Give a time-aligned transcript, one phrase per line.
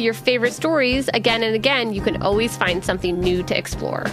[0.00, 4.06] your favorite stories again and again, you can always find something new to explore.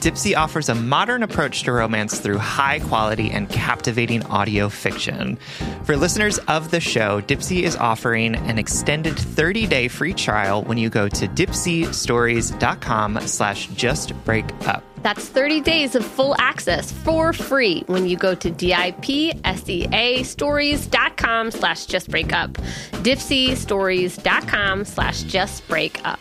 [0.00, 5.36] Dipsea offers a modern approach to romance through high quality and captivating audio fiction.
[5.84, 10.88] For listeners of the show, Dipsea is offering an extended 30-day free trial when you
[10.88, 14.82] go to dipseastories.com slash justbreakup.
[15.02, 21.86] That's 30 days of full access for free when you go to D-I-P-S-E-A stories.com slash
[21.86, 22.52] justbreakup.
[23.02, 26.18] Dipseastories.com slash justbreakup.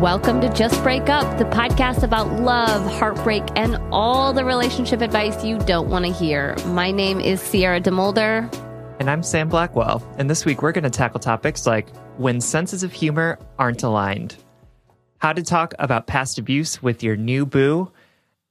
[0.00, 5.42] Welcome to Just Break Up, the podcast about love, heartbreak, and all the relationship advice
[5.42, 6.54] you don't want to hear.
[6.66, 8.52] My name is Sierra DeMulder.
[9.00, 10.02] And I'm Sam Blackwell.
[10.18, 14.36] And this week we're going to tackle topics like when senses of humor aren't aligned,
[15.18, 17.90] how to talk about past abuse with your new boo,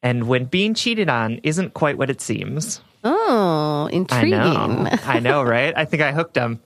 [0.02, 2.82] and when being cheated on isn't quite what it seems.
[3.04, 4.34] Oh, intriguing.
[4.34, 5.74] I know, I know right?
[5.76, 6.62] I think I hooked them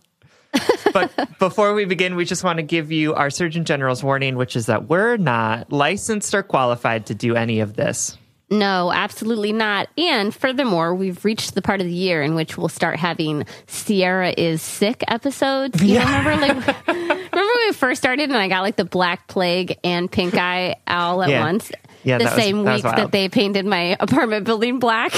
[0.94, 4.56] but before we begin, we just want to give you our Surgeon General's warning, which
[4.56, 8.18] is that we're not licensed or qualified to do any of this.
[8.50, 9.90] No, absolutely not.
[9.97, 14.34] And furthermore, we've reached the part of the year in which we'll start having Sierra
[14.38, 15.84] is sick episodes.
[15.84, 16.18] You yeah.
[16.18, 20.09] remember like remember when we first started and I got like the black plague and
[20.09, 21.44] pink eye all at yeah.
[21.44, 21.72] once?
[22.03, 25.13] Yeah, the same was, week that, that they painted my apartment building black.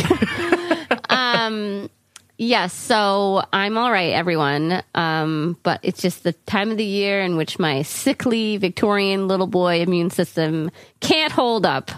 [1.09, 1.89] um
[2.41, 4.81] Yes, so I'm all right, everyone.
[4.95, 9.45] Um, but it's just the time of the year in which my sickly Victorian little
[9.45, 11.91] boy immune system can't hold up.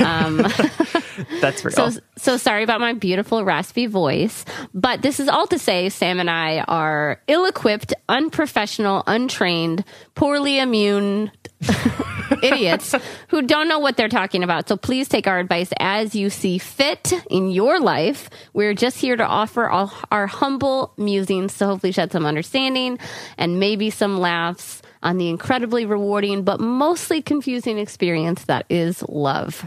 [0.00, 0.38] Um,
[1.40, 1.70] That's real.
[1.70, 4.44] So, so sorry about my beautiful raspy voice.
[4.74, 9.84] But this is all to say, Sam and I are ill-equipped, unprofessional, untrained,
[10.16, 11.30] poorly immune
[12.42, 12.94] idiots
[13.28, 14.68] who don't know what they're talking about.
[14.68, 18.30] So please take our advice as you see fit in your life.
[18.52, 22.98] We're just here to offer all our humble musings to hopefully shed some understanding
[23.38, 29.66] and maybe some laughs on the incredibly rewarding but mostly confusing experience that is love.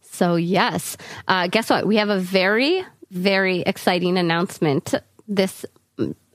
[0.00, 0.96] So, yes,
[1.28, 1.86] uh, guess what?
[1.86, 4.94] We have a very, very exciting announcement
[5.28, 5.64] this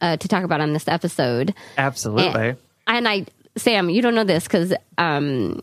[0.02, 1.54] uh, to talk about on this episode.
[1.78, 2.50] Absolutely.
[2.50, 2.58] And,
[2.88, 3.26] and I
[3.58, 5.62] Sam, you don't know this because um,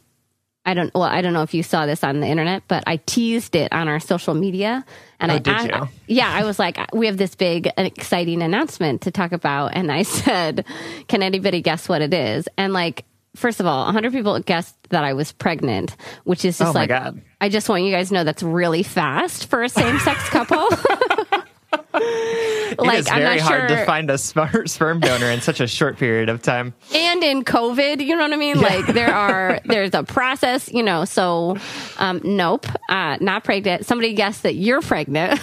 [0.65, 0.93] I don't.
[0.95, 3.73] Well, I don't know if you saw this on the internet, but I teased it
[3.73, 4.85] on our social media,
[5.19, 5.89] and oh, I, did I, you?
[6.07, 10.03] yeah, I was like, we have this big, exciting announcement to talk about, and I
[10.05, 10.65] said,
[11.09, 12.49] can anybody guess what it is?
[12.57, 16.71] And like, first of all, 100 people guessed that I was pregnant, which is just
[16.71, 16.91] oh like,
[17.41, 20.69] I just want you guys to know that's really fast for a same sex couple.
[21.93, 23.79] like, it is very hard sure.
[23.79, 26.75] to find a sperm donor in such a short period of time.
[26.95, 28.57] And in COVID, you know what I mean?
[28.57, 28.63] Yeah.
[28.63, 31.57] Like there are, there's a process, you know, so,
[31.99, 33.87] um, nope, uh, not pregnant.
[33.87, 35.41] Somebody guessed that you're pregnant.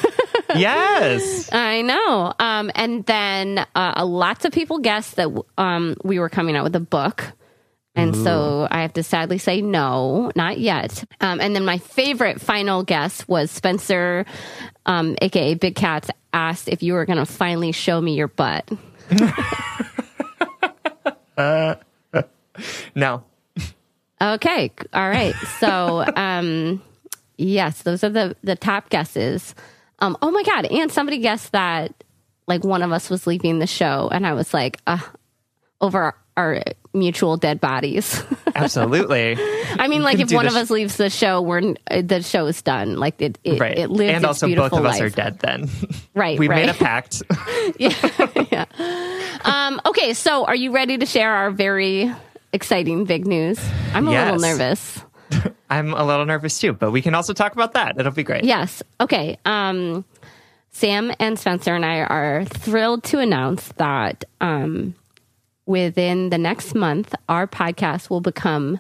[0.56, 1.52] yes.
[1.54, 2.34] I know.
[2.40, 6.76] Um, and then, uh, lots of people guessed that, um, we were coming out with
[6.76, 7.24] a book.
[7.98, 8.24] And Ooh.
[8.24, 11.04] so I have to sadly say no, not yet.
[11.20, 14.24] Um, and then my favorite final guess was Spencer,
[14.86, 18.70] um, aka Big Cats, asked if you were going to finally show me your butt.
[21.38, 21.76] uh,
[22.96, 23.24] no.
[24.22, 24.72] Okay.
[24.94, 25.34] All right.
[25.60, 26.84] So, um,
[27.36, 29.56] yes, those are the, the top guesses.
[29.98, 30.66] Um, oh my God.
[30.66, 32.04] And somebody guessed that
[32.46, 34.08] like one of us was leaving the show.
[34.12, 35.00] And I was like, uh,
[35.82, 36.62] over our
[36.94, 38.24] mutual dead bodies.
[38.56, 39.36] Absolutely.
[39.78, 42.62] I mean, like if one of sh- us leaves the show, we're the show is
[42.62, 42.96] done.
[42.96, 43.78] Like it, it, right.
[43.78, 44.14] it lives.
[44.14, 44.96] And also, both of life.
[44.96, 45.40] us are dead.
[45.40, 45.70] Then,
[46.16, 46.40] right?
[46.40, 46.66] We right.
[46.66, 47.22] made a pact.
[47.78, 47.94] yeah.
[48.52, 48.66] yeah.
[49.44, 52.10] Um, okay, Okay, so are you ready to share our very
[52.54, 53.60] exciting big news?
[53.94, 54.32] I'm a Yes.
[54.40, 55.00] little nervous.
[55.70, 58.00] I'm a little nervous too, but we can also talk about that.
[58.00, 58.44] It'll be great.
[58.44, 58.84] Yes.
[59.02, 59.38] Okay.
[59.44, 60.06] Um,
[60.72, 64.94] Sam and Spencer and I are thrilled to announce that um,
[65.68, 68.80] within the next month, our podcast will become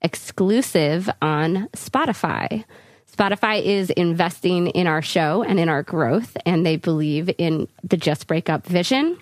[0.00, 2.64] exclusive on Spotify.
[3.14, 7.96] Spotify is investing in our show and in our growth, and they believe in the
[7.96, 9.18] Just Break Up vision.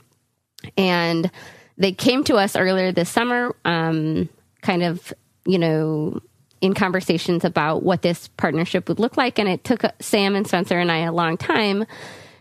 [0.76, 1.30] And
[1.78, 4.28] they came to us earlier this summer, um,
[4.62, 5.12] kind of,
[5.46, 6.20] you know,
[6.60, 9.38] in conversations about what this partnership would look like.
[9.38, 11.86] And it took Sam and Spencer and I a long time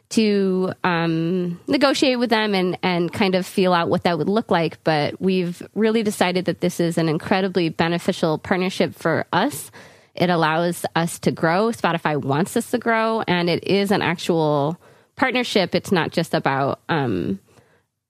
[0.10, 4.50] to um, negotiate with them and, and kind of feel out what that would look
[4.50, 4.84] like.
[4.84, 9.70] But we've really decided that this is an incredibly beneficial partnership for us.
[10.16, 11.72] It allows us to grow.
[11.72, 14.80] Spotify wants us to grow, and it is an actual
[15.16, 15.76] partnership.
[15.76, 17.40] It's not just about, um,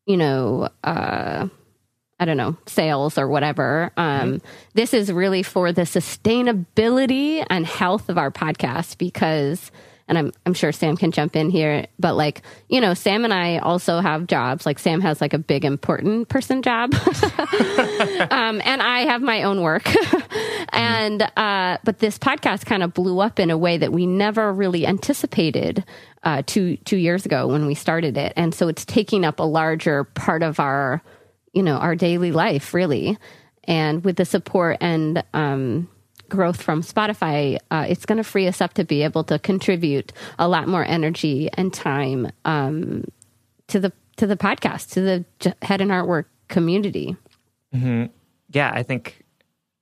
[0.06, 1.48] you know, uh,
[2.20, 3.92] I don't know, sales or whatever.
[3.98, 4.42] Um,
[4.74, 9.72] This is really for the sustainability and health of our podcast because,
[10.08, 13.34] and I'm, I'm sure Sam can jump in here, but like, you know, Sam and
[13.34, 14.66] I also have jobs.
[14.66, 16.94] Like, Sam has like a big, important person job.
[18.32, 19.90] um, and I have my own work.
[20.70, 24.54] and, uh, but this podcast kind of blew up in a way that we never
[24.54, 25.84] really anticipated
[26.24, 28.34] uh, two, two years ago when we started it.
[28.36, 31.02] And so it's taking up a larger part of our,
[31.58, 33.18] you know our daily life really
[33.64, 35.90] and with the support and um,
[36.30, 40.12] growth from spotify uh, it's going to free us up to be able to contribute
[40.40, 43.04] a lot more energy and time um,
[43.68, 47.16] to the to the podcast to the J- Head and Heart Work community
[48.50, 49.24] yeah, I think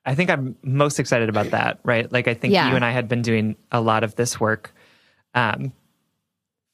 [0.06, 2.12] I think I'm most excited about that, right?
[2.12, 2.69] Like I think Yeah.
[2.69, 4.74] you and I had been doing a lot of this work
[5.33, 5.71] um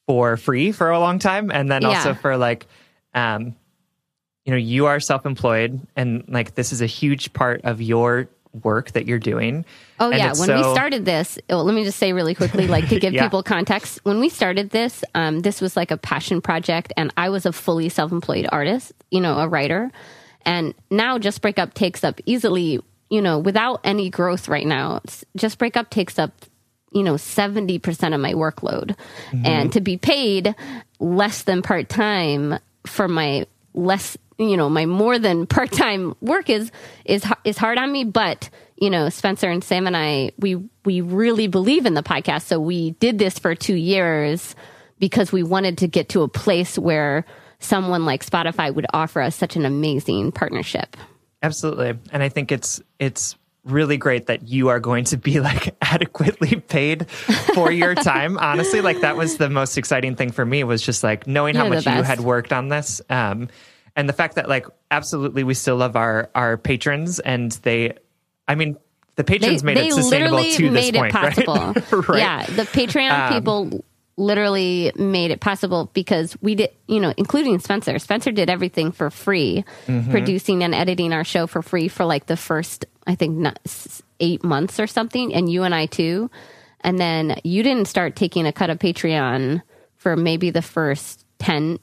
[0.06, 2.14] for free for a long time and then also Yeah.
[2.14, 2.66] for like
[3.14, 3.54] um
[4.44, 8.92] you know, you are self-employed and like this is a huge part of your work
[8.92, 9.64] that you're doing.
[9.98, 12.88] Oh And yeah, when we started this, oh, let me just say really quickly, like
[12.88, 13.22] to give Yeah.
[13.24, 14.00] people context.
[14.04, 17.52] When we started this, um, this was like a passion project, and I was a
[17.52, 19.90] fully self-employed artist, you know, a writer.
[20.44, 25.00] And now, Just Break Up takes up easily, you know, without any growth right now.
[25.36, 26.32] Just Break Up takes up,
[26.92, 28.96] you know, seventy percent of my workload,
[29.44, 30.54] and to be paid
[30.98, 36.70] less than part time for my less you know my more than part-time work is
[37.04, 41.00] is is hard on me but you know Spencer and Sam and I we we
[41.00, 44.54] really believe in the podcast so we did this for 2 years
[44.98, 47.24] because we wanted to get to a place where
[47.58, 50.96] someone like Spotify would offer us such an amazing partnership
[51.42, 51.98] Absolutely.
[52.12, 56.56] And I think it's it's really great that you are going to be like adequately
[56.60, 58.38] paid for your time.
[58.38, 61.64] Honestly, like that was the most exciting thing for me was just like knowing how
[61.64, 63.02] You're the much you had worked on this.
[63.10, 63.48] Um
[63.96, 67.94] and the fact that like absolutely we still love our our patrons and they
[68.48, 68.76] I mean
[69.16, 71.54] the patrons made it sustainable to this made point, it possible.
[71.54, 71.92] right?
[72.08, 72.18] right?
[72.18, 73.84] Yeah, the Patreon Um, people
[74.16, 77.98] literally made it possible because we did, you know, including Spencer.
[77.98, 80.10] Spencer did everything for free, Mm-hmm.
[80.10, 83.58] producing and editing our show for free for like the first, I think, not,
[84.20, 86.30] eight months or something, and you and I too.
[86.80, 89.62] And then you didn't start taking a cut of Patreon
[89.96, 91.78] for maybe the first 10,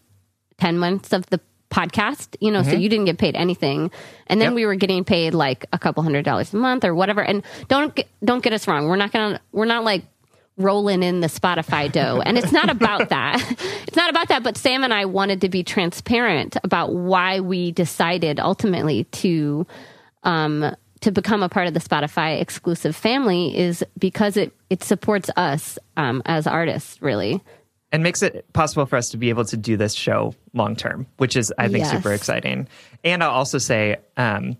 [0.57, 1.39] 10 months of the
[1.69, 3.91] podcast, you know, so you didn't get paid anything.
[4.27, 4.53] And then Mm-hmm.
[4.53, 4.55] Yep.
[4.55, 7.21] we were getting paid like a couple hundred dollars a month or whatever.
[7.21, 8.87] And don't get, don't get us wrong.
[8.87, 10.03] We're not going to, we're not like
[10.57, 12.21] rolling in the Spotify dough.
[12.25, 13.39] And it's not about that.
[13.87, 14.43] It's not about that.
[14.43, 19.65] But Sam and I wanted to be transparent about why we decided ultimately to,
[20.23, 25.29] um, to become a part of the Spotify exclusive family is because it, it supports
[25.37, 27.41] us, um, as artists, really.
[27.91, 31.07] And makes it possible for us to be able to do this show long term,
[31.17, 31.91] which is I think Yes.
[31.91, 32.67] super exciting.
[33.03, 34.57] And I'll also say, um,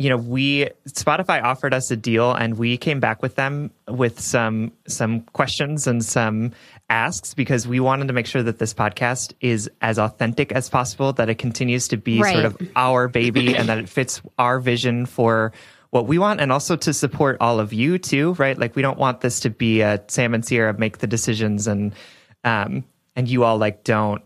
[0.00, 4.20] you know, we Spotify offered us a deal, and we came back with them with
[4.20, 6.52] some some questions and some
[6.88, 11.12] asks because we wanted to make sure that this podcast is as authentic as possible,
[11.14, 12.32] that it continues to be Right.
[12.32, 15.52] sort of our baby, and that it fits our vision for
[15.90, 18.58] what we want and also to support all of you too right?
[18.58, 21.94] Like we don't want this to be a sam and sierra make the decisions and
[22.44, 22.84] um
[23.16, 24.22] and you all like don't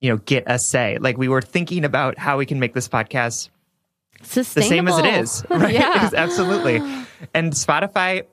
[0.00, 0.98] you know get a say.
[0.98, 3.48] Like we were thinking about how we can make this podcast
[4.34, 5.74] the same as it is right?
[5.74, 6.10] Yeah.
[6.16, 6.76] absolutely.
[7.34, 8.24] And spotify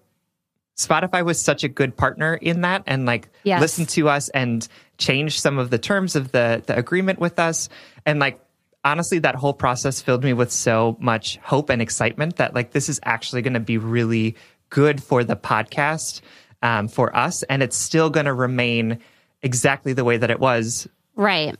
[0.77, 3.59] spotify was such a good partner in that and like Yes.
[3.59, 4.65] listen to us and
[4.97, 7.69] change some of the terms of the the agreement with us.
[8.05, 8.39] And like
[8.83, 12.89] honestly that whole process filled me with so much hope and excitement that like this
[12.89, 14.35] is actually going to be really
[14.69, 16.21] good for the podcast
[16.61, 18.99] um, for us and it's still going to remain
[19.41, 21.55] exactly the way that it was Right.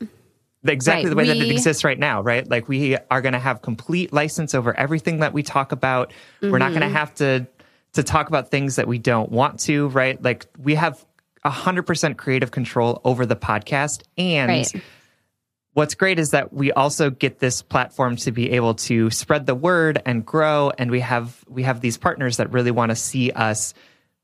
[0.64, 2.48] exactly Right, the way that it exists right now, right?
[2.48, 6.12] Like we are going to have complete license over everything that we talk about.
[6.40, 6.78] We're not Mm-hmm.
[6.78, 7.46] going to have to
[7.94, 10.22] to talk about things that we don't want to, right?
[10.22, 11.04] Like we have
[11.44, 14.82] 100% creative control over the podcast and Right.
[15.74, 19.54] What's great is that we also get this platform to be able to spread the
[19.54, 23.30] word and grow and we have we have these partners that really want to see
[23.30, 23.72] us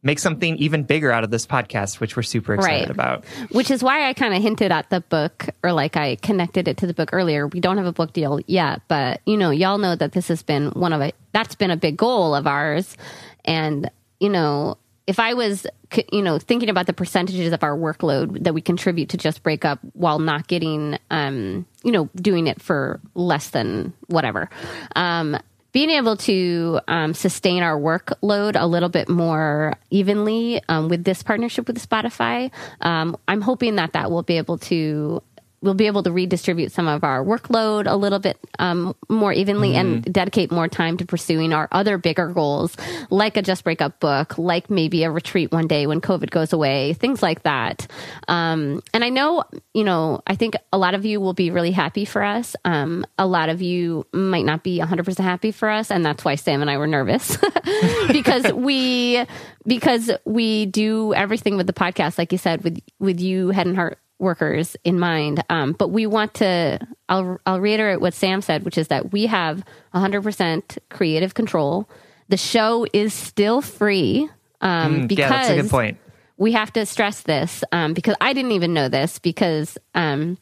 [0.02, 2.90] make something even bigger out of this podcast which we're super excited Right.
[2.90, 6.68] about which is why I kind of hinted at the book or like I connected
[6.68, 7.46] it to the book earlier.
[7.48, 10.42] We don't have a book deal yet, but you know, y'all know that this has
[10.42, 12.96] been one of a that's been a big goal of ours.
[13.44, 15.66] And you know, if I was
[16.12, 19.64] you know thinking about the percentages of our workload that we contribute to just break
[19.64, 24.50] up while not getting um you know doing it for less than whatever
[24.96, 25.38] um
[25.76, 31.22] being able to um, sustain our workload a little bit more evenly um, with this
[31.22, 35.22] partnership with Spotify, um, I'm hoping that that will be able to
[35.60, 39.74] we'll be able to redistribute some of our workload a little bit um, more evenly
[39.74, 42.76] and dedicate more time to pursuing our other bigger goals,
[43.10, 46.52] like a Just Break Up book, like maybe a retreat one day when COVID goes
[46.52, 47.86] away, things like that.
[48.28, 49.44] Um, and I know,
[49.74, 52.54] you know, I think a lot of you will be really happy for us.
[52.64, 55.90] Um, a lot of you might not be 100% happy for us.
[55.90, 57.36] And that's why Sam and I were nervous
[58.08, 59.24] because we,
[59.66, 63.76] because we do everything with the podcast, like you said, with, with you, head and
[63.76, 65.42] heart workers in mind.
[65.50, 69.26] Um, but we want to, I'll, I'll reiterate what Sam said, which is that we
[69.26, 71.88] have 100% creative control.
[72.28, 74.28] The show is still free
[74.60, 75.98] um, because Mm, yeah that's a good point
[76.36, 80.38] we have to stress this um, because I didn't even know this because um,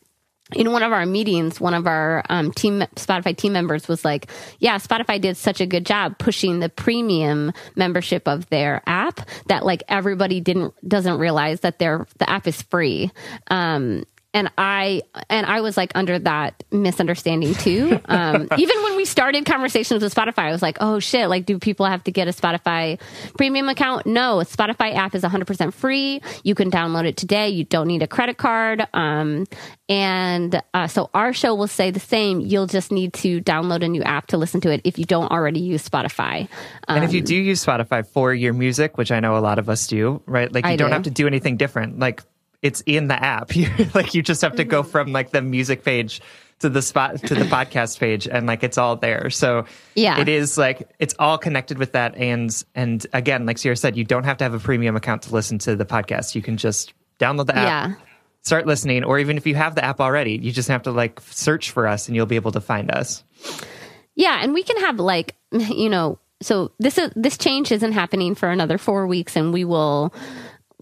[0.54, 4.30] in one of our meetings, one of our um, team Spotify team members was like,
[4.58, 9.64] "Yeah, Spotify did such a good job pushing the premium membership of their app that
[9.64, 13.10] like everybody didn't doesn't realize that their the app is free."
[13.48, 18.00] Um, and I and I was like under that misunderstanding too.
[18.06, 21.28] Um, even when we started conversations with Spotify, I was like, "Oh shit!
[21.28, 23.00] Like, do people have to get a Spotify
[23.38, 26.20] premium account?" No, Spotify app is 100% free.
[26.42, 27.48] You can download it today.
[27.48, 28.86] You don't need a credit card.
[28.92, 29.46] Um,
[29.88, 32.40] and uh, so our show will say the same.
[32.40, 35.30] You'll just need to download a new app to listen to it if you don't
[35.30, 36.48] already use Spotify.
[36.88, 39.58] Um, and if you do use spotify for your music which i know a lot
[39.58, 40.94] of us do right like you I don't do.
[40.94, 42.22] have to do anything different like
[42.64, 43.54] it's in the app.
[43.56, 46.20] You- like you just have to go from like the music page
[46.60, 49.28] to the spot to the podcast page and like it's all there.
[49.30, 50.18] So Yeah.
[50.20, 52.16] it is like it's all connected with that.
[52.16, 55.32] And and again like sierra said you don't have to have a premium account to
[55.34, 56.34] listen to the podcast.
[56.34, 57.94] You can just download the app Yeah.
[58.42, 61.20] start listening or even if you have the app already you just have to like
[61.22, 63.22] search for us and you'll be able to find us.
[64.16, 68.34] Yeah, and we can have like you know, so this is this change isn't happening
[68.36, 70.14] for another 4 weeks and we will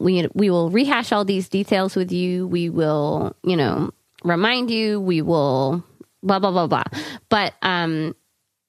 [0.03, 2.47] we we will rehash all these details with you.
[2.47, 3.93] We will, you know,
[4.25, 5.85] remind you, we will
[6.23, 6.85] blah blah blah blah.
[7.29, 8.15] But um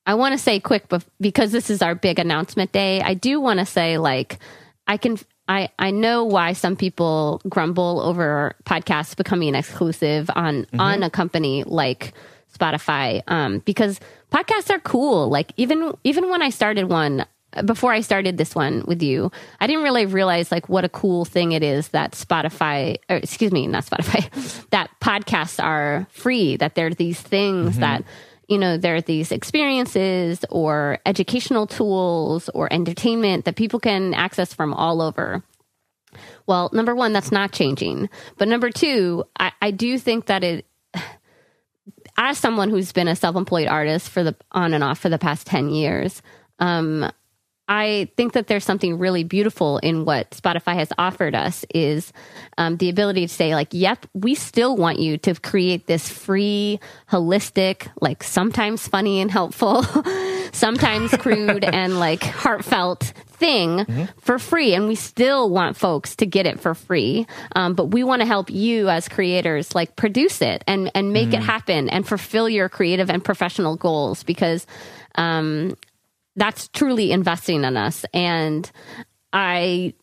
[0.05, 3.01] I want to say quick bef- because this is our big announcement day.
[3.01, 4.39] I do want to say like
[4.87, 11.03] I can I I know why some people grumble over podcasts becoming exclusive on on
[11.03, 12.13] a company like
[12.57, 13.99] Spotify um because
[14.31, 15.29] podcasts are cool.
[15.29, 17.25] Like even even when I started one
[17.65, 21.25] before I started this one with you, I didn't really realize like what a cool
[21.25, 26.75] thing it is that Spotify, or excuse me, not Spotify, that podcasts are free, that
[26.75, 28.03] there are these things that,
[28.47, 34.53] you know, there are these experiences or educational tools or entertainment that people can access
[34.53, 35.43] from all over.
[36.45, 38.09] Well, number one, that's not changing.
[38.37, 40.65] But number two, I, I do think that it,
[42.17, 45.47] as someone who's been a self-employed artist for the on and off for the past
[45.47, 46.21] 10 years
[46.59, 47.11] um,
[47.67, 52.11] i think that there's something really beautiful in what spotify has offered us is
[52.57, 56.79] um, the ability to say like yep we still want you to create this free
[57.09, 59.83] holistic like sometimes funny and helpful
[60.51, 64.73] sometimes crude and like heartfelt thing for free.
[64.73, 67.27] And we still want folks to get it for free.
[67.55, 71.33] Um, but we want to help you as creators like produce it and and make
[71.33, 74.65] it happen and fulfill your creative and professional goals because
[75.15, 75.75] um,
[76.35, 78.71] that's truly investing in us and
[79.31, 79.93] i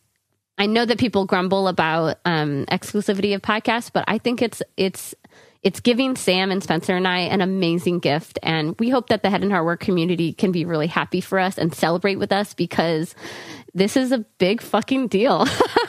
[0.59, 5.15] i know that people grumble about um, exclusivity of podcasts but i think it's it's
[5.63, 8.39] it's giving Sam and Spencer and I an amazing gift.
[8.43, 11.39] And we hope that the Head and Heart Work community can be really happy for
[11.39, 13.15] us and celebrate with us because
[13.75, 15.47] this is a big fucking deal.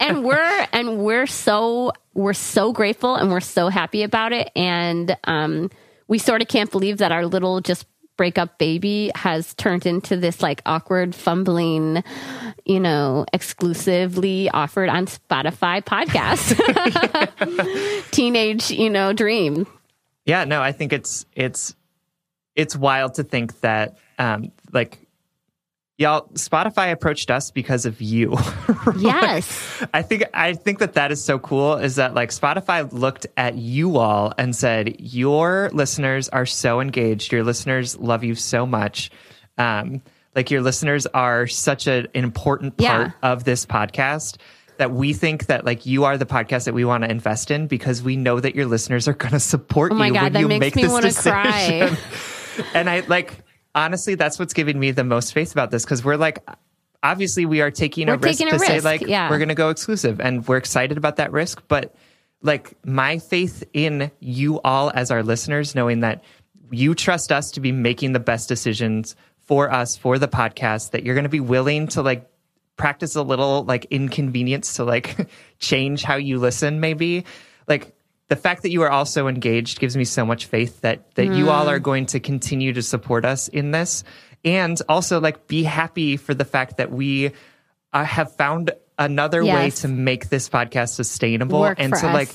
[0.00, 4.50] and we're and we're so we're so grateful and we're so happy about it.
[4.56, 5.70] And um
[6.06, 7.86] we sort of can't believe that our little just
[8.18, 12.04] breakup baby has turned into this like awkward fumbling
[12.66, 16.52] you know exclusively offered on spotify podcast.
[18.10, 19.66] Teenage you know dream.
[20.26, 21.74] Yeah, no, I think it's it's
[22.54, 25.07] it's wild to think that um like
[25.98, 28.36] y'all Spotify approached us because of you.
[28.98, 33.26] yes I think I think that that is so cool is that like Spotify looked
[33.36, 37.32] at you all and said your listeners are so engaged.
[37.32, 39.10] Your listeners love you so much.
[39.58, 40.00] Um
[40.34, 43.10] like your listeners are such a, an important part Yeah.
[43.32, 44.36] of this podcast
[44.76, 47.66] that we think that like you are the podcast that we want to invest in
[47.66, 50.32] because we know that your listeners are going to support oh my you god when
[50.34, 51.96] that you makes make me this want to decision.
[51.96, 53.34] cry and I like
[53.78, 56.44] honestly, that's what's giving me the most faith about this because we're like,
[57.02, 59.30] obviously, we are taking a We're risk taking to a say risk, like yeah.
[59.30, 61.62] we're going to go exclusive, and we're excited about that risk.
[61.68, 61.94] But
[62.42, 66.24] like my faith in you all as our listeners, knowing that
[66.70, 71.04] you trust us to be making the best decisions for us for the podcast, that
[71.04, 72.28] you're going to be willing to like
[72.76, 77.24] practice a little like inconvenience to like change how you listen maybe
[77.66, 77.92] like
[78.28, 81.46] the fact that you are also engaged gives me so much faith that that you
[81.46, 81.50] Mm.
[81.52, 84.04] all are going to continue to support us in this
[84.44, 87.32] and also like be happy for the fact that we
[87.92, 92.14] uh, have found another way to make this podcast sustainable Work and to us.
[92.14, 92.28] like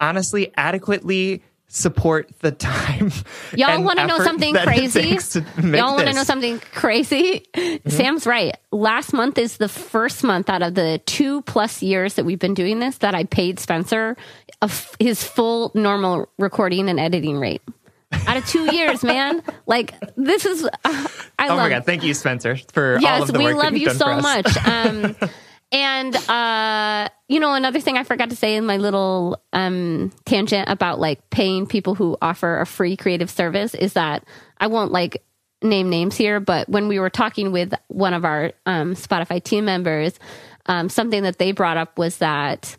[0.00, 1.42] honestly adequately
[1.74, 3.10] support the time
[3.56, 5.02] Y'all want to know something crazy?
[5.02, 7.46] takes to make Y'all want to know something crazy?
[7.86, 8.54] Sam's right.
[8.70, 12.52] Last month is the first month out of the two plus years that we've been
[12.52, 14.16] doing this that I paid Spencer
[14.60, 17.62] a f- his full normal recording and editing rate.
[18.26, 19.42] Out of two years, man.
[19.66, 21.58] Like this is, uh, I Oh love.
[21.58, 21.86] my god!
[21.86, 24.56] Thank you, Spencer, for all Yes, of the we work love you so much.
[24.66, 25.16] Um,
[25.72, 30.68] and uh, you know, another thing I forgot to say in my little um, tangent
[30.68, 34.24] about like paying people who offer a free creative service is that
[34.58, 35.24] I won't like
[35.62, 39.64] name names here, but when we were talking with one of our um, Spotify team
[39.64, 40.18] members,
[40.66, 42.76] um, something that they brought up was that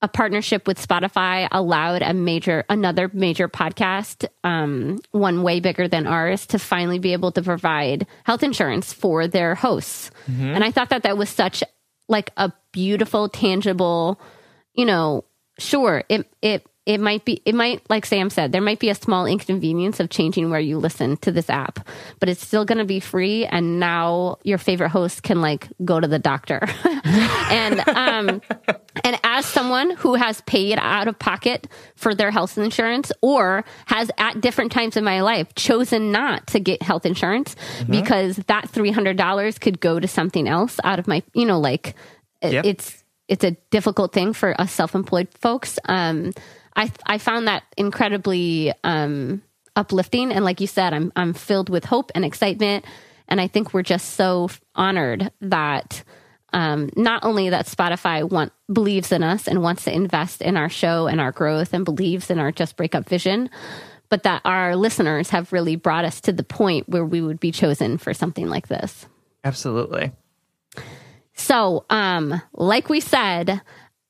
[0.00, 6.06] a partnership with Spotify allowed a major another major podcast, um, one way bigger than
[6.06, 10.10] ours, to finally be able to provide health insurance for their hosts.
[10.54, 11.64] And I thought that that was such
[12.08, 14.20] like a beautiful, tangible,
[14.74, 15.24] you know,
[15.58, 18.94] sure, it it it might be it might like Sam said, there might be a
[18.94, 21.86] small inconvenience of changing where you listen to this app,
[22.18, 26.08] but it's still gonna be free and now your favorite host can like go to
[26.08, 26.66] the doctor.
[27.04, 28.40] and um
[29.04, 34.10] and as someone who has paid out of pocket for their health insurance or has
[34.16, 37.54] at different times in my life chosen not to get health insurance
[37.90, 41.94] because that $300 could go to something else out of my, you know, like
[42.42, 42.64] Yep.
[42.64, 45.78] it's, it's a difficult thing for us self-employed folks.
[45.84, 46.32] Um,
[46.78, 49.42] I, I found that incredibly, um,
[49.76, 50.32] uplifting.
[50.32, 52.84] And like you said, I'm, I'm filled with hope and excitement.
[53.28, 56.02] And I think we're just so honored that,
[56.52, 60.68] um, not only that Spotify want believes in us and wants to invest in our
[60.68, 63.50] show and our growth and believes in our just breakup vision,
[64.08, 67.52] but that our listeners have really brought us to the point where we would be
[67.52, 69.06] chosen for something like this.
[69.44, 70.12] Absolutely.
[71.34, 73.60] So, um, like we said,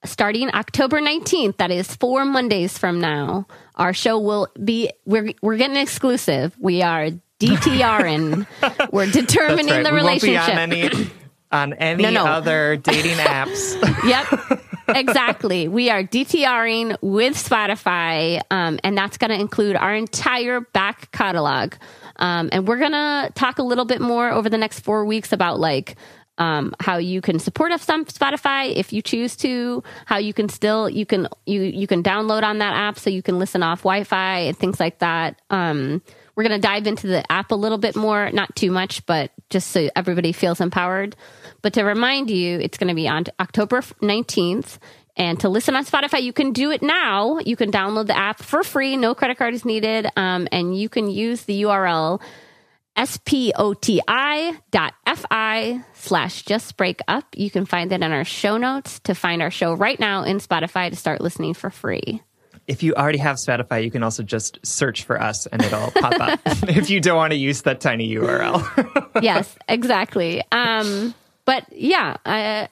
[0.05, 5.57] starting October 19th, that is four Mondays from now, our show will be we're we're
[5.57, 6.57] getting exclusive.
[6.59, 8.47] We are DTRing.
[8.93, 9.85] we're determining right.
[9.85, 10.57] the we won't be relationship.
[10.57, 11.11] on any
[11.51, 12.25] on any No, no.
[12.27, 13.77] other dating apps.
[14.05, 20.61] yep exactly we are dtring with spotify um, and that's going to include our entire
[20.61, 21.75] back catalog
[22.17, 25.31] um, and we're going to talk a little bit more over the next four weeks
[25.31, 25.97] about like
[26.39, 30.49] um, how you can support us on spotify if you choose to how you can
[30.49, 33.81] still you can you you can download on that app so you can listen off
[33.81, 36.03] wi-fi and things like that um,
[36.35, 39.31] we're going to dive into the app a little bit more not too much but
[39.51, 41.17] just so everybody feels empowered
[41.63, 44.79] but to remind you, it's going to be on October 19th.
[45.17, 47.39] And to listen on Spotify, you can do it now.
[47.41, 48.97] You can download the app for free.
[48.97, 50.07] No credit card is needed.
[50.17, 52.21] Um, and you can use the URL
[53.07, 54.01] spoti
[54.71, 57.25] dot fi slash just break up.
[57.37, 60.39] You can find it in our show notes to find our show right now in
[60.39, 62.23] Spotify to start listening for free.
[62.67, 66.21] If you already have Spotify, you can also just search for us and it'll pop
[66.21, 66.41] up.
[66.69, 68.63] if you don't want to use that tiny URL.
[69.23, 70.43] yes, exactly.
[70.53, 71.15] Um,
[71.47, 72.67] but yeah, uh,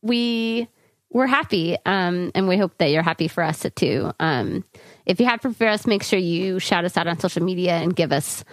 [0.00, 0.68] we
[1.10, 4.12] we're happy, um, and we hope that you're happy for us too.
[4.18, 4.64] Um,
[5.04, 7.94] if you have for us, make sure you shout us out on social media and
[7.94, 8.44] give us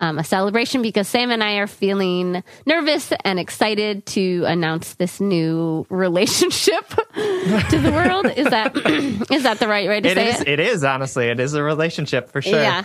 [0.00, 5.20] um, a celebration because Sam and I are feeling nervous and excited to announce this
[5.20, 8.26] new relationship to the world.
[8.36, 8.76] Is that
[9.32, 10.40] is that the right way to It say is.
[10.42, 10.48] it?
[10.48, 11.26] It is honestly.
[11.28, 12.60] It is a relationship for sure.
[12.60, 12.84] Yeah.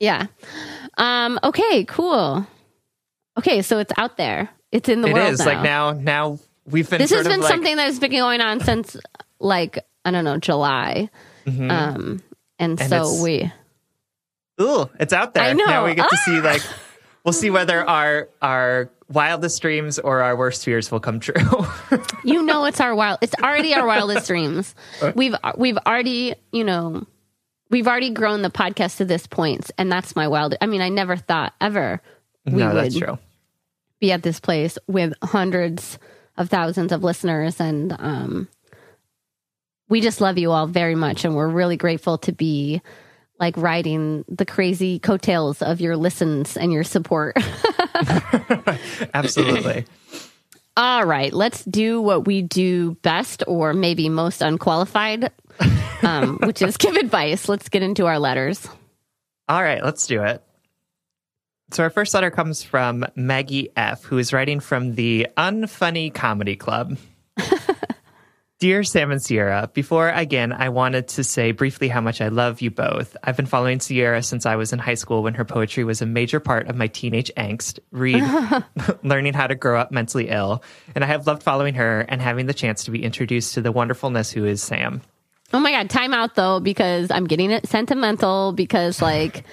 [0.00, 0.26] Yeah.
[0.96, 2.46] Um, okay, cool.
[3.38, 4.48] Okay, so it's out there.
[4.72, 5.44] It's in the It world is now.
[5.46, 5.92] like now.
[5.92, 6.98] Now we've been.
[6.98, 8.96] this has been like, something that has been going on since
[9.38, 11.10] like I don't know July,
[11.46, 11.70] Mhm.
[11.70, 12.22] um,
[12.58, 13.52] and, And so we
[14.60, 15.44] Ooh, it's out there.
[15.44, 15.64] I know.
[15.66, 16.42] Now we get to see Ah!
[16.42, 16.62] like
[17.24, 21.34] we'll see whether our our wildest dreams or our worst fears will come true.
[22.24, 24.74] you know it's our wild it's already our wildest dreams
[25.14, 27.06] we've we've already you know
[27.70, 30.88] we've already grown the podcast to this point and that's my wild i mean i
[30.88, 32.00] never thought ever
[32.46, 33.18] we no, would true.
[34.00, 35.98] be at this place with hundreds
[36.38, 38.48] of thousands of listeners and um
[39.90, 42.80] we just love you all very much and we're really grateful to be
[43.44, 47.36] like riding the crazy coattails of your listens and your support
[49.14, 49.84] Absolutely.
[50.76, 55.30] All right, let's do what we do best, or maybe most unqualified,
[56.02, 57.48] um, which is give advice.
[57.48, 58.66] Let's get into our letters.
[59.48, 60.42] All right, let's do it.
[61.70, 66.56] So our first letter comes from Maggie F, who is writing from the Unfunny Comedy
[66.56, 66.98] Club.
[68.64, 72.62] Dear Sam and Sierra, before again, I wanted to say briefly how much I love
[72.62, 73.14] you both.
[73.22, 76.06] I've been following Sierra since I was in high school when her poetry was a
[76.06, 78.24] major part of my teenage angst, read
[79.02, 82.46] learning how to grow up mentally ill, and I have loved following her and having
[82.46, 85.02] the chance to be introduced to the wonderfulness who is Sam.
[85.52, 89.44] Oh my god, time out though because I'm getting it sentimental because like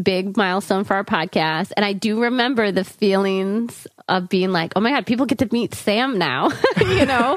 [0.00, 4.80] big milestone for our podcast, and I do remember the feelings of being like, oh
[4.80, 6.50] my god, people get to meet Sam now.
[6.80, 7.36] you know,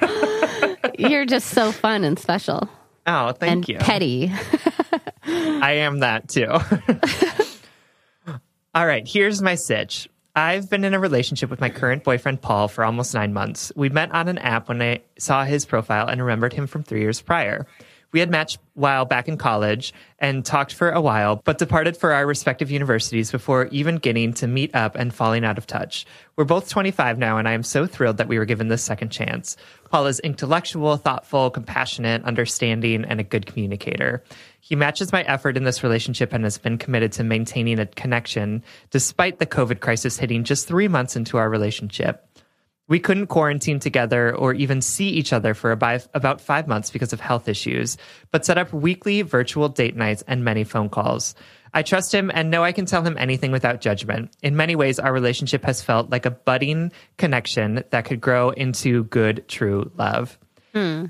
[1.00, 2.70] you're just so fun and special
[3.08, 3.78] Oh, thank and you.
[3.78, 4.32] petty.
[5.28, 6.48] I am that too.
[8.74, 10.10] All right, here's my sitch.
[10.36, 13.72] I've been in a relationship with my current boyfriend, Paul, for almost nine months.
[13.76, 17.00] We met on an app when I saw his profile and remembered him from three
[17.00, 17.68] years prior.
[18.12, 22.12] We had matched while back in college and talked for a while, but departed for
[22.12, 26.06] our respective universities before even getting to meet up and falling out of touch.
[26.36, 29.10] We're both 25 now, and I am so thrilled that we were given this second
[29.10, 29.56] chance.
[29.90, 34.24] Paul is intellectual, thoughtful, compassionate, understanding, and a good communicator.
[34.60, 38.64] He matches my effort in this relationship and has been committed to maintaining a connection
[38.90, 42.28] despite the COVID crisis hitting just three months into our relationship.
[42.88, 47.20] We couldn't quarantine together or even see each other for about five months because of
[47.20, 47.98] health issues,
[48.32, 51.34] but set up weekly virtual date nights and many phone calls.
[51.74, 54.36] I trust him and know I can tell him anything without judgment.
[54.44, 59.06] In many ways, our relationship has felt like a budding connection that could grow into
[59.06, 60.38] good, true love.
[60.74, 61.06] Hmm.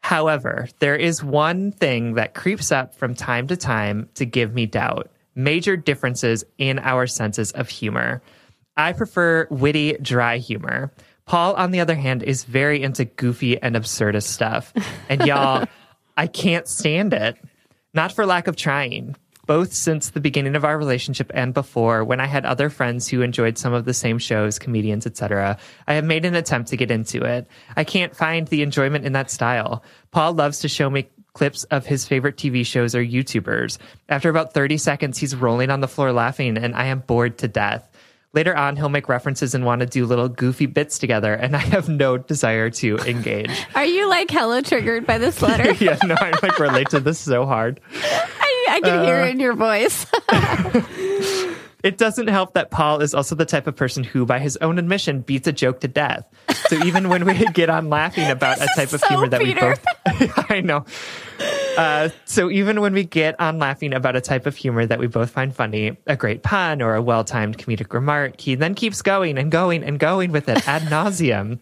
[0.00, 4.66] However, there is one thing that creeps up from time to time to give me
[4.66, 8.22] doubt major differences in our senses of humor.
[8.76, 10.92] I prefer witty, dry humor.
[11.26, 14.72] Paul, on the other hand, is very into goofy and absurdist stuff.
[15.08, 15.66] And y'all,
[16.16, 17.36] I can't stand it.
[17.94, 19.16] Not for lack of trying.
[19.46, 23.20] Both since the beginning of our relationship and before, when I had other friends who
[23.20, 26.90] enjoyed some of the same shows, comedians, etc., I have made an attempt to get
[26.90, 27.46] into it.
[27.76, 29.84] I can't find the enjoyment in that style.
[30.12, 33.76] Paul loves to show me clips of his favorite TV shows or YouTubers.
[34.08, 37.48] After about 30 seconds, he's rolling on the floor laughing, and I am bored to
[37.48, 37.86] death.
[38.34, 41.60] Later on, he'll make references and want to do little goofy bits together, and I
[41.60, 43.50] have no desire to engage.
[43.76, 45.72] Are you like hella triggered by this letter?
[45.84, 47.80] yeah, no, I like relate to this so hard.
[47.94, 50.06] I, I can hear it in your voice.
[51.84, 54.78] It doesn't help that Paul is also the type of person who, by his own
[54.78, 56.24] admission, beats a joke to death.
[56.68, 59.52] So even when we get on laughing about a type of so humor that we
[59.52, 59.84] both,
[60.50, 60.86] I know.
[61.76, 65.06] Uh, so even when we get on laughing about a type of humor that we
[65.06, 69.38] both find funny, a great pun or a well-timed comedic remark, he then keeps going
[69.38, 71.58] and going and going with it ad nauseum.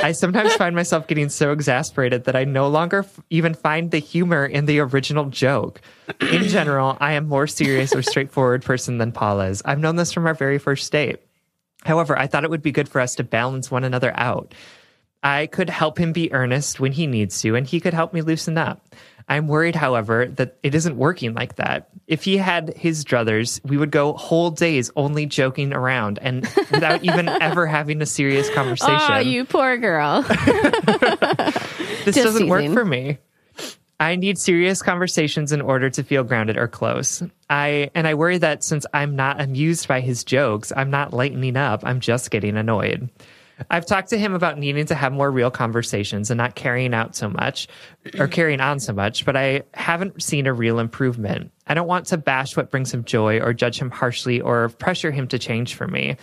[0.00, 3.98] I sometimes find myself getting so exasperated that I no longer f- even find the
[3.98, 5.80] humor in the original joke.
[6.20, 9.62] In general, I am more serious or straightforward person than Paul is.
[9.64, 11.18] I've known this from our very first date.
[11.84, 14.54] However, I thought it would be good for us to balance one another out.
[15.22, 18.20] I could help him be earnest when he needs to, and he could help me
[18.20, 18.86] loosen up.
[19.28, 21.88] I'm worried, however, that it isn't working like that.
[22.06, 27.02] If he had his druthers, we would go whole days only joking around and without
[27.04, 28.98] even ever having a serious conversation.
[29.10, 30.22] oh, you poor girl.
[30.22, 33.18] this Just doesn't work for me.
[34.00, 37.22] I need serious conversations in order to feel grounded or close.
[37.48, 41.56] I and I worry that since I'm not amused by his jokes, I'm not lightening
[41.56, 41.82] up.
[41.84, 43.08] I'm just getting annoyed.
[43.70, 47.14] I've talked to him about needing to have more real conversations and not carrying out
[47.14, 47.68] so much
[48.18, 51.52] or carrying on so much, but I haven't seen a real improvement.
[51.66, 55.10] I don't want to bash what brings him joy or judge him harshly or pressure
[55.10, 56.16] him to change for me.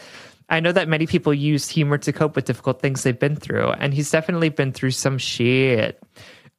[0.50, 3.72] I know that many people use humor to cope with difficult things they've been through,
[3.72, 6.04] and he's definitely been through some shit.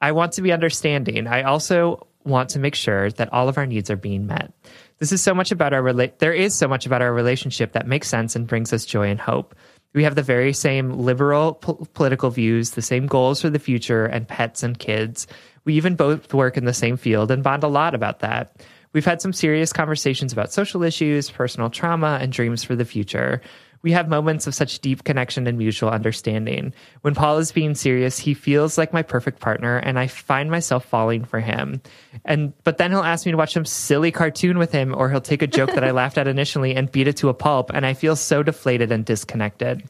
[0.01, 1.27] I want to be understanding.
[1.27, 4.51] I also want to make sure that all of our needs are being met.
[4.97, 7.87] This is so much about our rela- there is so much about our relationship that
[7.87, 9.53] makes sense and brings us joy and hope.
[9.93, 14.05] We have the very same liberal po- political views, the same goals for the future,
[14.05, 15.27] and pets and kids.
[15.65, 18.65] We even both work in the same field and bond a lot about that.
[18.93, 23.41] We've had some serious conversations about social issues, personal trauma, and dreams for the future.
[23.83, 26.73] We have moments of such deep connection and mutual understanding.
[27.01, 30.85] When Paul is being serious, he feels like my perfect partner, and I find myself
[30.85, 31.81] falling for him.
[32.23, 35.21] And but then he'll ask me to watch some silly cartoon with him, or he'll
[35.21, 37.85] take a joke that I laughed at initially and beat it to a pulp, and
[37.85, 39.83] I feel so deflated and disconnected.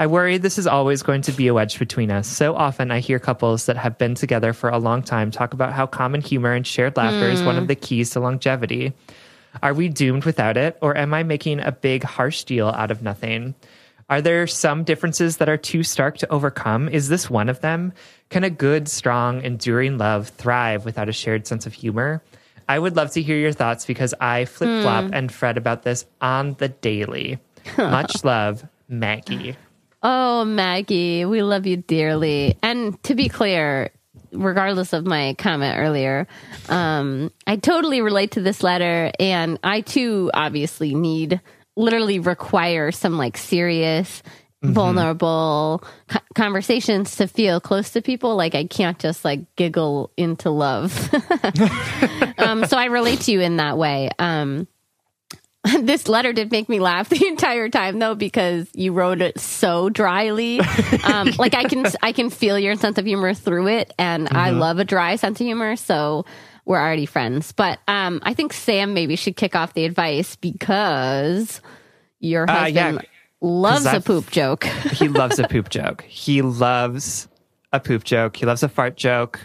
[0.00, 2.26] I worry this is always going to be a wedge between us.
[2.26, 5.74] So often I hear couples that have been together for a long time talk about
[5.74, 7.60] how common humor and shared laughter is one hmm.
[7.60, 8.94] of the keys to longevity.
[9.62, 13.02] Are we doomed without it, or am I making a big, harsh deal out of
[13.02, 13.54] nothing?
[14.08, 16.88] Are there some differences that are too stark to overcome?
[16.88, 17.92] Is this one of them?
[18.28, 22.22] Can a good, strong, enduring love thrive without a shared sense of humor?
[22.68, 25.14] I would love to hear your thoughts because I flip flop hmm.
[25.14, 27.38] and fret about this on the daily.
[27.78, 29.56] Much love, Maggie.
[30.02, 32.56] Oh, Maggie, we love you dearly.
[32.62, 33.90] And to be clear,
[34.32, 36.26] regardless of my comment earlier,
[36.68, 39.10] um, I totally relate to this letter.
[39.18, 41.40] And I too obviously need,
[41.76, 44.22] literally require some like serious,
[44.62, 48.36] vulnerable co- conversations to feel close to people.
[48.36, 50.92] Like I can't just like giggle into love.
[52.38, 54.10] um, so I relate to you in that way.
[54.18, 54.68] Um,
[55.82, 59.90] this letter did make me laugh the entire time though because you wrote it so
[59.90, 60.58] dryly
[61.04, 64.50] um, like i can i can feel your sense of humor through it and i
[64.50, 66.24] love a dry sense of humor so
[66.64, 71.60] we're already friends but um, i think sam maybe should kick off the advice because
[72.20, 73.08] your Uh, husband yeah,
[73.42, 76.02] loves a poop joke he loves a poop joke.
[76.02, 77.28] He loves
[77.72, 78.36] a poop joke.
[78.36, 79.40] He loves a fart joke.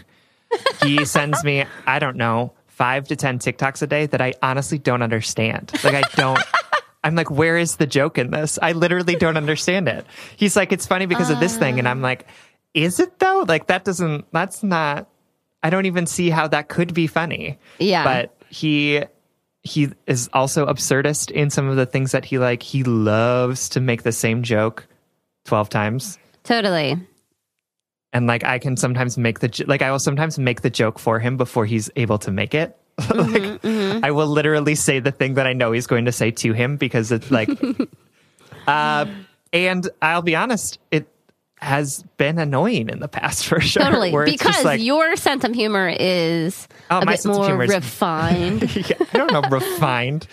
[0.82, 4.78] He sends me, I don't know, five to 10 TikToks a day that I honestly
[4.78, 5.72] don't understand.
[5.82, 6.38] Like, I don't.
[7.04, 8.58] I'm like, where is the joke in this?
[8.60, 10.04] I literally don't understand it.
[10.36, 11.78] He's like, it's funny because of this thing.
[11.78, 12.08] And I'm ah.
[12.08, 12.26] like,
[12.74, 13.44] is it though?
[13.46, 15.08] Like, that doesn't, that's not,
[15.62, 17.58] I don't even see how that could be funny.
[17.78, 18.04] Yeah.
[18.04, 19.04] But he,
[19.62, 22.62] he is also absurdist in some of the things that he like.
[22.62, 24.86] He loves to make the same joke
[25.44, 26.96] 12 times totally
[28.16, 31.18] and like I can sometimes make the like I will sometimes make the joke for
[31.18, 32.76] him before he's able to make it.
[33.14, 36.52] like I will literally say the thing that I know he's going to say to
[36.54, 37.50] him because it's like
[38.66, 39.06] uh
[39.52, 41.06] and I'll be honest, it
[41.60, 43.82] has been annoying in the past for sure.
[43.82, 47.62] totally where it's just because like, your sense of humor is Oh, a bit more
[47.64, 50.26] is- refined yeah, I don't know, refined.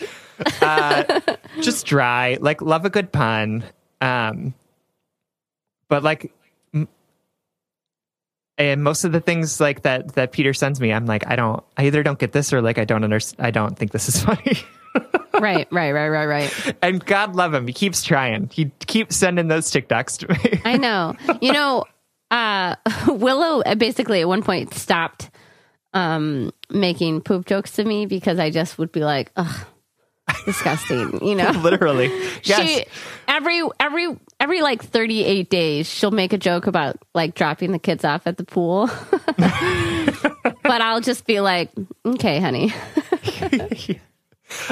[0.61, 1.19] Uh,
[1.61, 2.37] just dry.
[2.41, 3.63] Like love a good pun.
[4.01, 4.53] Um,
[5.87, 6.33] but like,
[8.57, 11.63] and most of the things like that that Peter sends me, I'm like, I don't.
[11.77, 13.45] I either don't get this or like I don't understand.
[13.45, 14.57] I don't think this is funny.
[15.39, 18.49] right right right right right and God love him, he keeps trying.
[18.53, 20.61] He keeps sending those TikToks to me.
[20.65, 21.15] I know.
[21.41, 21.85] You know,
[22.29, 22.75] uh,
[23.07, 25.31] Willow basically at one point stopped
[25.93, 29.65] um, making poop jokes to me because I just would be like, ugh,
[30.45, 31.25] disgusting.
[31.25, 32.07] You know, Literally,
[32.43, 32.67] yes.
[32.67, 32.85] she
[33.27, 37.79] every every every like thirty eight days she'll make a joke about like dropping the
[37.79, 38.89] kids off at the pool.
[39.37, 41.71] but I'll just be like,
[42.05, 42.73] okay, honey.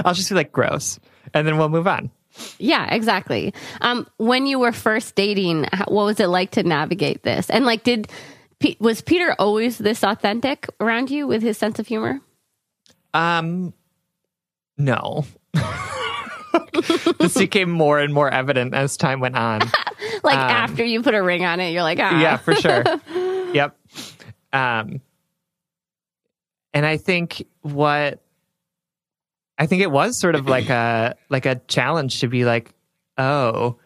[0.05, 0.99] I'll just be like gross,
[1.33, 2.11] and then we'll move on.
[2.59, 3.53] Yeah, exactly.
[3.81, 7.49] Um, when you were first dating, what was it like to navigate this?
[7.49, 8.09] And like, did
[8.79, 12.19] was Peter always this authentic around you with his sense of humor?
[13.13, 13.73] Um,
[14.77, 15.25] no.
[17.19, 19.61] This became more and more evident as time went on.
[20.23, 22.83] Like after you put a ring on it, you're like, ah, yeah, for sure.
[23.53, 23.75] yep.
[24.53, 25.01] Um,
[26.73, 28.21] and I think what
[29.57, 32.73] I think it was sort of like a like a challenge to be like,
[33.17, 33.77] oh,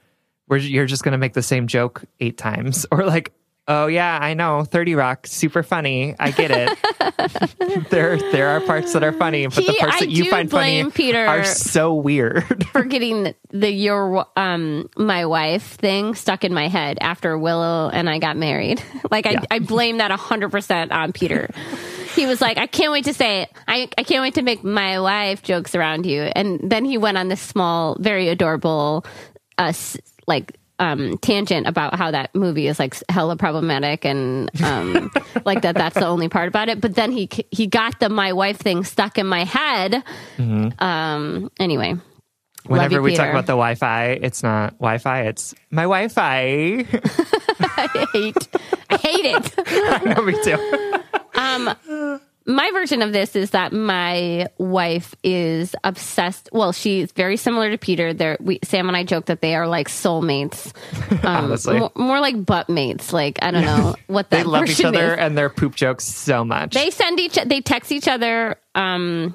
[0.48, 3.34] we're, you're just going to make the same joke eight times, or like,
[3.68, 6.16] oh yeah, I know, Thirty Rock, super funny.
[6.20, 7.90] I get it.
[7.90, 10.90] there there are parts that are funny, but the parts I that you find funny
[10.92, 12.68] Peter are so weird.
[12.72, 18.10] for getting the your um my wife thing stuck in my head after Willow and
[18.10, 18.82] I got married.
[19.12, 19.42] Like I, Yeah.
[19.52, 21.50] I blame that hundred percent on Peter.
[22.16, 23.52] He was like, I can't wait to say it.
[23.68, 26.22] I, I can't wait to make my wife jokes around you.
[26.22, 29.06] And then he went on this small, very adorable,
[29.58, 29.74] uh,
[30.26, 35.12] like, um, tangent about how that movie is like hella problematic and, um,
[35.46, 36.82] like that, that's the only part about it.
[36.82, 40.04] But then he, he got the my wife thing stuck in my head.
[40.80, 41.96] Um, anyway,
[42.68, 46.86] Whenever you, we talk about the Wi-Fi, it's not Wi-Fi; it's my Wi-Fi.
[47.60, 48.48] I hate,
[48.90, 49.54] I hate it.
[49.68, 51.00] I know me too.
[51.40, 56.50] Um, my version of this is that my wife is obsessed.
[56.52, 58.14] Well, she's very similar to Peter.
[58.14, 60.72] There, we Sam and I joke that they are like soulmates,
[61.26, 61.80] um, Honestly.
[61.80, 63.12] more, more like butt mates.
[63.12, 65.20] Like I don't know what that They love each other is.
[65.20, 66.74] and their poop jokes so much.
[66.74, 67.34] They send each.
[67.36, 68.58] They text each other.
[68.76, 69.34] Um,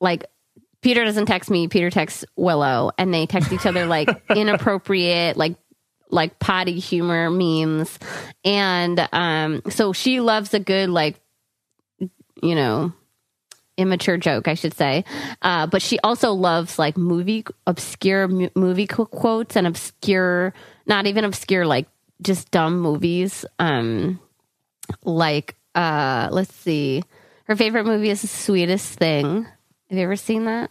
[0.00, 0.24] like
[0.80, 1.68] Peter doesn't text me.
[1.68, 5.56] Peter texts Willow, and they text each other like inappropriate, like
[6.10, 7.98] like potty humor memes,
[8.44, 11.18] and um, so she loves a good like,
[12.42, 12.92] you know,
[13.76, 15.04] immature joke, I should say.
[15.40, 20.52] Uh, but she also loves like movie obscure mu- movie qu- quotes and obscure,
[20.86, 21.86] not even obscure, like
[22.20, 23.44] just dumb movies.
[23.58, 24.20] Um,
[25.04, 27.02] like uh, let's see,
[27.44, 29.44] her favorite movie is The Sweetest Thing.
[29.44, 30.70] Have you ever seen that?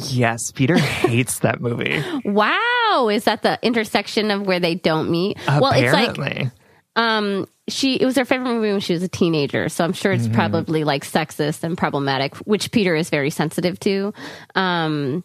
[0.00, 2.00] yes, Peter hates that movie.
[2.24, 5.38] Wow, is that the intersection of where they don't meet?
[5.46, 6.50] Well, it's like
[6.96, 10.12] um she it was her favorite movie when she was a teenager so i'm sure
[10.12, 14.12] it's probably like sexist and problematic which peter is very sensitive to
[14.54, 15.22] um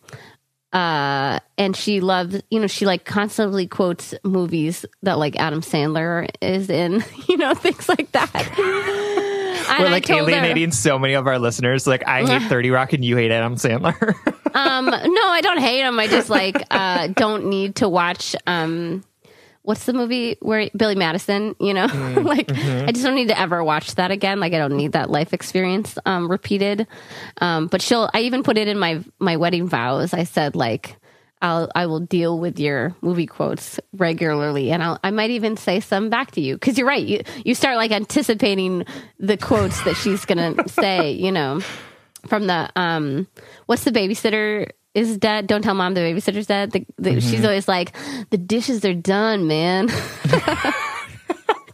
[0.73, 6.27] uh and she loves you know she like constantly quotes movies that like adam sandler
[6.41, 8.29] is in you know things like that
[9.79, 11.87] We're like told her- alienating so many of our listeners.
[11.87, 14.13] Like, I hate 30 Rock and you hate Adam Sandler.
[14.55, 14.95] um no
[15.31, 19.03] i don't hate him i just like uh don't need to watch um
[19.63, 21.87] what's the movie where billy madison you know?
[22.23, 24.39] Like i just don't need to ever watch that again.
[24.39, 26.87] Like i don't need that life experience um repeated.
[27.37, 30.13] Um but she'll i even put it in my my wedding vows.
[30.13, 30.97] I said like
[31.41, 35.81] I'll, I will deal with your movie quotes regularly, and I'll, I might even say
[35.81, 36.53] some back to you.
[36.53, 37.05] Because you're right.
[37.05, 38.85] You you start like anticipating
[39.19, 41.59] the quotes that she's gonna say, you know
[42.27, 43.27] from the um
[43.65, 47.67] what's the babysitter is dead don't tell mom the babysitter's dead the, the, she's always
[47.67, 47.93] like
[48.29, 49.87] the dishes are done man.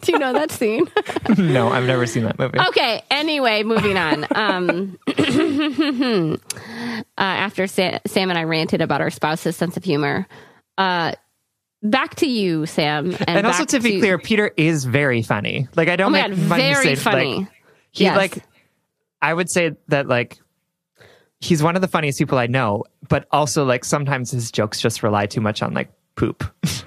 [0.02, 0.90] Do you know that scene?
[1.38, 2.58] No, I've never seen that movie.
[2.60, 4.26] okay anyway moving on.
[4.34, 6.38] Um uh,
[7.18, 10.28] after Sa- sam and i ranted about our spouse's sense of humor.
[10.78, 11.14] Uh
[11.84, 15.68] back to you sam and, and also to be clear, Peter is very funny.
[15.76, 17.48] Like I don't oh make god very funny Like,
[17.92, 18.18] he Yes.
[18.18, 18.44] like
[19.22, 20.40] I would say that like
[21.42, 25.04] he's one of the funniest people I know, but also like sometimes his jokes just
[25.04, 26.44] rely too much on like poop.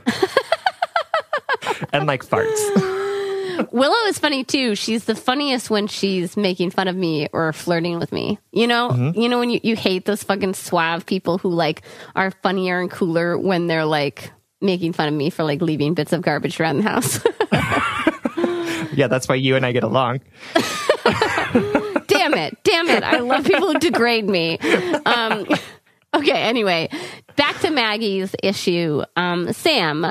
[1.93, 3.69] and like farts.
[3.73, 4.75] Willow is funny too.
[4.75, 8.39] She's the funniest when she's making fun of me or flirting with me.
[8.51, 9.21] You know, Mm-hmm.
[9.21, 11.83] you know when you, you hate those fucking suave people who like
[12.17, 16.13] are funnier and cooler when they're like making fun of me for like leaving bits
[16.13, 17.21] of garbage around the house.
[18.95, 20.21] Yeah, that's why you and I get along.
[22.33, 23.03] Damn it, damn it!
[23.03, 24.59] I love people who degrade me.
[25.05, 25.47] Um,
[26.15, 26.89] okay, anyway,
[27.37, 29.03] back to Maggie's issue.
[29.17, 30.07] Um, Sam,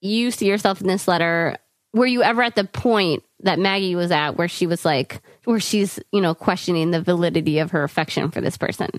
[0.00, 1.56] you see yourself in this letter.
[1.92, 5.60] Were you ever at the point that Maggie was at where she was like, where
[5.60, 8.90] she's, you know, questioning the validity of her affection for this person?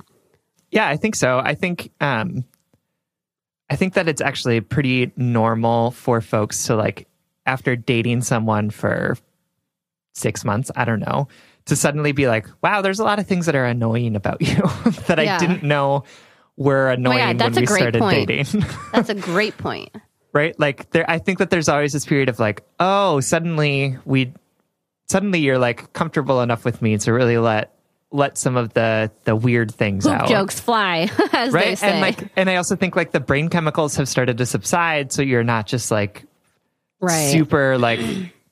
[0.72, 1.40] Yeah, I think so.
[1.40, 2.44] I think um
[3.70, 7.08] I think that it's actually pretty normal for folks to like
[7.46, 9.18] after dating someone for
[10.14, 11.28] 6 months, I don't know,
[11.68, 14.56] to suddenly be like, "Wow, there's a lot of things that are annoying about you
[15.08, 15.36] that Yeah.
[15.36, 16.04] I didn't know
[16.58, 18.28] were oh annoying God, when that's a we great started point.
[18.28, 19.90] dating." That's a great point.
[20.34, 20.60] right?
[20.60, 24.34] Like there I think that there's always this period of like, "Oh, suddenly we
[25.10, 27.74] suddenly you're like comfortable enough with me to really let
[28.12, 32.02] let some of the the weird things Poop out." jokes fly, as they right and
[32.02, 35.44] like and i also think like the brain chemicals have started to subside so you're
[35.44, 36.24] not just like
[37.02, 37.32] right.
[37.32, 38.00] super like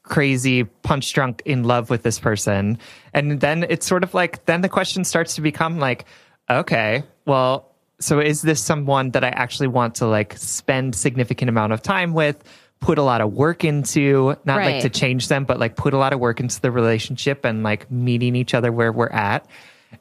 [0.08, 2.78] crazy punch drunk in love with this person.
[3.14, 6.06] And then it's sort of like then the question starts to become like
[6.50, 11.74] okay well so is this someone that i actually want to like spend significant amount
[11.74, 12.44] of time with
[12.80, 15.98] put a lot of work into not like to change them but like put a
[15.98, 19.48] lot of work into the relationship and like meeting each other where we're at.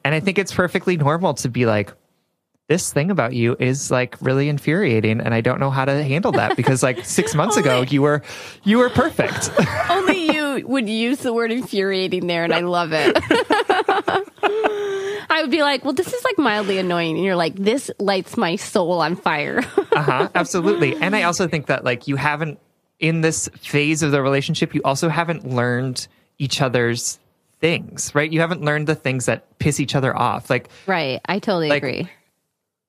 [0.03, 1.93] And i think it's perfectly normal to be like
[2.67, 6.31] this thing about you is like really infuriating and I don't know how to handle
[6.33, 8.23] that because like 6 months ago you were
[8.63, 9.51] you were perfect.
[9.89, 13.15] Only you would use the word infuriating there, and I love it.
[15.27, 17.15] I would be like, well, this is like mildly annoying.
[17.17, 19.59] And you're like, this lights my soul on fire.
[19.91, 20.95] uh-huh, absolutely.
[20.95, 22.59] And I also think that like you haven't
[22.99, 26.07] in this phase of the relationship you also haven't learned
[26.39, 27.19] each other's
[27.59, 28.31] things, right?
[28.31, 30.49] You haven't learned the things that piss each other off.
[30.49, 31.19] Like right.
[31.25, 32.09] I totally Like- agree.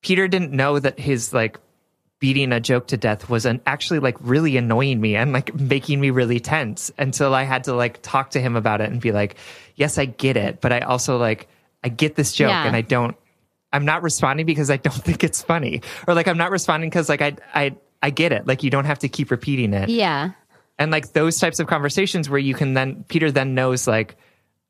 [0.03, 1.59] Peter didn't know that his like
[2.19, 6.01] beating a joke to death was an, actually like really annoying me and like making
[6.01, 9.13] me really tense until I had to like talk to him about it and be
[9.13, 9.37] like,
[9.75, 11.49] yes, I get it, but I also like
[11.85, 12.67] I get this joke Yeah.
[12.67, 13.17] and I don't
[13.73, 17.09] I'm not responding because I don't think it's funny or like I'm not responding because
[17.09, 18.47] like I I I get it.
[18.47, 19.89] Like you don't have to keep repeating it.
[19.89, 20.31] Yeah.
[20.79, 24.17] And like those types of conversations where you can then Peter then knows like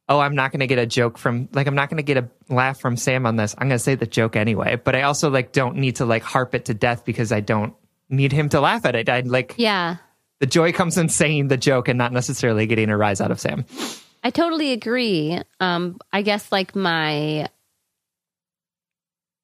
[0.09, 2.17] oh, I'm not going to get a joke from like I'm not going to get
[2.17, 3.55] a laugh from Sam on this.
[3.59, 4.77] I'm going to say the joke anyway.
[4.77, 7.75] But I also like don't need to like harp it to death because I don't
[8.09, 9.09] need him to laugh at it.
[9.09, 9.97] I like Yeah.
[10.41, 13.41] the joy comes in saying the joke and not necessarily getting a rise out of
[13.41, 13.65] Sam.
[14.23, 15.41] I totally agree.
[15.61, 17.49] Um, I guess like my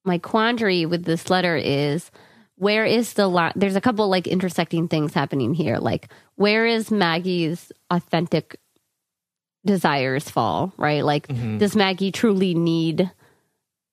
[0.04, 2.10] my quandary with this letter is
[2.56, 3.52] where is the line?
[3.56, 5.78] There's a couple like intersecting things happening here.
[5.78, 8.58] Like where is Maggie's authentic
[9.64, 10.72] desires fall?
[10.76, 11.04] Right?
[11.04, 13.10] Like does Maggie truly need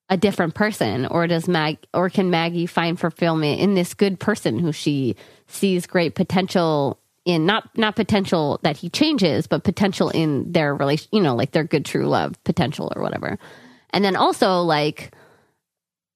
[0.09, 4.57] a different person, or does Mag or can Maggie find fulfillment in this good person
[4.57, 5.15] who she
[5.47, 7.45] sees great potential in?
[7.45, 11.07] Not not potential that he changes, but potential in their relation.
[11.11, 13.38] You know, like their good true love potential or whatever.
[13.91, 15.13] And then also like,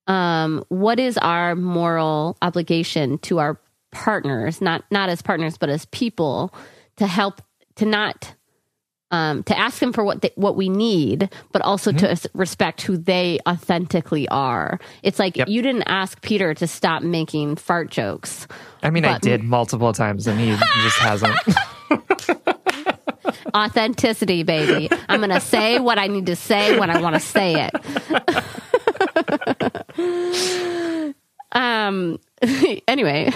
[0.08, 3.60] um, what is our moral obligation to our
[3.92, 4.60] partners?
[4.60, 6.52] Not not as partners, but as people
[6.98, 7.42] to help
[7.76, 8.34] to not
[9.14, 12.98] um, to ask them for what they, what we need, but also to respect who
[12.98, 14.80] they authentically are.
[15.04, 15.50] It's like Yep.
[15.50, 18.48] you didn't ask Peter to stop making fart jokes.
[18.82, 21.38] I mean, I did multiple times and he just hasn't.
[23.56, 24.90] Authenticity, baby.
[25.08, 27.76] I'm going to say what I need to say when I want to say it.
[31.52, 32.18] um.
[32.90, 33.32] Anyway,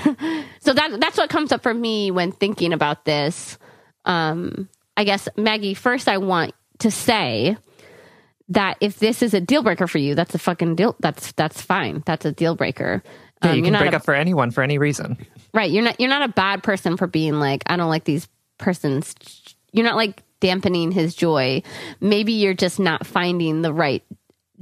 [0.60, 3.58] so that that's what comes up for me when thinking about this.
[4.06, 4.68] Um.
[4.98, 5.74] I guess Maggie.
[5.76, 7.56] First, I want to say
[8.50, 10.96] that if this is a deal breaker for you, that's a fucking deal.
[11.00, 12.04] That's that's fine.
[12.06, 13.04] That's a deal breaker.
[13.44, 15.18] Yeah, Um, you you're can break a- up for anyone for any reason.
[15.54, 15.70] Right.
[15.72, 18.28] You're not you're not a bad person for being like, I don't like these
[18.58, 19.14] persons.
[19.72, 21.62] You're not like dampening his joy.
[22.02, 24.04] Maybe you're just not finding the right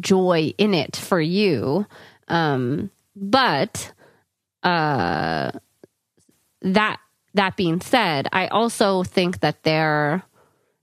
[0.02, 1.86] joy in it for you.
[2.28, 3.92] Um, but
[4.64, 5.52] uh
[6.64, 7.00] that
[7.36, 10.24] that being said, I also think that there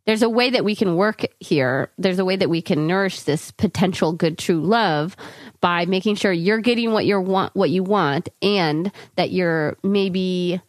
[0.05, 1.93] there's a way that we can work here.
[1.97, 5.17] There's a way that we can nourish this potential good true love
[5.61, 10.61] by making sure you're getting what you want what you want and that you're maybe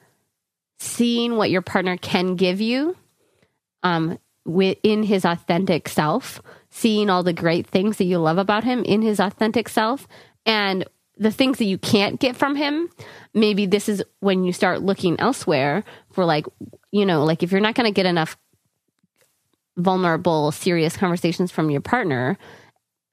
[0.79, 2.95] seeing what your partner can give you
[3.83, 8.83] um within his authentic self, seeing all the great things that you love about him
[8.83, 10.07] in his authentic self
[10.45, 10.85] and
[11.17, 12.89] the things that you can't get from him,
[13.33, 16.45] maybe this is when you start looking elsewhere for like,
[16.91, 18.37] you know, like if you're not going to get enough
[19.77, 22.37] vulnerable, serious conversations from your partner,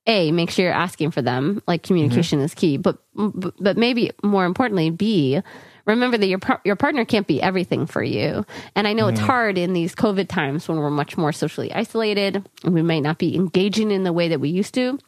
[0.07, 1.61] a make sure you're asking for them.
[1.67, 2.45] Like communication mm-hmm.
[2.45, 5.41] is key, but but but maybe more importantly, b
[5.85, 8.45] remember that your par- your partner can't be everything for you.
[8.75, 9.25] And I know it's mm.
[9.25, 13.17] hard in these COVID times when we're much more socially isolated and we might not
[13.17, 14.99] be engaging in the way that we used to.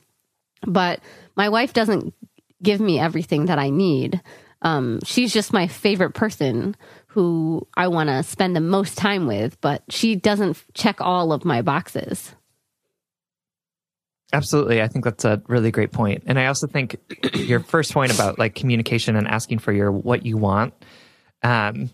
[0.66, 1.00] But
[1.36, 2.14] my wife doesn't
[2.64, 4.22] give me everything that I need.
[4.61, 6.76] Um, she's just my favorite person
[7.07, 11.45] who I want to spend the most time with, but she doesn't check all of
[11.45, 12.34] my boxes.
[14.32, 14.82] Absolutely.
[14.82, 16.24] I think that's a really great point.
[16.26, 16.97] And I also think
[17.36, 20.74] your first point about like communication and asking for your what you want
[21.43, 21.91] um,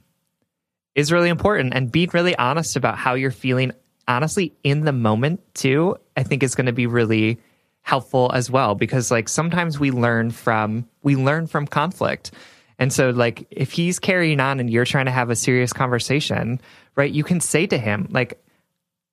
[0.95, 3.73] is really important and being really honest about how you're feeling
[4.07, 7.39] honestly in the moment too, I think is going to be really
[7.81, 12.31] helpful as well because like sometimes we learn from we learn from conflict.
[12.77, 16.61] And so like if he's carrying on and you're trying to have a serious conversation,
[16.95, 17.11] right?
[17.11, 18.41] You can say to him like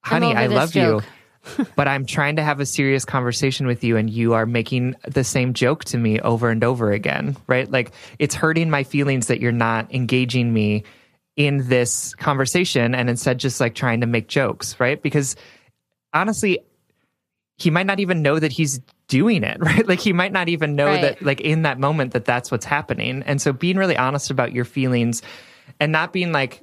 [0.02, 1.08] honey, I love joke." you
[1.76, 5.24] but I'm trying to have a serious conversation with you and you are making the
[5.24, 7.70] same joke to me over and over again, right?
[7.70, 10.84] Like it's hurting my feelings that you're not engaging me
[11.36, 15.00] in this conversation and instead just like trying to make jokes, right?
[15.00, 15.36] Because
[16.12, 16.60] honestly,
[17.59, 19.86] he might not even know that he's doing it, right?
[19.86, 21.00] Like he might not even know Right.
[21.02, 23.22] that like in that moment that that's what's happening.
[23.26, 25.22] And so being really honest about your feelings
[25.80, 26.62] and not being like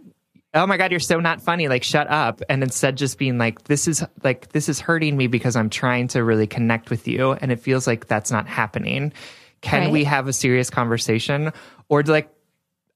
[0.56, 3.64] oh my god you're so not funny like shut up and instead just being like
[3.64, 7.32] this is like this is hurting me because i'm trying to really connect with you
[7.34, 9.12] and it feels like that's not happening
[9.62, 9.91] can Right.
[9.91, 11.52] we have a serious conversation
[11.89, 12.30] or like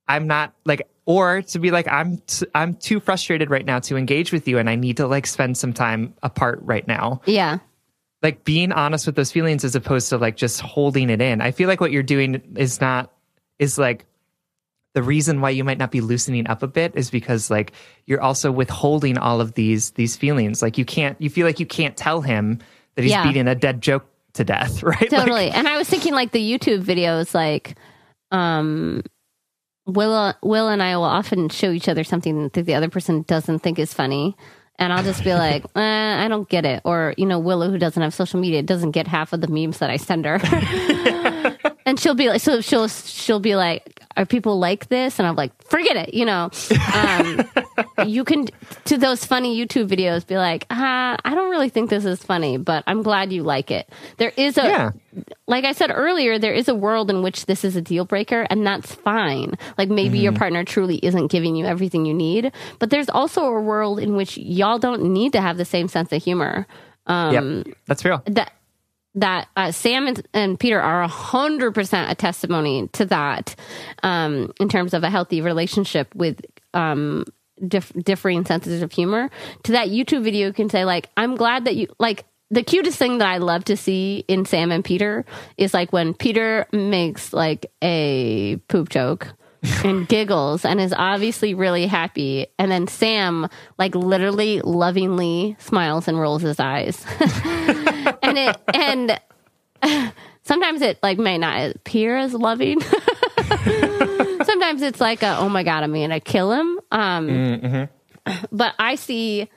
[0.08, 3.98] i'm not like or to be like i'm t- i'm too frustrated right now to
[3.98, 7.58] engage with you and i need to like spend some time apart right now Yeah.
[8.24, 11.40] Like being honest with those feelings as opposed to like just holding it in.
[11.42, 13.12] I feel like what you're doing is not
[13.60, 14.06] is like
[14.94, 17.74] the reason why you might not be loosening up a bit is because like
[18.06, 20.62] you're also withholding all of these these feelings.
[20.62, 22.60] Like you can't you feel like you can't tell him
[22.96, 23.24] that he's Yeah.
[23.24, 25.00] beating a dead joke to death, right?
[25.00, 27.76] Like, totally and i was thinking like the youtube videos like
[28.32, 29.02] um
[29.88, 33.60] will will and i will often show each other something that the other person doesn't
[33.60, 34.36] think is funny
[34.80, 36.82] and i'll just be like eh, i don't get it.
[36.84, 39.80] Or you know willow who doesn't have social media doesn't get half of the memes
[39.80, 40.40] that i send her.
[41.88, 45.20] And she'll be like so she'll she'll be like are people like this?
[45.20, 46.14] And I'm like, forget it.
[46.14, 46.50] You know,
[46.94, 47.50] um,
[48.08, 48.48] you can
[48.86, 52.58] to those funny YouTube videos be like, ah, I don't really think this is funny,
[52.58, 53.88] but I'm glad you like it.
[54.18, 54.92] There is a, Yeah.
[55.48, 58.46] like I said earlier, there is a world in which this is a deal breaker,
[58.50, 59.54] and that's fine.
[59.78, 63.62] Like maybe your partner truly isn't giving you everything you need, but there's also a
[63.62, 66.66] world in which y'all don't need to have the same sense of humor.
[67.06, 67.78] Um, yep.
[67.86, 68.22] That's real.
[68.26, 68.52] that
[69.18, 73.56] that uh, Sam and, and Peter are a hundred percent a testimony to that
[74.04, 76.40] um, in terms of a healthy relationship with
[76.74, 77.26] um,
[77.68, 79.30] dif- differing senses of humor.
[79.64, 82.98] To that YouTube video, you can say like, "I'm glad that you like." The cutest
[82.98, 85.26] thing that I love to see in Sam and Peter
[85.58, 89.28] is like when Peter makes like a poop joke
[89.84, 92.48] and giggles and is obviously really happy.
[92.58, 97.06] And then Sam, like, literally lovingly smiles and rolls his eyes.
[98.22, 102.80] and it, and sometimes it, like, may not appear as loving.
[104.44, 106.80] sometimes it's like, a, oh my God, I'm to kill him.
[106.92, 107.30] Um,
[108.52, 109.50] But I see,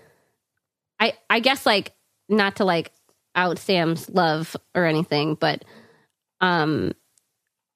[0.99, 1.93] I, I guess, like,
[2.29, 2.93] not to like
[3.35, 5.65] out Sam's love or anything, but
[6.41, 6.93] um,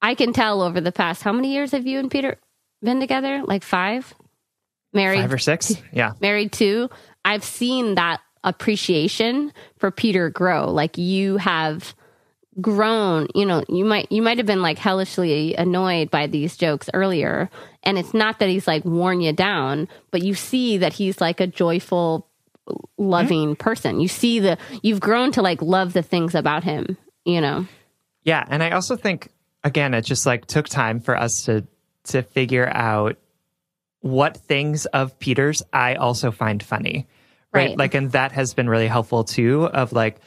[0.01, 2.39] I can tell over the past how many years have you and Peter
[2.83, 3.43] been together?
[3.45, 4.15] Like five?
[4.93, 5.75] Married Five or six.
[5.93, 6.13] Yeah.
[6.21, 6.89] married two.
[7.25, 10.71] I've seen that appreciation for Peter grow.
[10.71, 11.95] Like you have
[12.61, 16.89] grown, you know, you might you might have been like hellishly annoyed by these jokes
[16.95, 17.51] earlier.
[17.83, 21.41] And it's not that he's like worn you down, but you see that he's like
[21.41, 22.29] a joyful,
[22.97, 23.63] loving mm-hmm.
[23.63, 24.01] person.
[24.01, 27.67] You see the you've grown to like love the things about him, you know.
[28.23, 29.29] Yeah, and I also think
[29.65, 31.67] again, it just like took time for us to
[32.05, 33.17] to figure out
[34.01, 37.07] what things of Peter's I also find funny.
[37.55, 37.69] Right?
[37.69, 37.79] Right.
[37.79, 40.21] Like and that has been really helpful too of like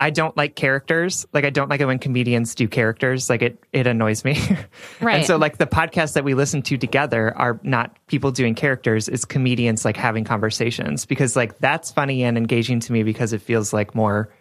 [0.00, 1.24] I don't like characters.
[1.32, 3.30] Like I don't like it when comedians do characters.
[3.30, 4.38] Like it it annoys me.
[5.00, 5.16] Right.
[5.16, 9.08] And so like the podcasts that we listen to together are not people doing characters,
[9.08, 13.42] it's comedians like having conversations because like that's funny and engaging to me because it
[13.42, 14.32] feels like more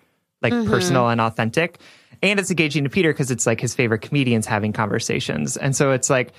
[0.41, 0.69] like mm-hmm.
[0.69, 1.79] personal and authentic.
[2.21, 5.57] And it's engaging to Peter because it's like his favorite comedians having conversations.
[5.57, 6.33] And so it's like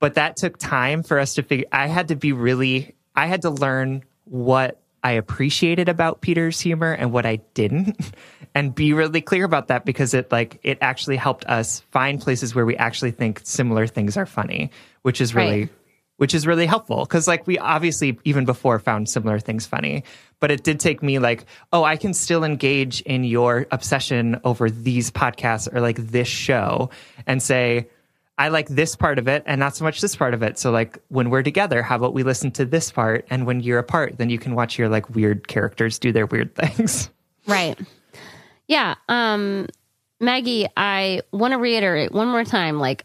[0.00, 3.42] but that took time for us to figure I had to be really I had
[3.42, 7.96] to learn what I appreciated about Peter's humor and what I didn't.
[8.54, 12.54] And be really clear about that because it like it actually helped us find places
[12.54, 14.70] where we actually think similar things are funny,
[15.02, 15.68] which is really Right.
[16.16, 17.04] which is really helpful.
[17.04, 20.04] Because like we obviously even before found similar things funny.
[20.40, 24.70] But it did take me like oh i can still engage in your obsession over
[24.70, 26.88] these podcasts or like this show
[27.26, 27.88] and say
[28.38, 30.70] i like this part of it and not so much this part of it so
[30.70, 34.18] like when we're together how about we listen to this part and when you're apart
[34.18, 37.10] then you can watch your like weird characters do their weird things
[37.46, 37.78] Right.
[38.66, 38.96] Yeah.
[39.08, 39.68] Um,
[40.20, 43.04] Maggie, I want to reiterate one more time like,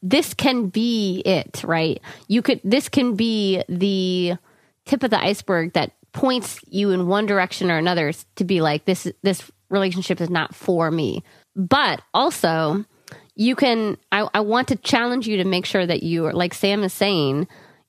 [0.00, 2.00] this can be it, right?
[2.28, 4.34] You could, this can be the
[4.84, 8.84] tip of the iceberg that points you in one direction or another to be like,
[8.84, 11.24] this, this relationship is not for me.
[11.56, 12.84] But also,
[13.36, 16.54] you can, I, I want to challenge you to make sure that you are, like
[16.54, 17.46] Sam is saying,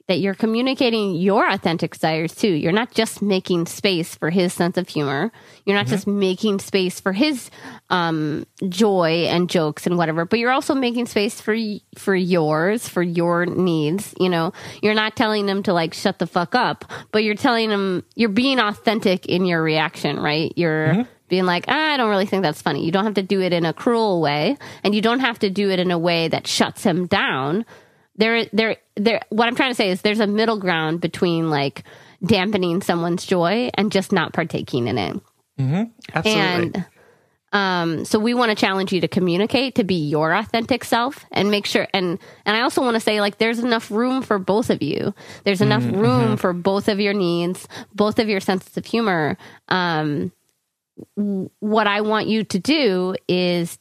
[0.07, 2.47] that you're communicating your authentic desires too.
[2.47, 5.31] You're not just making space for his sense of humor.
[5.65, 7.51] You're not just making space for his
[7.89, 11.57] um, joy and jokes and whatever, but you're also making space for
[11.97, 14.15] for yours, for your needs.
[14.17, 17.69] You know, you're not telling them to like shut the fuck up, but you're telling
[17.69, 20.53] them you're being authentic in your reaction, right?
[20.55, 22.85] You're being like, ah, I don't really think that's funny.
[22.85, 25.49] You don't have to do it in a cruel way, and you don't have to
[25.49, 27.65] do it in a way that shuts him down.
[28.15, 31.83] There there there what i'm trying to say is there's a middle ground between like
[32.25, 35.21] dampening someone's joy and just not partaking in it.
[36.13, 36.41] Absolutely.
[36.41, 36.85] And
[37.53, 41.49] um so we want to challenge you to communicate to be your authentic self and
[41.49, 44.69] make sure and and i also want to say like there's enough room for both
[44.69, 45.13] of you.
[45.45, 49.37] There's enough room for both of your needs both of your senses of humor
[49.69, 50.31] um
[51.59, 53.77] what i want you to do is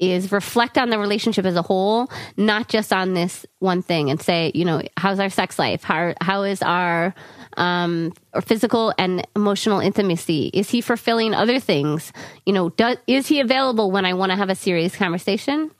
[0.00, 4.20] is reflect on the relationship as a whole, not just on this one thing, and
[4.20, 5.84] say, you know, how's our sex life?
[5.84, 7.14] How how is our
[7.58, 10.50] um, or physical and emotional intimacy?
[10.54, 12.12] Is he fulfilling other things?
[12.46, 15.70] You know, does, is he available when I want to have a serious conversation?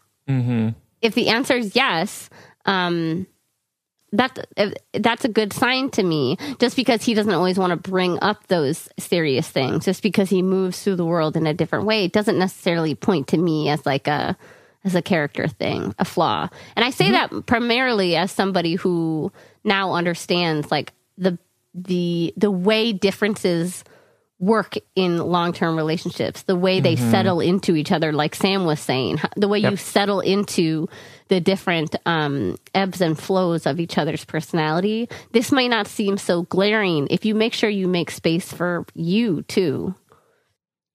[1.00, 2.28] If the answer is yes,
[2.66, 3.26] um,
[4.12, 4.46] that
[4.92, 6.36] that's a good sign to me.
[6.58, 10.42] Just because he doesn't always want to bring up those serious things, just because he
[10.42, 13.86] moves through the world in a different way, it doesn't necessarily point to me as
[13.86, 14.36] like a
[14.84, 16.48] as a character thing, a flaw.
[16.74, 17.36] And I say mm-hmm.
[17.36, 19.32] that primarily as somebody who
[19.62, 21.38] now understands like the
[21.74, 23.84] the the way differences
[24.40, 27.10] work in long term relationships, the way they Mm-hmm.
[27.10, 30.88] settle into each other, like Sam was saying, the way you settle into
[31.28, 35.08] the different um, ebbs and flows of each other's personality.
[35.32, 39.42] This might not seem so glaring if you make sure you make space for you
[39.42, 39.94] too.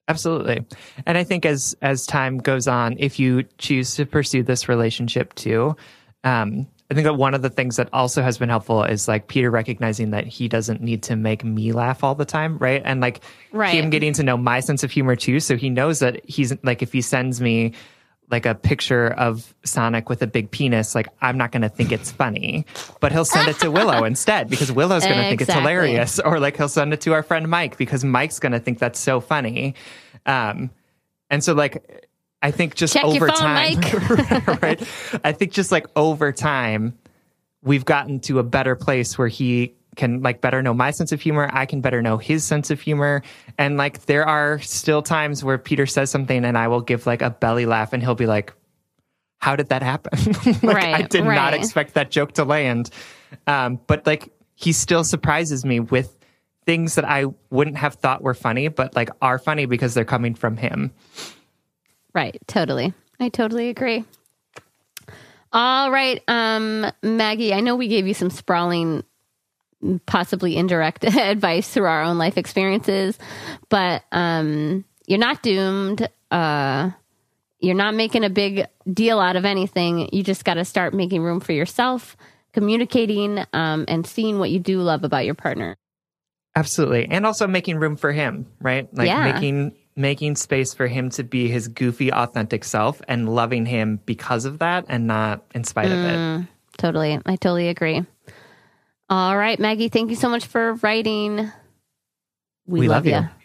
[0.07, 0.65] Absolutely.
[1.05, 5.33] And I think as as time goes on, if you choose to pursue this relationship
[5.35, 5.75] too,
[6.23, 9.27] um, I think that one of the things that also has been helpful is like
[9.27, 12.81] Peter recognizing that he doesn't need to make me laugh all the time, right?
[12.85, 13.21] And like
[13.51, 13.73] Right.
[13.73, 15.39] him getting to know my sense of humor too.
[15.39, 17.73] So he knows that he's like if he sends me
[18.31, 21.91] like a picture of Sonic with a big penis, like I'm not going to think
[21.91, 22.65] it's funny,
[22.99, 26.39] but he'll send it to Willow instead because Willow's going to think it's hilarious, or
[26.39, 29.19] like he'll send it to our friend Mike because Mike's going to think that's so
[29.19, 29.75] funny.
[30.25, 30.71] Um,
[31.29, 32.07] and so like
[32.41, 33.79] I think just Check over phone, time,
[34.61, 34.81] right?
[35.23, 36.97] I think just like over time,
[37.63, 41.21] we've gotten to a better place where he can like better know my sense of
[41.21, 41.49] humor.
[41.51, 43.23] I can better know his sense of humor.
[43.57, 47.21] And like there are still times where Peter says something and I will give like
[47.21, 48.53] a belly laugh and he'll be like,
[49.37, 50.33] How did that happen?
[50.61, 52.89] like I Right, did not expect that joke to land.
[53.47, 56.15] Um, but like he still surprises me with
[56.65, 60.35] things that I wouldn't have thought were funny, but like are funny because they're coming
[60.35, 60.91] from him.
[62.15, 62.39] Right.
[62.47, 62.93] Totally.
[63.19, 64.05] I totally agree.
[65.53, 66.21] All right.
[66.27, 69.03] Um, Maggie, I know we gave you some sprawling,
[70.05, 73.17] possibly indirect advice through our own life experiences,
[73.69, 76.09] but um, you're not doomed.
[76.31, 76.91] Uh,
[77.59, 80.09] you're not making a big deal out of anything.
[80.13, 82.15] You just got to start making room for yourself,
[82.53, 85.75] communicating, um, and seeing what you do love about your partner.
[86.55, 87.07] Absolutely.
[87.09, 88.87] And also making room for him, right?
[88.93, 89.33] Like Yeah.
[89.33, 94.45] making making space for him to be his goofy authentic self and loving him because
[94.45, 96.17] of that and not in spite of it.
[96.17, 97.19] Mm, totally.
[97.25, 98.05] I totally agree.
[99.09, 101.51] All right, Maggie, thank you so much for writing.
[102.65, 103.29] We, We love, love you.
[103.29, 103.44] you.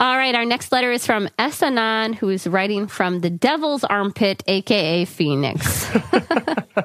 [0.00, 1.60] All right, our next letter is from S.
[1.60, 5.84] Anon, who is writing from the Devil's Armpit, aka Phoenix.
[5.86, 6.84] hey,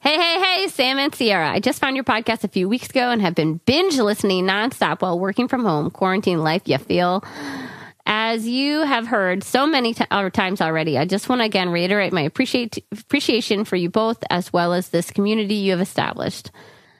[0.00, 1.50] hey, hey, Sam and Sierra.
[1.50, 5.02] I just found your podcast a few weeks ago and have been binge listening nonstop
[5.02, 5.90] while working from home.
[5.90, 7.22] Quarantine life, you feel?
[8.06, 11.68] As you have heard so many t- uh, times already, I just want to again
[11.68, 16.50] reiterate my appreciate- appreciation for you both as well as this community you have established.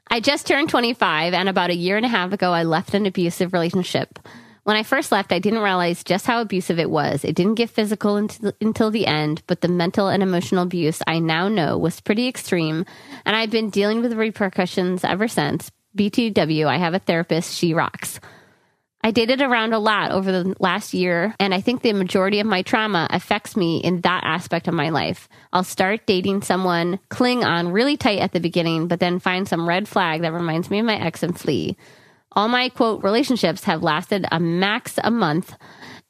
[0.09, 3.07] I just turned 25, and about a year and a half ago, I left an
[3.07, 4.18] abusive relationship.
[4.65, 7.25] When I first left, I didn't realize just how abusive it was.
[7.25, 11.49] It didn't get physical until, the end, but the mental and emotional abuse I now
[11.49, 12.87] know was pretty extreme,
[13.25, 15.73] and I've been dealing with the repercussions ever since.
[15.97, 17.57] BTW, I have a therapist.
[17.57, 18.21] She rocks.
[19.05, 22.47] I dated around a lot over the last year, and I think the majority of
[22.47, 25.29] my trauma affects me in that aspect of my life.
[25.53, 29.69] I'll start dating someone, cling on really tight at the beginning, but then find some
[29.69, 31.77] red flag that reminds me of my ex and flee.
[32.35, 35.55] All my quote relationships have lasted a max a month.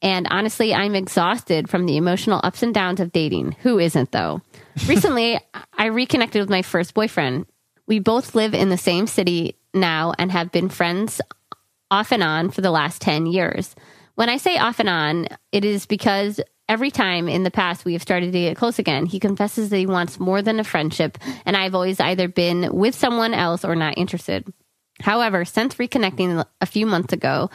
[0.00, 3.56] And honestly, I'm exhausted from the emotional ups and downs of dating.
[3.62, 4.40] Who isn't, though?
[4.88, 5.40] Recently,
[5.76, 7.46] I reconnected with my first boyfriend.
[7.86, 11.20] We both live in the same city now and have been friends
[11.90, 13.74] off and on for the last 10 years.
[14.14, 17.92] When I say off and on, it is because every time in the past we
[17.92, 21.18] have started to get close again, he confesses that he wants more than a friendship,
[21.44, 24.50] and I've always either been with someone else or not interested.
[25.02, 27.50] However, since reconnecting a few months ago,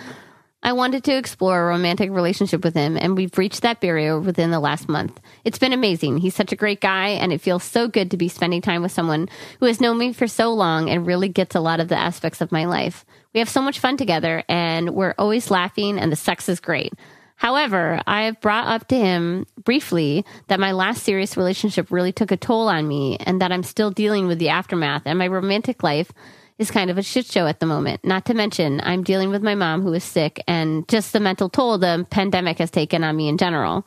[0.63, 4.51] I wanted to explore a romantic relationship with him, and we've reached that barrier within
[4.51, 5.19] the last month.
[5.45, 6.17] It's been amazing.
[6.17, 8.91] He's such a great guy, and it feels so good to be spending time with
[8.91, 9.29] someone
[9.59, 12.41] who has known me for so long and really gets a lot of the aspects
[12.41, 13.05] of my life.
[13.33, 16.91] We have so much fun together, and we're always laughing, and the sex is great.
[17.35, 22.31] However, I have brought up to him briefly that my last serious relationship really took
[22.31, 25.83] a toll on me, and that I'm still dealing with the aftermath, and my romantic
[25.83, 26.11] life
[26.57, 28.03] is kind of a shit show at the moment.
[28.03, 31.49] Not to mention, I'm dealing with my mom who is sick and just the mental
[31.49, 33.85] toll the pandemic has taken on me in general.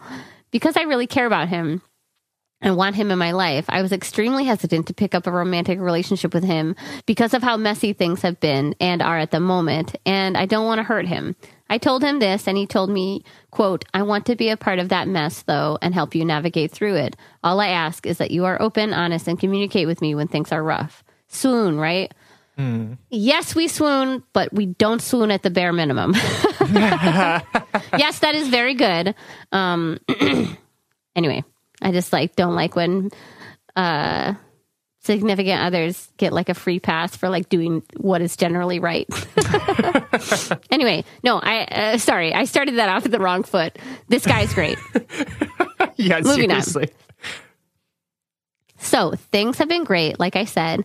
[0.50, 1.82] Because I really care about him
[2.60, 5.80] and want him in my life, I was extremely hesitant to pick up a romantic
[5.80, 9.96] relationship with him because of how messy things have been and are at the moment,
[10.04, 11.36] and I don't want to hurt him.
[11.70, 14.80] I told him this and he told me, quote, I want to be a part
[14.80, 17.16] of that mess though and help you navigate through it.
[17.44, 20.50] All I ask is that you are open, honest, and communicate with me when things
[20.50, 21.04] are rough.
[21.28, 22.12] Swoon, right?
[22.60, 22.98] Mm.
[23.08, 26.12] Yes, we swoon, but we don't swoon at the bare minimum.
[26.74, 29.14] yes, that is very good.
[29.50, 29.98] Um,
[31.16, 31.42] anyway,
[31.80, 33.10] I just like don't like when
[33.76, 34.34] uh,
[35.00, 39.08] significant others get like a free pass for like doing what is generally right.
[40.70, 43.78] anyway, no, I uh, sorry, I started that off at the wrong foot.
[44.08, 44.78] This guy's great.
[45.96, 46.88] yeah, Moving seriously.
[46.88, 46.94] On.
[48.82, 50.84] So things have been great, like I said.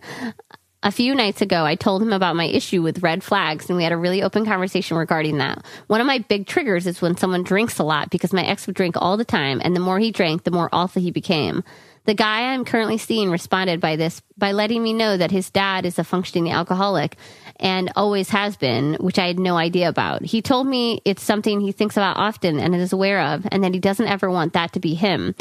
[0.86, 3.82] A few nights ago, I told him about my issue with red flags, and we
[3.82, 5.66] had a really open conversation regarding that.
[5.88, 8.76] One of my big triggers is when someone drinks a lot because my ex would
[8.76, 11.64] drink all the time, and the more he drank, the more awful he became.
[12.04, 15.86] The guy I'm currently seeing responded by this by letting me know that his dad
[15.86, 17.16] is a functioning alcoholic
[17.56, 20.22] and always has been, which I had no idea about.
[20.22, 23.74] He told me it's something he thinks about often and is aware of, and that
[23.74, 25.34] he doesn't ever want that to be him.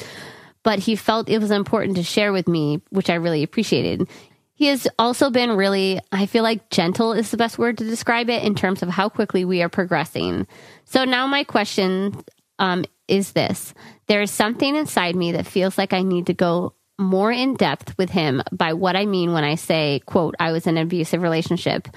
[0.63, 4.09] But he felt it was important to share with me, which I really appreciated.
[4.55, 8.29] He has also been really, I feel like gentle is the best word to describe
[8.29, 10.47] it in terms of how quickly we are progressing.
[10.85, 12.23] So now my question
[12.57, 13.73] um, is this
[14.07, 17.97] there is something inside me that feels like I need to go more in depth
[17.97, 21.21] with him by what I mean when I say, quote, I was in an abusive
[21.21, 21.89] relationship.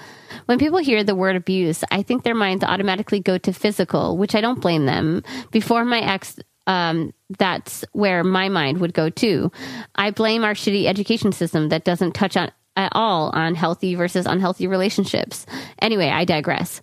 [0.45, 4.35] When people hear the word abuse, I think their minds automatically go to physical, which
[4.35, 5.23] I don't blame them.
[5.51, 6.37] Before my ex
[6.69, 9.51] um, that's where my mind would go too.
[9.95, 14.27] I blame our shitty education system that doesn't touch on at all on healthy versus
[14.27, 15.47] unhealthy relationships.
[15.81, 16.81] Anyway, I digress.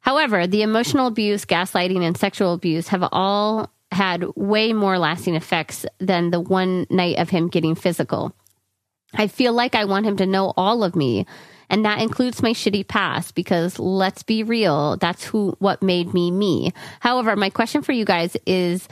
[0.00, 5.86] However, the emotional abuse, gaslighting, and sexual abuse have all had way more lasting effects
[5.98, 8.34] than the one night of him getting physical.
[9.14, 11.26] I feel like I want him to know all of me.
[11.70, 16.30] And that includes my shitty past because let's be real, that's who what made me
[16.30, 16.72] me.
[17.00, 18.88] However, my question for you guys is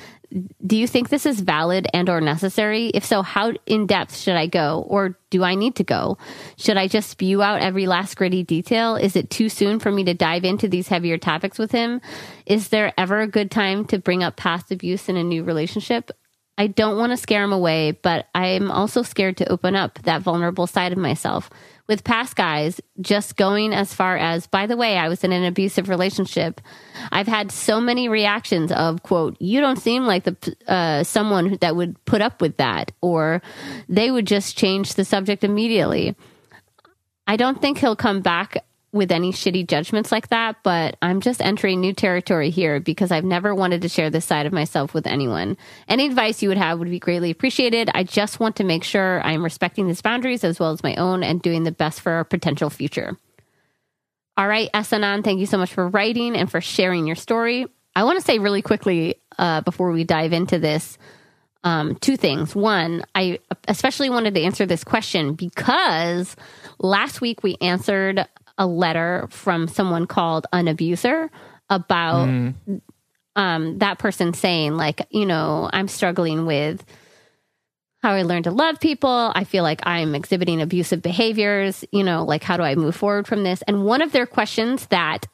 [0.66, 2.88] do you think this is valid and or necessary?
[2.88, 6.18] If so, how in depth should I go or do I need to go?
[6.56, 8.96] Should I just spew out every last gritty detail?
[8.96, 12.00] Is it too soon for me to dive into these heavier topics with him?
[12.46, 16.10] Is there ever a good time to bring up past abuse in a new relationship?
[16.58, 20.22] I don't want to scare him away, but I'm also scared to open up that
[20.22, 21.50] vulnerable side of myself
[21.88, 25.44] with past guys just going as far as by the way i was in an
[25.44, 26.60] abusive relationship.
[27.12, 31.76] I've had so many reactions of quote you don't seem like the uh, someone that
[31.76, 33.42] would put up with that or
[33.88, 36.16] they would just change the subject immediately.
[37.26, 38.64] I don't think he'll come back
[38.96, 43.24] with any shitty judgments like that, but I'm just entering new territory here because I've
[43.24, 45.56] never wanted to share this side of myself with anyone.
[45.88, 47.90] Any advice you would have would be greatly appreciated.
[47.94, 51.22] I just want to make sure I'm respecting these boundaries as well as my own
[51.22, 53.16] and doing the best for our potential future.
[54.36, 54.92] All right, S.
[54.92, 57.66] Anon, thank you so much for writing and for sharing your story.
[57.94, 60.98] I want to say really quickly uh, before we dive into this
[61.66, 62.54] um, two things.
[62.54, 66.36] One, I especially wanted to answer this question because
[66.78, 68.24] last week we answered
[68.58, 71.30] a letter from someone called an abuser
[71.68, 72.54] about mm.
[73.34, 76.84] um, that person saying, like, you know, I'm struggling with
[78.02, 79.32] how I learned to love people.
[79.34, 81.84] I feel like I'm exhibiting abusive behaviors.
[81.92, 83.62] You know, like, how do I move forward from this?
[83.62, 85.26] And one of their questions that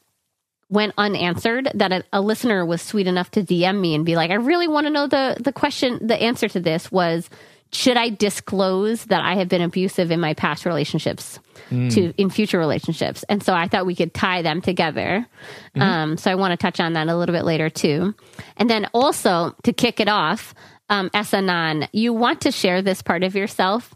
[0.68, 4.30] went unanswered that a, a listener was sweet enough to DM me and be like,
[4.30, 7.28] I really want to know the the question, the answer to this was
[7.72, 11.38] should I disclose that I have been abusive in my past relationships
[11.70, 11.92] mm.
[11.94, 13.24] to in future relationships?
[13.28, 15.26] And so I thought we could tie them together.
[15.74, 15.82] Mm-hmm.
[15.82, 18.14] Um, so I want to touch on that a little bit later too.
[18.58, 20.54] And then also to kick it off,
[20.90, 21.32] um, S.
[21.32, 23.94] Anon, you want to share this part of yourself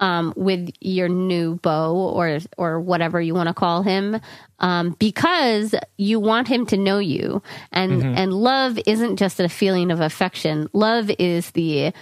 [0.00, 4.20] um, with your new beau or or whatever you want to call him,
[4.60, 8.14] um, because you want him to know you, and mm-hmm.
[8.16, 10.68] and love isn't just a feeling of affection.
[10.72, 11.92] Love is the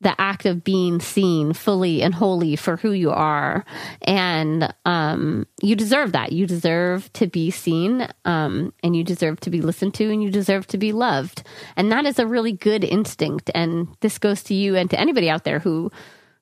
[0.00, 3.64] the act of being seen fully and wholly for who you are.
[4.02, 6.32] And um, you deserve that.
[6.32, 10.30] You deserve to be seen um, and you deserve to be listened to and you
[10.30, 11.44] deserve to be loved.
[11.76, 13.50] And that is a really good instinct.
[13.54, 15.90] And this goes to you and to anybody out there who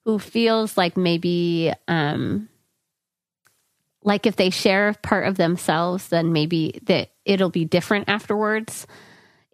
[0.05, 2.49] who feels like maybe um,
[4.03, 8.87] like if they share part of themselves, then maybe that it'll be different afterwards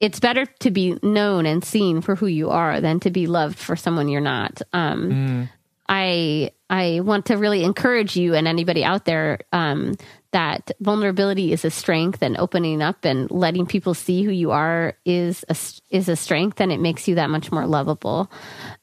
[0.00, 3.58] it's better to be known and seen for who you are than to be loved
[3.58, 4.62] for someone you're not.
[4.72, 5.48] Um, mm.
[5.88, 9.96] I I want to really encourage you and anybody out there um,
[10.30, 14.96] that vulnerability is a strength, and opening up and letting people see who you are
[15.04, 15.56] is a,
[15.90, 18.30] is a strength, and it makes you that much more lovable.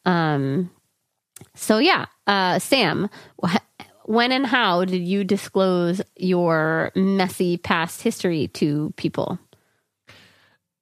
[0.05, 0.69] Um,
[1.55, 3.09] so yeah, uh, Sam,
[4.03, 9.39] when and how did you disclose your messy past history to people?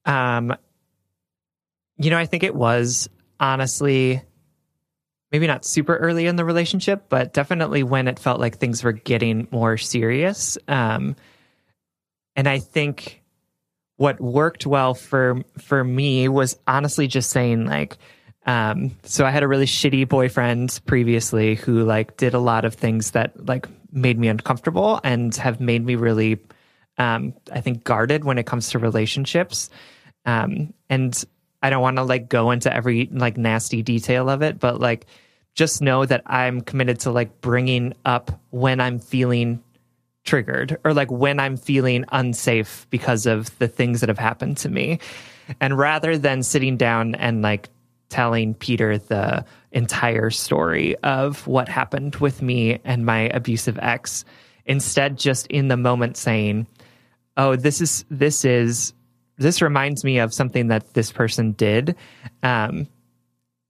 [0.06, 0.56] Um,
[1.98, 4.22] you know, I think it was honestly
[5.32, 8.92] maybe not super early in the relationship, but definitely when it felt like things were
[8.94, 10.58] getting more serious.
[10.68, 11.16] Um,
[12.36, 13.22] and I think
[13.98, 17.98] what worked well for for me was honestly just saying like
[18.46, 22.76] um, so I had a really shitty boyfriend previously who like did a lot of
[22.76, 26.40] things that like made me uncomfortable and have made me really
[26.98, 29.70] um, I think guarded when it comes to relationships.
[30.26, 31.24] Um, and
[31.62, 35.08] I don't want to like go into every like nasty detail of it, but like
[35.56, 39.64] just know that I'm committed to like bringing up when I'm feeling
[40.26, 44.70] triggered or like when I'm feeling unsafe because of the things that have happened to
[44.70, 45.00] me.
[45.62, 47.70] And rather than sitting down and like
[48.10, 54.26] telling Peter the entire story of what happened with me and my abusive ex,
[54.66, 56.68] instead just in the moment saying,
[57.38, 58.94] "Oh, this is this is
[59.38, 61.96] this reminds me of something that this person did.
[62.44, 62.88] Um,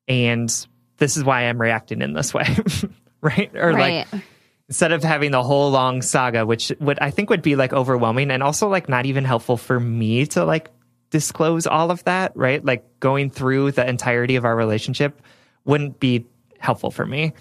[0.07, 0.49] and
[0.97, 2.45] this is why I'm reacting in this way.
[3.21, 3.51] right.
[3.55, 4.07] Or right.
[4.11, 4.23] like,
[4.67, 8.31] instead of having the whole long saga, which would I think would be like overwhelming
[8.31, 10.69] and also like not even helpful for me to like
[11.09, 12.63] disclose all of that, right?
[12.63, 15.21] Like going through the entirety of our relationship
[15.63, 16.25] wouldn't be
[16.59, 17.33] helpful for me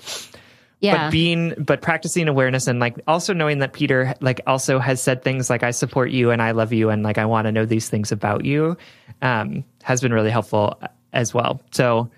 [0.80, 1.06] yeah.
[1.06, 5.22] but being but practicing awareness and like also knowing that peter like also has said
[5.22, 7.64] things like i support you and i love you and like i want to know
[7.64, 8.76] these things about you
[9.22, 10.80] um, has been really helpful
[11.12, 11.62] as well.
[11.70, 12.10] So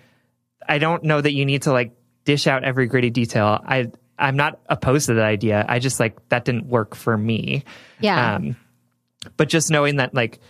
[0.69, 1.93] i don't know that you need to like
[2.25, 3.63] dish out every gritty detail.
[3.65, 5.65] I i'm not opposed to that idea.
[5.69, 7.65] I just like that didn't work for me.
[8.01, 8.35] Yeah.
[8.35, 8.57] Um,
[9.37, 10.41] but just knowing that like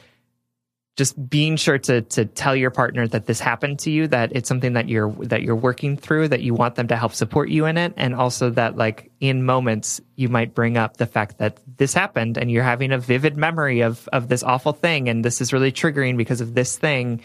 [0.96, 4.48] just being sure to to tell your partner that this happened to you, that it's
[4.48, 7.66] something that you're that you're working through, that you want them to help support you
[7.66, 11.60] in it, and also that like in moments you might bring up the fact that
[11.76, 15.40] this happened and you're having a vivid memory of of this awful thing, and this
[15.40, 17.20] is really triggering because of this thing.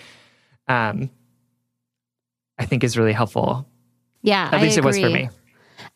[0.68, 1.10] Um,
[2.60, 3.68] I think is really helpful.
[4.22, 5.24] Yeah, At least I it was for agree.
[5.24, 5.30] me.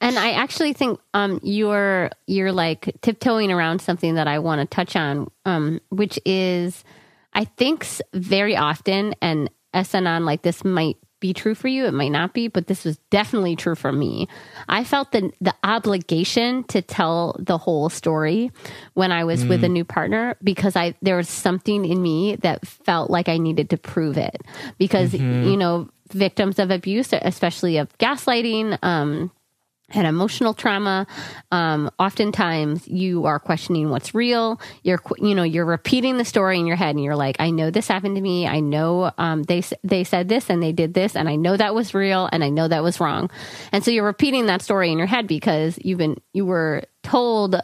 [0.01, 4.65] And I actually think um, you're you're like tiptoeing around something that I want to
[4.65, 6.83] touch on, um, which is
[7.35, 9.93] I think very often, and S.
[9.93, 12.97] Anon like this might be true for you, it might not be, but this was
[13.09, 14.27] definitely true for me.
[14.69, 18.51] I felt the the obligation to tell the whole story
[18.93, 22.67] when I was with a new partner because I there was something in me that
[22.67, 24.41] felt like I needed to prove it
[24.77, 28.77] because you know victims of abuse, especially of gaslighting.
[28.83, 29.31] Um,
[29.89, 31.05] and emotional trauma.
[31.51, 34.59] Um, oftentimes you are questioning what's real.
[34.83, 37.69] You're you know you're repeating the story in your head and you're like i know
[37.69, 38.47] this happened to me.
[38.47, 41.75] I know um, they they said this and they did this and i know that
[41.75, 43.29] was real and i know that was wrong.
[43.71, 47.55] And so you're repeating that story in your head because you've been you were told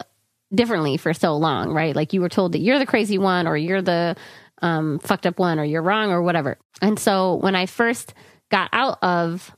[0.54, 1.96] differently for so long right?
[1.96, 4.16] Like you were told that you're the crazy one or you're the
[4.60, 6.56] um, fucked up one or you're wrong or whatever.
[6.80, 8.14] And so when i first
[8.50, 9.50] got out of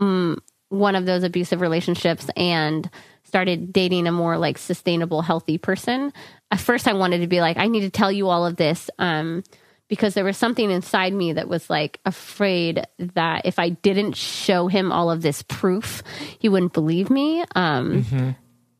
[0.00, 0.36] mm,
[0.68, 2.90] one of those abusive relationships and
[3.24, 6.12] started dating a more like sustainable healthy person
[6.50, 8.90] at first i wanted to be like i need to tell you all of this
[8.98, 9.42] um
[9.88, 14.66] because there was something inside me that was like afraid that if i didn't show
[14.68, 16.02] him all of this proof
[16.38, 18.02] he wouldn't believe me um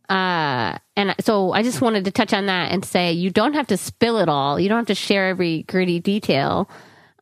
[0.09, 3.67] uh and so i just wanted to touch on that and say you don't have
[3.67, 4.59] to spill it all.
[4.61, 6.71] You don't have to share every gritty detail.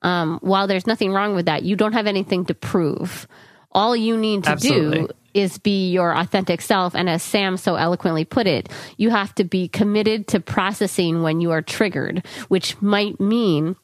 [0.02, 3.26] Um, while there's nothing wrong with that, you don't have anything to prove.
[3.74, 5.06] All you need to Absolutely.
[5.06, 6.94] do is be your authentic self.
[6.94, 11.40] And as Sam so eloquently put it, you have to be committed to processing when
[11.40, 13.76] you are triggered, which might mean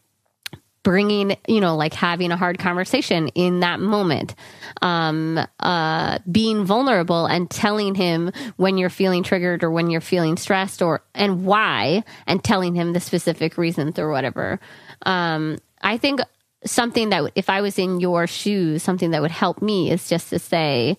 [0.82, 4.34] bringing you know like having a hard conversation in that moment
[4.80, 10.38] um uh being vulnerable and telling him when you're feeling triggered or when you're feeling
[10.38, 14.58] stressed or and why and telling him the specific reasons or whatever
[15.04, 16.20] um i think
[16.64, 20.30] something that if i was in your shoes something that would help me is just
[20.30, 20.96] to say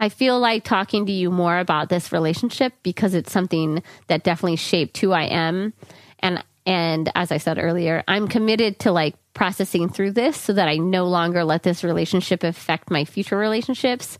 [0.00, 4.56] I feel like talking to you more about this relationship because it's something that definitely
[4.56, 5.72] shaped who I am.
[6.20, 10.68] And and as I said earlier, I'm committed to like processing through this so that
[10.68, 14.18] I no longer let this relationship affect my future relationships.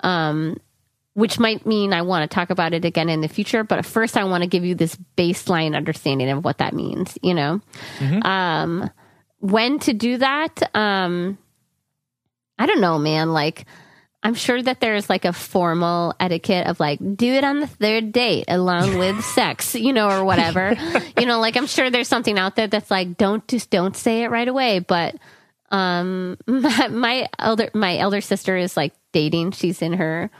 [0.00, 0.58] Um
[1.14, 4.18] which might mean I want to talk about it again in the future, but first
[4.18, 7.60] I want to give you this baseline understanding of what that means, you know.
[8.22, 8.90] Um
[9.38, 11.38] when to do that um
[12.58, 13.66] I don't know, man, like
[14.22, 18.12] I'm sure that there's like a formal etiquette of like do it on the third
[18.12, 20.74] date along with sex, you know, or whatever.
[21.18, 24.24] you know, like I'm sure there's something out there that's like don't just don't say
[24.24, 24.80] it right away.
[24.80, 25.16] But
[25.70, 29.52] um, my, my elder my elder sister is like dating.
[29.52, 30.30] She's in her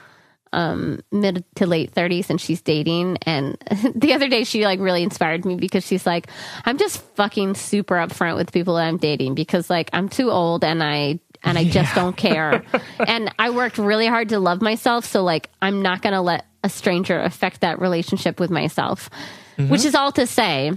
[0.53, 3.19] um mid to late 30s and she's dating.
[3.23, 3.57] And
[3.95, 6.29] the other day she like really inspired me because she's like
[6.65, 10.65] i'm just fucking super upfront with people that i'm dating because like i'm too old
[10.65, 12.65] and i and i just don't care.
[13.07, 15.05] And i worked really hard to love myself.
[15.05, 19.09] So like i'm not gonna let a stranger affect that relationship with myself
[19.57, 20.73] which is all to say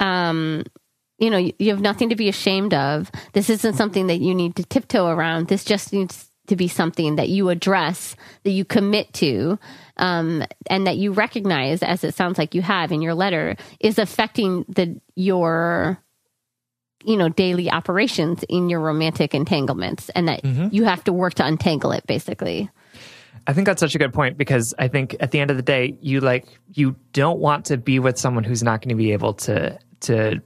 [0.00, 0.64] um
[1.20, 3.12] you know you, you have nothing to be ashamed of.
[3.34, 5.48] This isn't something that you need to tiptoe around.
[5.48, 9.58] This just needs to be something that you address that you commit to
[9.96, 13.98] um, and that you recognize as it sounds like you have in your letter is
[13.98, 15.98] affecting the your
[17.04, 21.44] you know daily operations in your romantic entanglements and that you have to work to
[21.44, 22.68] untangle it basically.
[23.46, 25.62] I think that's such a good point because I think at the end of the
[25.62, 29.12] day, you like you don't want to be with someone who's not going to be
[29.12, 30.42] able to to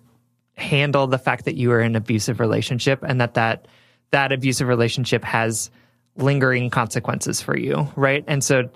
[0.57, 3.66] handle the fact that you are in an abusive relationship and that that
[4.11, 5.70] that abusive relationship has
[6.16, 8.24] lingering consequences for you, right?
[8.26, 8.68] And so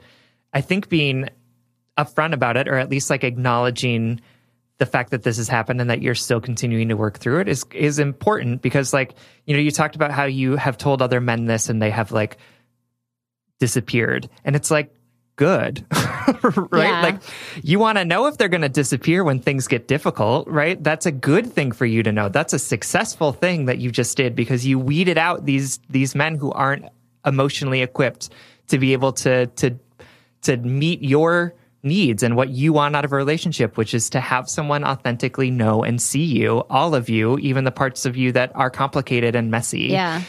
[0.53, 1.29] I think being
[1.99, 4.21] upfront about it or at least like acknowledging
[4.79, 7.49] the fact that this has happened and that you're still continuing to work through it
[7.49, 9.15] is is important because like
[9.47, 12.13] you know you talked about how you have told other men this and they have
[12.13, 12.37] like
[13.59, 14.95] disappeared and it's like
[15.35, 15.85] good
[16.71, 17.03] right Yeah.
[17.03, 17.21] like
[17.63, 21.07] you want to know if they're going to disappear when things get difficult right that's
[21.07, 24.37] a good thing for you to know that's a successful thing that you just did
[24.37, 26.85] because you weeded out these these men who aren't
[27.29, 28.31] emotionally equipped
[28.69, 29.79] to be able to to
[30.43, 34.21] to meet your needs and what you want out of a relationship, which is to
[34.21, 38.33] have someone authentically know and see you, all of you, even the parts of you
[38.33, 39.83] that are complicated and messy.
[39.83, 40.23] yeah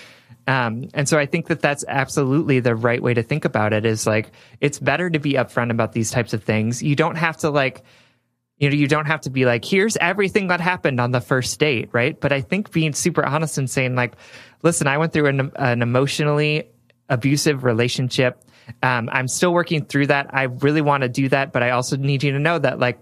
[0.47, 3.86] Um, and so I think that that's absolutely the right way to think about it
[3.86, 6.82] is like, it's better to be upfront about these types of things.
[6.82, 7.84] You don't have to like,
[8.58, 11.60] you know, you don't have to be like, here's everything that happened on the first
[11.60, 12.20] date, right?
[12.20, 14.16] But I think being super honest and saying, like,
[14.64, 16.70] listen, I went through an, an emotionally
[17.10, 18.43] abusive relationship.
[18.84, 20.30] Um, I'm still working through that.
[20.34, 22.99] I really want to do that, but I also need you to know that, like,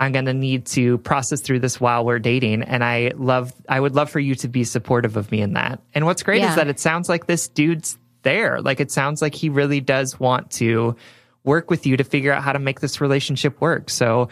[0.00, 2.62] I'm going to need to process through this while we're dating.
[2.62, 5.80] And I love, I would love for you to be supportive of me in that.
[5.94, 6.50] And what's great Yeah.
[6.50, 8.60] is that it sounds like this dude's there.
[8.60, 10.94] Like, it sounds like he really does want to
[11.42, 13.90] work with you to figure out how to make this relationship work.
[13.90, 14.28] So,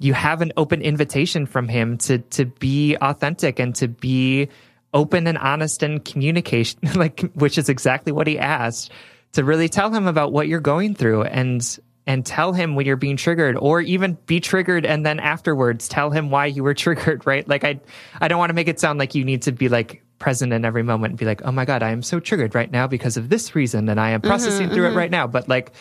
[0.00, 4.48] you have an open invitation from him to to be authentic and to be
[4.94, 8.90] open and honest and communication like which is exactly what he asked
[9.32, 12.96] to really tell him about what you're going through and and tell him when you're
[12.96, 17.26] being triggered or even be triggered and then afterwards tell him why you were triggered
[17.26, 17.46] right?
[17.46, 17.78] Like i
[18.20, 20.64] i don't want to make it sound like you need to be like present in
[20.64, 23.16] every moment and be like oh my god i am so triggered right now because
[23.16, 24.98] of this reason and i am processing mm-hmm, through it mm-hmm.
[24.98, 25.26] right now.
[25.26, 25.72] But like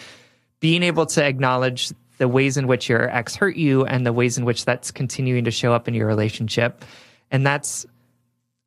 [0.63, 4.37] being able to acknowledge the ways in which your ex hurt you and the ways
[4.37, 6.85] in which that's continuing to show up in your relationship.
[7.31, 7.85] And that's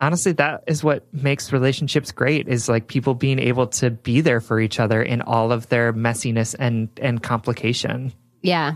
[0.00, 4.40] honestly, that is what makes relationships great is like people being able to be there
[4.40, 8.12] for each other in all of their messiness and, and complication.
[8.42, 8.74] Yeah.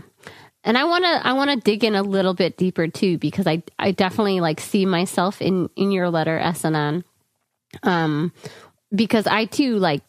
[0.63, 3.47] And I want to I want to dig in a little bit deeper too because
[3.47, 6.63] I I definitely like see myself in in your letter S.
[6.63, 7.03] Anon.
[7.81, 8.31] Um
[8.93, 10.03] because I too like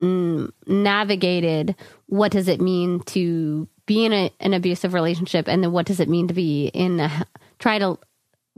[0.00, 1.74] navigated
[2.06, 6.00] what does it mean to be in a, an abusive relationship and then what does
[6.00, 7.26] it mean to be in a
[7.58, 7.98] try to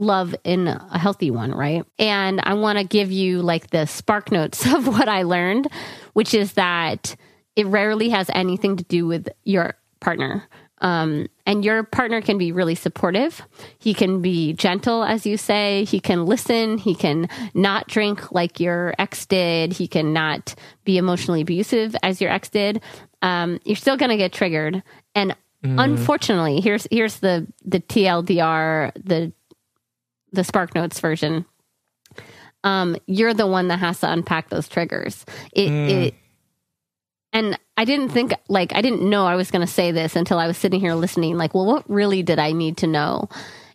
[0.03, 1.85] love in a healthy one, right?
[1.97, 5.67] And I want to give you like the spark notes of what I learned,
[6.13, 7.15] which is that
[7.55, 10.43] it rarely has anything to do with your partner.
[10.79, 13.41] Um, and your partner can be really supportive.
[13.79, 15.85] He can be gentle, as you say.
[15.85, 16.77] He can listen.
[16.77, 19.71] He can not drink like your ex did.
[19.71, 22.81] He can not be emotionally abusive as your ex did.
[23.21, 24.83] Um, you're still going to get triggered.
[25.15, 29.31] And unfortunately, here's here's the the TLDR the
[30.33, 31.45] the Spark Notes version.
[32.63, 35.25] Um, you're the one that has to unpack those triggers.
[35.51, 36.15] It, it
[37.33, 40.37] and I didn't think like I didn't know I was going to say this until
[40.37, 41.37] I was sitting here listening.
[41.37, 43.29] Like, well, what really did I need to know?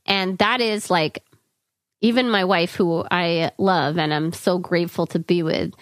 [0.06, 1.22] And that is like,
[2.00, 5.74] even my wife, who I love and I'm so grateful to be with,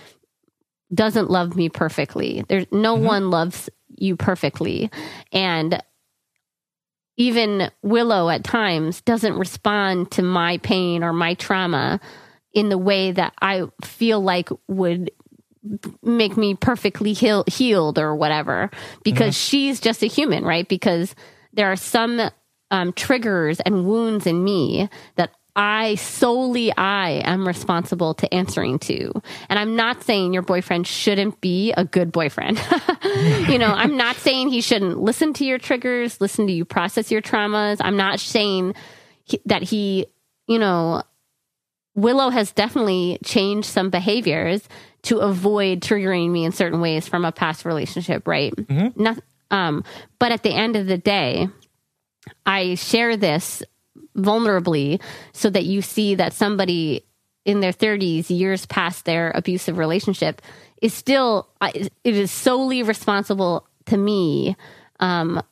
[0.93, 2.45] doesn't love me perfectly.
[2.49, 4.91] There's no one loves you perfectly,
[5.33, 5.81] and
[7.17, 12.01] even Willow at times doesn't respond to my pain or my trauma
[12.53, 15.11] in the way that I feel like would
[16.03, 18.71] make me perfectly heal- healed or whatever
[19.03, 20.69] because she's just a human, right?
[20.69, 21.15] Because
[21.53, 22.21] there are some
[22.71, 29.11] um, triggers and wounds in me that I solely I am responsible to answering to.
[29.49, 32.59] And I'm not saying your boyfriend shouldn't be a good boyfriend.
[33.49, 37.11] you know, I'm not saying he shouldn't listen to your triggers, listen to you process
[37.11, 37.79] your traumas.
[37.81, 38.75] I'm not saying
[39.25, 40.07] he, that he,
[40.47, 41.03] you know,
[41.95, 44.69] Willow has definitely changed some behaviors
[45.05, 48.53] to avoid triggering me in certain ways from a past relationship, right?
[48.95, 49.85] Noth- um,
[50.19, 51.49] but at the end of the day,
[52.45, 53.63] I share this
[54.17, 55.01] vulnerably
[55.33, 57.05] so that you see that somebody
[57.45, 60.43] in their 30s, years past their abusive relationship,
[60.83, 64.57] is still, it is solely responsible to me.
[65.01, 65.43] Um,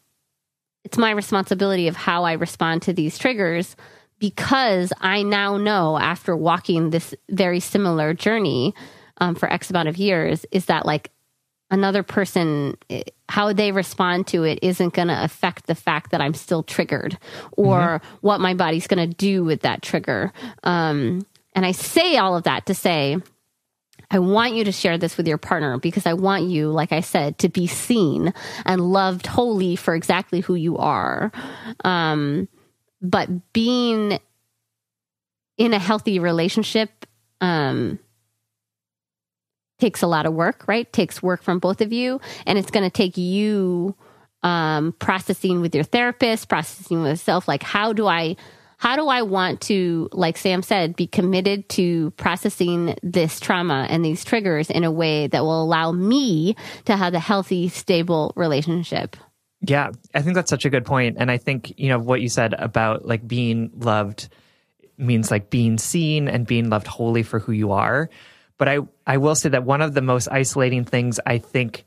[0.84, 3.76] it's my responsibility of how I respond to these triggers
[4.18, 8.74] because I now know after walking this very similar journey
[9.18, 11.10] um, for X amount of years is that like
[11.74, 16.20] another person, eh, how they respond to it isn't going to affect the fact that
[16.20, 17.18] I'm still triggered
[17.52, 20.32] or what my body's going to do with that trigger.
[20.62, 23.18] Um, and I say all of that to say,
[24.10, 27.00] I want you to share this with your partner because I want you, like I
[27.00, 28.32] said, to be seen
[28.64, 31.32] and loved wholly for exactly who you are.
[31.84, 32.48] Um,
[33.02, 34.18] but being
[35.56, 37.06] in a healthy relationship
[37.40, 37.98] um,
[39.84, 40.90] takes a lot of work, right?
[40.94, 43.94] Takes work from both of you, and it's going to take you
[44.42, 47.46] um, processing with your therapist, processing with yourself.
[47.46, 48.36] Like, how do I?
[48.78, 54.04] How do I want to, like Sam said, be committed to processing this trauma and
[54.04, 59.16] these triggers in a way that will allow me to have a healthy, stable relationship?
[59.62, 61.16] Yeah, I think that's such a good point.
[61.18, 64.28] And I think, you know, what you said about like being loved
[64.98, 68.10] means like being seen and being loved wholly for who you are.
[68.58, 71.84] But I, I will say that one of the most isolating things I think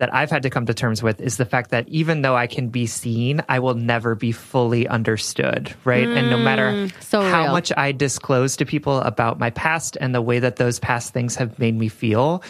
[0.00, 2.46] that I've had to come to terms with is the fact that even though I
[2.46, 6.08] can be seen, I will never be fully understood, right?
[6.08, 7.52] and no matter mm, so how real.
[7.52, 11.36] much I disclose to people about my past and the way that those past things
[11.36, 12.42] have made me feel,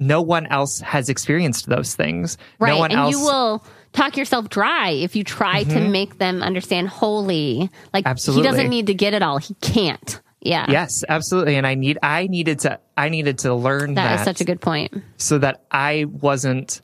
[0.00, 2.36] no one else has experienced those things.
[2.58, 2.70] Right.
[2.70, 3.12] No one and else.
[3.12, 5.92] you will talk yourself dry if you try to mm-hmm.
[5.92, 7.70] make them understand wholly.
[7.92, 8.42] Like Absolutely.
[8.42, 9.38] he doesn't need to get it all.
[9.38, 10.20] He can't.
[10.40, 10.66] Yeah.
[10.70, 11.56] Yes, absolutely.
[11.56, 14.44] And I need I needed to I needed to learn that, that is such a
[14.44, 14.92] good point.
[15.16, 16.80] so that I wasn't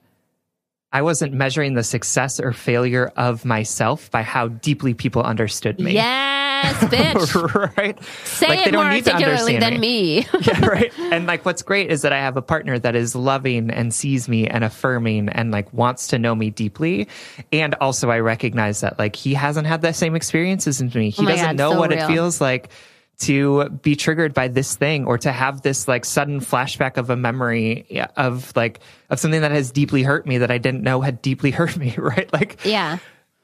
[0.92, 5.94] I wasn't measuring the success or failure of myself by how deeply people understood me.
[5.94, 7.76] Yes, bitch.
[7.76, 8.00] right?
[8.24, 10.18] Say Like, they it don't more need to articulately than me.
[10.42, 10.92] yeah, right.
[10.98, 14.28] And like what's great is that I have a partner that is loving and sees
[14.28, 17.08] me and affirming and like wants to know me deeply.
[17.52, 21.10] And also I recognize that like he hasn't had the same experiences as me.
[21.10, 22.04] He Oh doesn't God, know so what real.
[22.04, 22.70] it feels like
[23.20, 27.16] to be triggered by this thing or to have this like sudden flashback of a
[27.16, 27.86] memory
[28.16, 28.80] of like
[29.10, 31.94] of something that has deeply hurt me that I didn't know had deeply hurt me,
[31.96, 32.32] right?
[32.32, 32.98] Like yeah.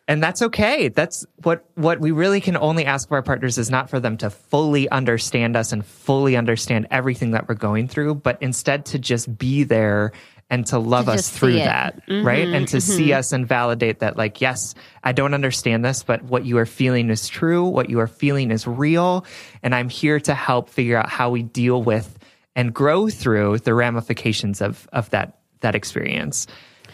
[0.09, 3.71] and that's okay that's what what we really can only ask of our partners is
[3.71, 8.15] not for them to fully understand us and fully understand everything that we're going through
[8.17, 10.13] but instead to just be there
[10.51, 12.48] and to love To us through that right?
[12.48, 14.74] And to see us and validate that like yes
[15.05, 18.51] i don't understand this but what you are feeling is true what you are feeling
[18.51, 19.24] is real
[19.62, 22.18] and i'm here to help figure out how we deal with
[22.56, 26.47] and grow through the ramifications of of that that experience.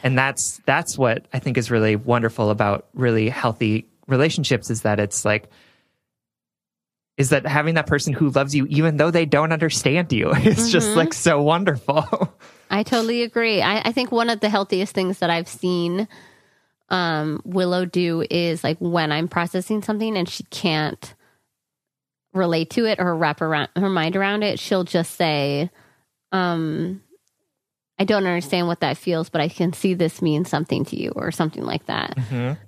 [0.03, 5.01] And that's that's what i think is really wonderful about really healthy relationships is that
[5.01, 5.51] it's like
[7.17, 10.71] is that having that person who loves you even though they don't understand you it's
[10.71, 12.05] just like so wonderful
[12.71, 13.63] I totally agree.
[13.63, 16.09] I, I think one of the healthiest things that I've seen
[16.89, 21.15] um, Willow do is like when I'm processing something and she can't
[22.33, 25.71] relate to it or wrap around her mind around it, she'll just say,
[26.33, 27.03] um,
[27.99, 31.13] I don't understand what that feels, but I can see this means something to you
[31.17, 32.17] or something like that.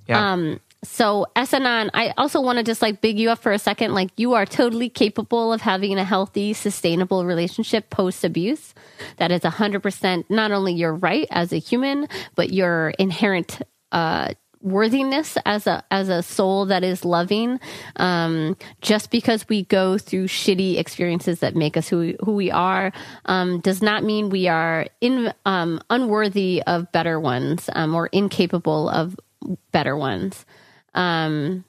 [0.07, 1.53] yeah Um, so S.
[1.53, 3.95] Anon, I also want to just like big you up for a second.
[3.95, 8.75] Like you are totally capable of having a healthy, sustainable relationship post abuse.
[9.17, 12.07] That is hundred percent not only your right as a human,
[12.37, 13.61] but your inherent
[13.91, 17.61] uh worthiness as a as a soul that is loving
[17.97, 22.51] um just because we go through shitty experiences that make us who we, who we
[22.51, 22.93] are
[23.27, 28.89] um does not mean we are in um unworthy of better ones um or incapable
[28.89, 29.17] of
[29.71, 30.45] better ones
[30.95, 31.65] um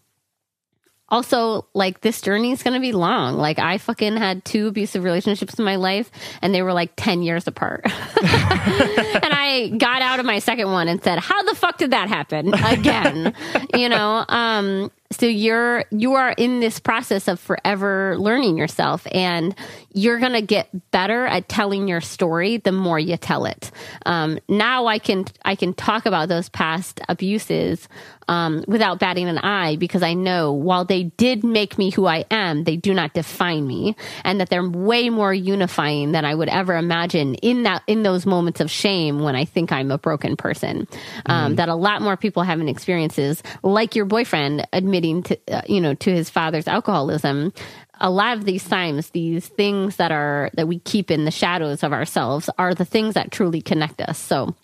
[1.12, 5.04] also like this journey is going to be long like i fucking had two abusive
[5.04, 7.82] relationships in my life and they were like 10 years apart
[8.22, 12.08] and I got out of my second one and said, "How the fuck did that
[12.08, 13.34] happen again?"
[13.74, 14.26] you know.
[14.28, 19.56] Um, so you're you are in this process of forever learning yourself, and
[19.94, 23.72] you're gonna get better at telling your story the more you tell it.
[24.06, 27.88] Um, now I can I can talk about those past abuses
[28.30, 32.26] um, without batting an eye because I know while they did make me who I
[32.30, 36.50] am, they do not define me, and that they're way more unifying than I would
[36.50, 40.38] ever imagine in that in those moments of shame when I think I'm a broken
[40.38, 40.88] person.
[41.26, 45.82] Um, that a lot more people having experiences like your boyfriend admitting to uh, you
[45.82, 47.52] know to his father's alcoholism.
[48.00, 51.84] A lot of these times, these things that are that we keep in the shadows
[51.84, 54.18] of ourselves are the things that truly connect us.
[54.18, 54.56] So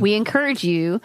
[0.00, 1.00] we encourage you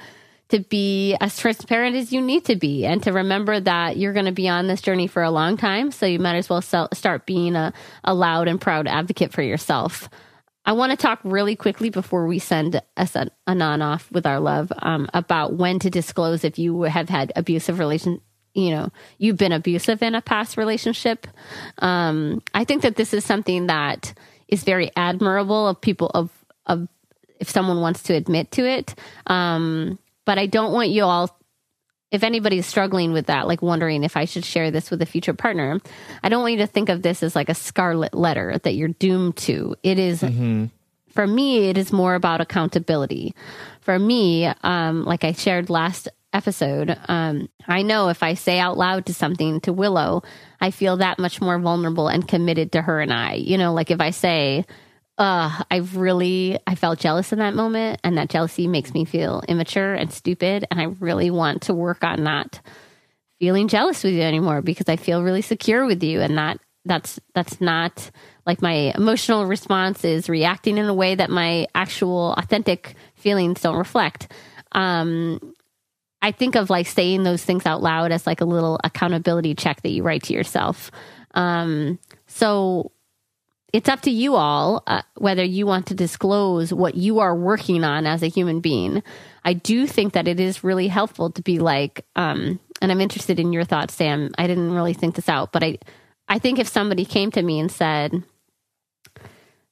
[0.49, 4.25] to be as transparent as you need to be and to remember that you're going
[4.25, 5.91] to be on this journey for a long time.
[5.91, 7.71] So you might as well sel- start being a,
[8.03, 10.09] a loud and proud advocate for yourself.
[10.65, 13.15] I want to talk really quickly before we send S.
[13.47, 17.79] Anon off with our love um, about when to disclose if you have had abusive
[17.79, 18.21] relation.
[18.53, 21.25] You know, you've been abusive in a past relationship.
[21.79, 24.13] Um, I think that this is something that
[24.47, 26.29] is very admirable of people of
[26.65, 26.87] of
[27.39, 28.93] if someone wants to admit to it.
[29.27, 31.35] Um, but I don't want you all,
[32.11, 35.33] if anybody's struggling with that, like wondering if I should share this with a future
[35.33, 35.79] partner,
[36.21, 38.89] I don't want you to think of this as like a scarlet letter that you're
[38.89, 39.75] doomed to.
[39.81, 40.21] It is-
[41.09, 43.33] for me, it is more about accountability.
[43.81, 48.77] For me, um, like I shared last episode, um, I know if I say out
[48.77, 50.23] loud to something to Willow,
[50.59, 53.35] I feel that much more vulnerable and committed to her and I.
[53.35, 54.65] You know, like if I say,
[55.17, 59.43] uh, I really I felt jealous in that moment, and that jealousy makes me feel
[59.47, 62.61] immature and stupid, and I really want to work on not
[63.39, 67.19] feeling jealous with you anymore because I feel really secure with you, and that that's
[67.35, 68.09] that's not
[68.45, 73.77] like my emotional response is reacting in a way that my actual authentic feelings don't
[73.77, 74.31] reflect.
[74.71, 75.53] Um,
[76.21, 79.81] I think of like saying those things out loud as like a little accountability check
[79.81, 80.91] that you write to yourself.
[81.33, 82.91] Um, so
[83.73, 87.83] it's up to you all uh, whether you want to disclose what you are working
[87.83, 89.01] on as a human being.
[89.43, 93.39] I do think that it is really helpful to be like, um, and I'm interested
[93.39, 94.31] in your thoughts, Sam.
[94.37, 95.77] I didn't really think this out, but I,
[96.27, 98.23] I think if somebody came to me and said,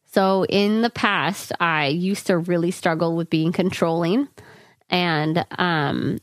[0.05, 4.27] So in the past, I used to really struggle with being controlling,
[4.89, 6.19] and um,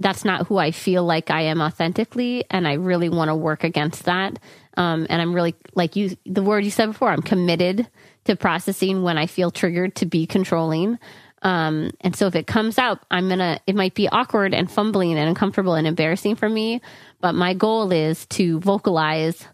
[0.00, 3.64] that's not who I feel like I am authentically, and I really want to work
[3.64, 4.38] against that.
[4.76, 7.10] Um, and I'm really like you, the word you said before.
[7.10, 7.86] I'm committed
[8.24, 10.98] to processing when I feel triggered to be controlling.
[11.42, 13.60] Um, and so if it comes out, I'm gonna.
[13.66, 16.80] It might be awkward and fumbling and uncomfortable and embarrassing for me,
[17.20, 19.46] but my goal is to vocalize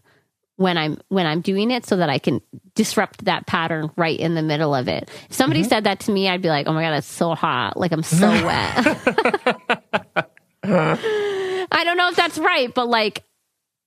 [0.57, 2.41] when I'm when I'm doing it so that I can
[2.75, 5.09] disrupt that pattern right in the middle of it.
[5.29, 7.77] If somebody said that to me, I'd be like, "Oh my god, it's so hot!
[7.77, 10.25] Like I'm so wet."
[10.67, 13.23] I don't know if that's right, but like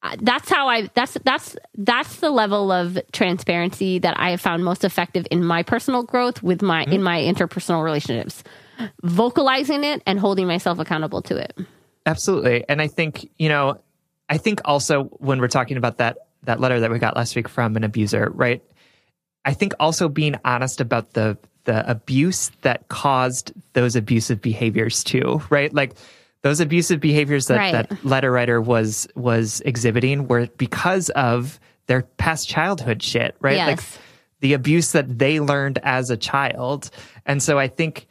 [0.03, 4.65] uh, that's how I that's that's that's the level of transparency that I have found
[4.65, 8.43] most effective in my personal growth with my in my interpersonal relationships.
[9.03, 11.55] Vocalizing it and holding myself accountable to it.
[12.07, 12.65] Absolutely.
[12.67, 13.83] And I think, you know,
[14.31, 17.49] I think also when we're talking about that that letter that we got last week
[17.49, 18.63] from an abuser, right?
[19.45, 25.43] I think also being honest about the the abuse that caused those abusive behaviors too,
[25.51, 25.73] right?
[25.75, 25.95] Like
[26.43, 27.73] those abusive behaviors that Right.
[27.73, 33.57] that letter writer was was exhibiting were because of their past childhood shit, right?
[33.67, 33.81] Like
[34.41, 36.91] the abuse that they learned as a child.
[37.27, 38.07] And so I think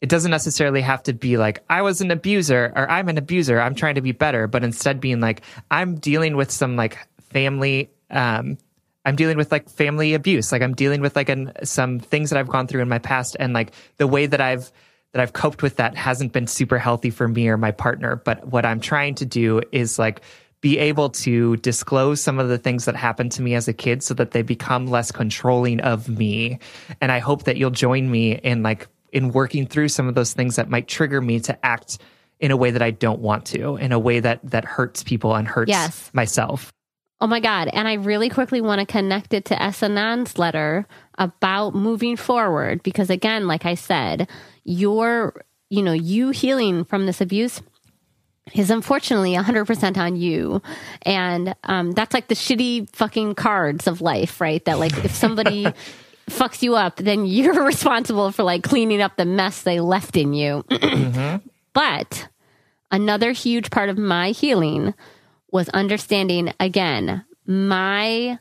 [0.00, 3.60] it doesn't necessarily have to be like I was an abuser or I'm an abuser,
[3.60, 6.98] I'm trying to be better, but instead being like I'm dealing with some like
[7.30, 8.58] family um
[9.06, 10.52] I'm dealing with like family abuse.
[10.52, 13.34] Like I'm dealing with like an, some things that I've gone through in my past
[13.40, 14.70] and like the way that I've
[15.12, 18.46] that I've coped with that hasn't been super healthy for me or my partner, but
[18.48, 20.20] what I'm trying to do is like
[20.60, 24.02] be able to disclose some of the things that happened to me as a kid
[24.02, 26.58] so that they become less controlling of me.
[27.00, 30.32] And I hope that you'll join me in like in working through some of those
[30.32, 31.98] things that might trigger me to act
[32.38, 35.34] in a way that I don't want to, in a way that that hurts people
[35.34, 36.10] and hurts Yes.
[36.12, 36.72] myself.
[37.22, 37.68] Oh my God.
[37.72, 39.82] And I really quickly want to connect it to S.
[39.82, 40.86] Anon's letter
[41.18, 44.26] about moving forward because, again, like I said,
[44.64, 47.60] your, you know, you healing from this abuse
[48.54, 50.60] is unfortunately 100% on you.
[51.02, 54.64] And um, that's like the shitty fucking cards of life, right?
[54.64, 55.66] That, like, if somebody
[56.28, 60.32] fucks you up, then you're responsible for like cleaning up the mess they left in
[60.32, 60.64] you.
[61.72, 62.28] But
[62.90, 64.92] another huge part of my healing
[65.52, 68.38] was understanding again my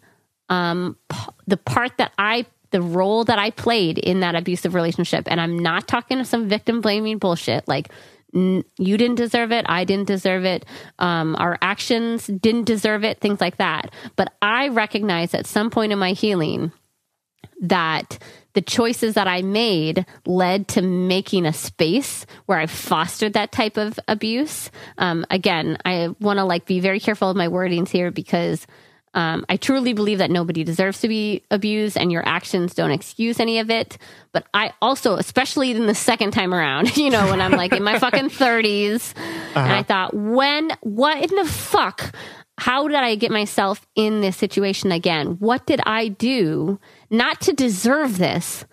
[0.49, 1.17] um p-
[1.47, 5.27] the part that I the role that I played in that abusive relationship.
[5.29, 7.67] And I'm not talking some victim blaming bullshit.
[7.67, 7.89] Like
[8.31, 9.65] you didn't deserve it.
[9.67, 10.65] I didn't deserve it.
[10.99, 13.91] Um our actions didn't deserve it things like that.
[14.15, 16.71] But I recognize at some point in my healing
[17.61, 18.19] that
[18.53, 23.77] the choices that I made led to making a space where I fostered that type
[23.77, 24.71] of abuse.
[24.97, 28.65] Um, again, I want to like be very careful of my wordings here because
[29.14, 33.40] um, I truly believe that nobody deserves to be abused, and your actions don't excuse
[33.40, 33.98] any of it.
[34.31, 37.84] But I also, especially in the second time around, you know, when I'm like in
[37.84, 39.14] my fucking 30s,
[39.56, 42.14] and I thought, when, what in the fuck?
[42.60, 45.38] how did I get myself in this situation again?
[45.40, 46.77] What did I do
[47.10, 48.65] not to deserve this,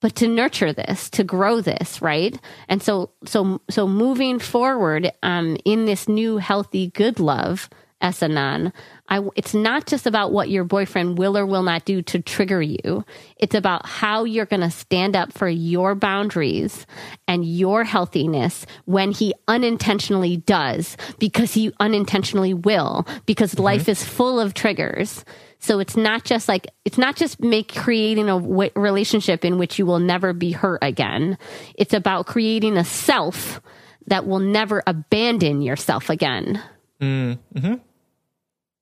[0.00, 2.38] but to nurture this, to grow this, right?
[2.68, 7.68] And so, so, so moving forward, um, in this new healthy good love,
[8.00, 8.22] S.
[8.22, 8.72] Anon,
[9.08, 12.62] I, it's not just about what your boyfriend will or will not do to trigger
[12.62, 13.04] you.
[13.36, 16.86] It's about how you're going to stand up for your boundaries
[17.28, 23.64] and your healthiness when he unintentionally does, because he unintentionally will, because mm-hmm.
[23.64, 25.24] life is full of triggers.
[25.58, 29.78] So it's not just like, it's not just make creating a w- relationship in which
[29.78, 31.36] you will never be hurt again.
[31.74, 33.60] It's about creating a self
[34.06, 36.62] that will never abandon yourself again.
[37.00, 37.74] Mm-hmm.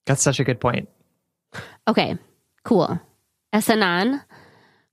[0.09, 0.89] That's such a good point.
[1.87, 2.19] Okay,
[2.65, 3.01] cool.
[3.53, 3.71] S.
[3.71, 4.21] Anon,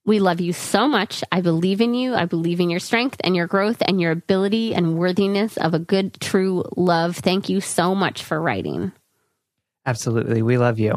[0.06, 1.24] we love you so much.
[1.32, 2.14] I believe in you.
[2.14, 5.80] I believe in your strength and your growth and your ability and worthiness of a
[5.80, 7.18] good, true love.
[7.18, 8.92] Thank you so much for writing.
[9.86, 10.42] Absolutely.
[10.42, 10.92] We love you.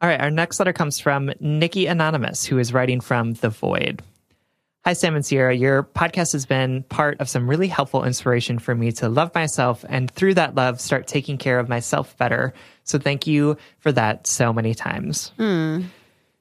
[0.00, 0.20] All right.
[0.20, 4.02] Our next letter comes from Nikki Anonymous, who is writing from The Void.
[4.86, 5.54] Hi, Sam and Sierra.
[5.56, 9.82] Your podcast has been part of some really helpful inspiration for me to love myself
[9.88, 12.52] and through that love, start taking care of myself better.
[12.82, 15.32] So thank you for that so many times.
[15.38, 15.84] Hmm.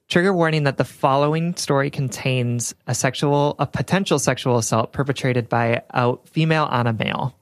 [0.10, 5.82] Trigger warning that the following story contains a sexual, a potential sexual assault perpetrated by
[5.92, 7.34] a female on a male.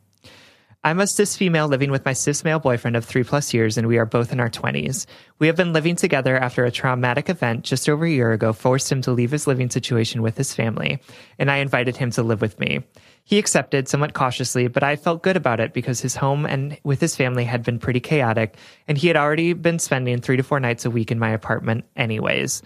[0.84, 3.88] I'm a cis female living with my cis male boyfriend of three plus years, and
[3.88, 5.06] we are both in our 20s.
[5.38, 8.92] We have been living together after a traumatic event just over a year ago forced
[8.92, 11.00] him to leave his living situation with his family,
[11.38, 12.84] and I invited him to live with me.
[13.24, 17.00] He accepted somewhat cautiously, but I felt good about it because his home and with
[17.00, 18.56] his family had been pretty chaotic,
[18.88, 21.86] and he had already been spending three to four nights a week in my apartment,
[21.96, 22.64] anyways.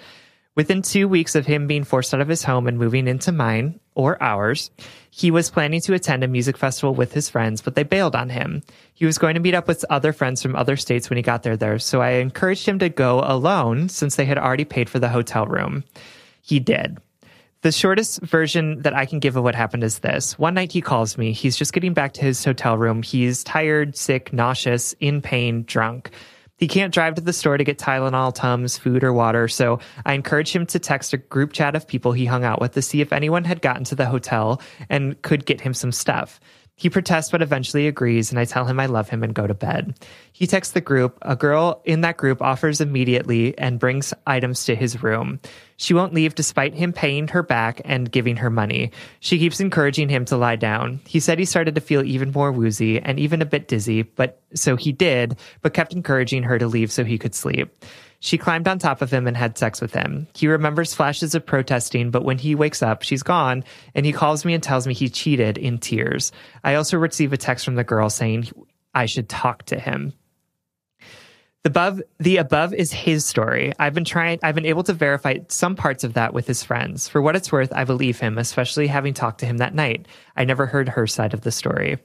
[0.55, 3.77] Within two weeks of him being forced out of his home and moving into mine,
[3.95, 4.69] or ours,
[5.09, 8.29] he was planning to attend a music festival with his friends, but they bailed on
[8.29, 8.61] him.
[8.93, 11.43] He was going to meet up with other friends from other states when he got
[11.43, 14.99] there, there, so I encouraged him to go alone since they had already paid for
[14.99, 15.83] the hotel room.
[16.41, 16.97] He did.
[17.61, 20.37] The shortest version that I can give of what happened is this.
[20.37, 21.31] One night he calls me.
[21.31, 23.01] He's just getting back to his hotel room.
[23.01, 26.11] He's tired, sick, nauseous, in pain, drunk.
[26.57, 30.13] He can't drive to the store to get Tylenol, Tums, food, or water, so I
[30.13, 33.01] encouraged him to text a group chat of people he hung out with to see
[33.01, 36.39] if anyone had gotten to the hotel and could get him some stuff.
[36.77, 39.53] He protests but eventually agrees, and I tell him I love him and go to
[39.53, 39.97] bed.
[40.33, 41.17] He texts the group.
[41.21, 45.39] A girl in that group offers immediately and brings items to his room.
[45.77, 48.91] She won't leave despite him paying her back and giving her money.
[49.21, 50.99] She keeps encouraging him to lie down.
[51.05, 54.41] He said he started to feel even more woozy and even a bit dizzy, but
[54.53, 57.73] so he did, but kept encouraging her to leave so he could sleep.
[58.19, 60.27] She climbed on top of him and had sex with him.
[60.33, 63.63] He remembers flashes of protesting, but when he wakes up, she's gone,
[63.93, 66.31] and he calls me and tells me he cheated in tears.
[66.63, 68.49] I also receive a text from the girl saying
[68.93, 70.13] I should talk to him.
[71.63, 73.73] The above, the above is his story.
[73.79, 77.07] I've been trying, I've been able to verify some parts of that with his friends.
[77.07, 80.07] For what it's worth, I believe him, especially having talked to him that night.
[80.37, 81.97] I never heard her side of the story.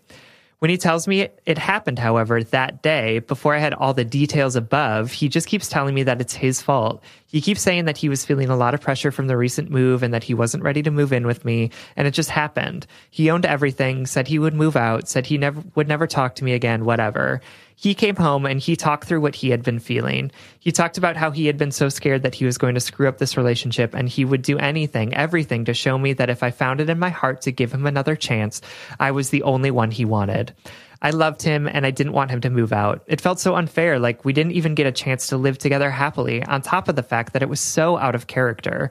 [0.61, 4.57] When he tells me it, happened, however, that day, before I had all the details
[4.57, 7.03] above, he just keeps telling me that it's his fault.
[7.29, 10.03] He keeps saying that he was feeling a lot of pressure from the recent move
[10.03, 12.87] and that he wasn't ready to move in with me, and it just happened.
[13.09, 16.45] He owned everything, said he would move out, said he never would never talk to
[16.45, 17.41] me again, whatever.
[17.81, 20.33] He came home and he talked through what he had been feeling.
[20.59, 23.09] He talked about how he had been so scared that he was going to screw
[23.09, 26.51] up this relationship and he would do anything, everything to show me that if I
[26.51, 28.61] found it in my heart to give him another chance,
[28.99, 30.55] I was the only one he wanted.
[31.01, 33.03] I loved him and I didn't want him to move out.
[33.07, 36.45] It felt so unfair, like we didn't even get a chance to live together happily,
[36.45, 38.91] on top of the fact that it was so out of character.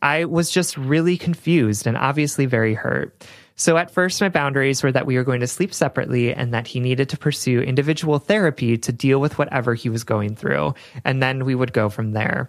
[0.00, 3.26] I was just really confused and obviously very hurt.
[3.58, 6.68] So at first, my boundaries were that we were going to sleep separately and that
[6.68, 10.74] he needed to pursue individual therapy to deal with whatever he was going through.
[11.04, 12.48] And then we would go from there.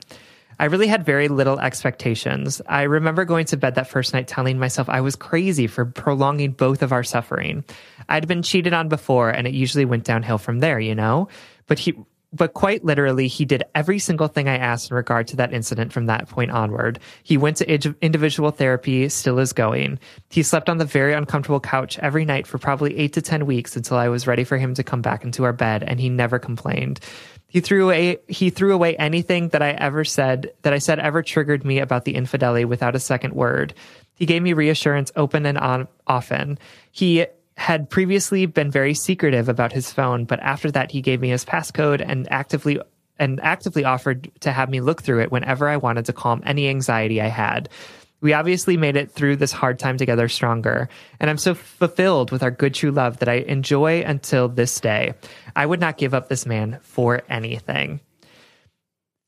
[0.59, 2.61] I really had very little expectations.
[2.67, 6.51] I remember going to bed that first night telling myself I was crazy for prolonging
[6.51, 7.63] both of our suffering.
[8.07, 11.27] I'd been cheated on before and it usually went downhill from there, you know?
[11.65, 11.95] But he
[12.31, 15.91] but quite literally, he did every single thing I asked in regard to that incident
[15.91, 16.99] from that point onward.
[17.23, 19.99] He went to individual therapy, still is going.
[20.29, 23.75] He slept on the very uncomfortable couch every night for probably eight to 10 weeks
[23.75, 26.37] until I was ready for him to come back into our bed, and he never
[26.37, 26.99] complained.
[27.47, 31.23] He threw away he threw away anything that I ever said that I said ever
[31.23, 33.73] triggered me about the infidelity without a second word.
[34.13, 36.59] He gave me reassurance open and on often.
[36.91, 37.25] He
[37.59, 41.43] had previously been very secretive about his phone, but after that he gave me his
[41.43, 42.79] passcode and actively
[43.19, 46.69] and actively offered to have me look through it whenever I wanted to calm any
[46.69, 47.67] anxiety I had.
[48.21, 50.87] We obviously made it through this hard time together stronger,
[51.19, 55.13] and I'm so fulfilled with our good true love that I enjoy until this day.
[55.53, 57.99] I would not give up this man for anything.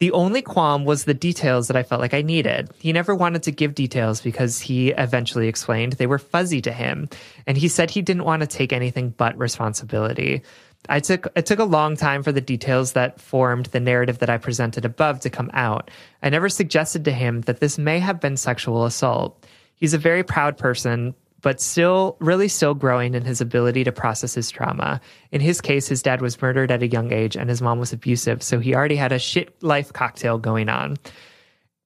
[0.01, 2.71] The only qualm was the details that I felt like I needed.
[2.79, 7.07] He never wanted to give details because he eventually explained they were fuzzy to him,
[7.45, 10.41] and he said he didn't want to take anything but responsibility.
[10.89, 14.29] I took it took a long time for the details that formed the narrative that
[14.31, 15.91] I presented above to come out.
[16.23, 19.45] I never suggested to him that this may have been sexual assault.
[19.75, 24.33] He's a very proud person, but still really still growing in his ability to process
[24.33, 25.01] his trauma.
[25.31, 27.93] In his case, his dad was murdered at a young age and his mom was
[27.93, 30.97] abusive, so he already had a shit life cocktail going on.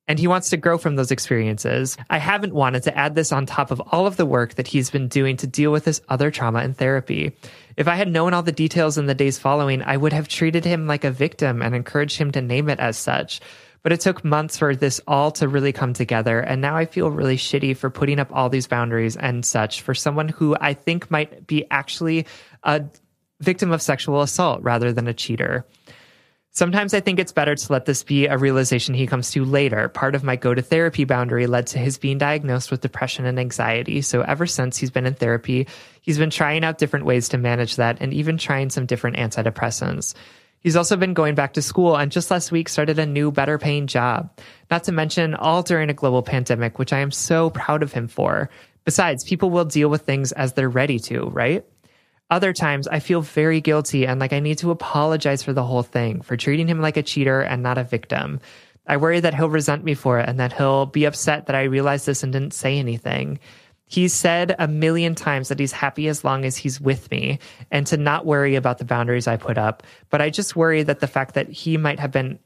[0.07, 1.97] And he wants to grow from those experiences.
[2.11, 4.91] I haven't wanted to add this on top of all of the work that he's
[4.91, 7.35] been doing to deal with his other trauma in therapy.
[7.75, 10.63] If I had known all the details in the days following, I would have treated
[10.63, 13.41] him like a victim and encouraged him to name it as such.
[13.85, 16.39] But it took months for this all to really come together.
[16.39, 19.93] And now I feel really shitty for putting up all these boundaries and such for
[19.93, 22.25] someone who I think might be actually
[22.63, 22.83] a
[23.41, 25.67] victim of sexual assault rather than a cheater.
[26.49, 29.87] Sometimes I think it's better to let this be a realization he comes to later.
[29.87, 33.39] Part of my go to therapy boundary led to his being diagnosed with depression and
[33.39, 34.01] anxiety.
[34.01, 35.67] So ever since he's been in therapy,
[36.01, 40.15] he's been trying out different ways to manage that and even trying some different antidepressants.
[40.65, 43.59] He's also been going back to school and just last week started a new, better
[43.59, 44.31] paying job.
[44.71, 48.07] Not to mention all during a global pandemic, which I am so proud of him
[48.07, 48.49] for.
[48.83, 51.63] Besides, people will deal with things as they're ready to, right?
[52.31, 55.83] Other times I feel very guilty and like I need to apologize for the whole
[55.83, 58.39] thing, for treating him like a cheater and not a victim.
[58.87, 61.65] I worry that he'll resent me for it and that he'll be upset that I
[61.65, 63.37] realized this and didn't say anything.
[63.95, 67.39] He's said a million times that he's happy as long as he's with me
[67.71, 69.83] and to not worry about the boundaries I put up.
[70.09, 72.37] But I just worry that the fact that he might have been,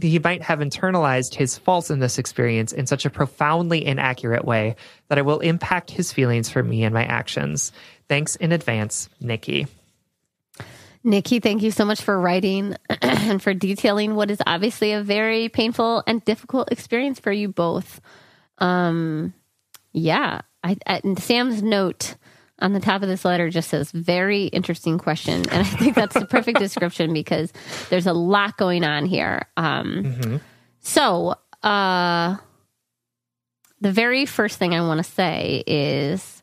[0.00, 4.76] he might have internalized his faults in this experience in such a profoundly inaccurate way
[5.08, 7.72] that it will impact his feelings for me and my actions.
[8.08, 9.66] Thanks in advance, Nikki.
[11.02, 15.48] Nikki, thank you so much for writing and for detailing what is obviously a very
[15.48, 18.00] painful and difficult experience for you both.
[18.58, 19.34] Um,
[19.92, 22.16] yeah, I, I, Sam's note
[22.58, 26.14] on the top of this letter just says very interesting question, and I think that's
[26.14, 27.52] the perfect description because
[27.90, 29.42] there's a lot going on here.
[29.56, 30.36] Um, mm-hmm.
[30.80, 32.36] So, uh,
[33.80, 36.42] the very first thing I want to say is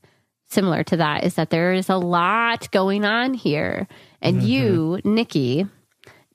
[0.49, 3.87] similar to that is that there is a lot going on here
[4.21, 4.47] and mm-hmm.
[4.47, 5.65] you, Nikki,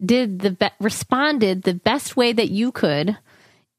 [0.04, 3.16] did the be- responded the best way that you could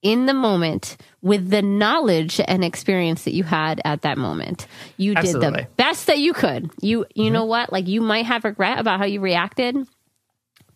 [0.05, 4.67] in the moment with the knowledge and experience that you had at that moment.
[4.97, 5.49] You Absolutely.
[5.49, 6.69] did the best that you could.
[6.79, 7.33] You you mm-hmm.
[7.33, 7.73] know what?
[7.73, 9.75] Like you might have regret about how you reacted,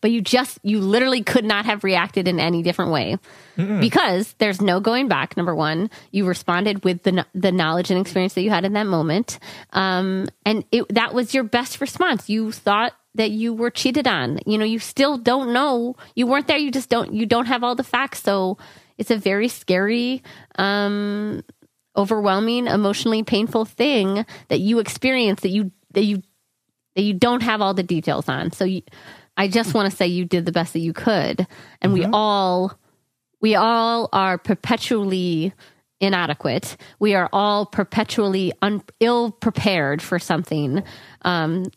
[0.01, 3.17] but you just you literally could not have reacted in any different way
[3.55, 3.79] Mm-mm.
[3.79, 8.33] because there's no going back number 1 you responded with the the knowledge and experience
[8.33, 9.37] that you had in that moment
[9.73, 14.39] um, and it, that was your best response you thought that you were cheated on.
[14.45, 15.95] You know, you still don't know.
[16.15, 16.57] You weren't there.
[16.57, 17.13] You just don't.
[17.13, 18.21] You don't have all the facts.
[18.21, 18.57] So
[18.99, 20.21] it's a very scary,
[20.57, 21.41] um,
[21.95, 26.21] overwhelming, emotionally painful thing that you experience that you that you
[26.95, 28.51] that you don't have all the details on.
[28.51, 28.81] So you,
[29.37, 31.47] I just want to say you did the best that you could,
[31.81, 31.93] and mm-hmm.
[31.93, 32.77] we all
[33.41, 35.53] we all are perpetually
[36.01, 36.75] inadequate.
[36.99, 40.83] We are all perpetually un- ill prepared for something
[41.21, 41.71] um,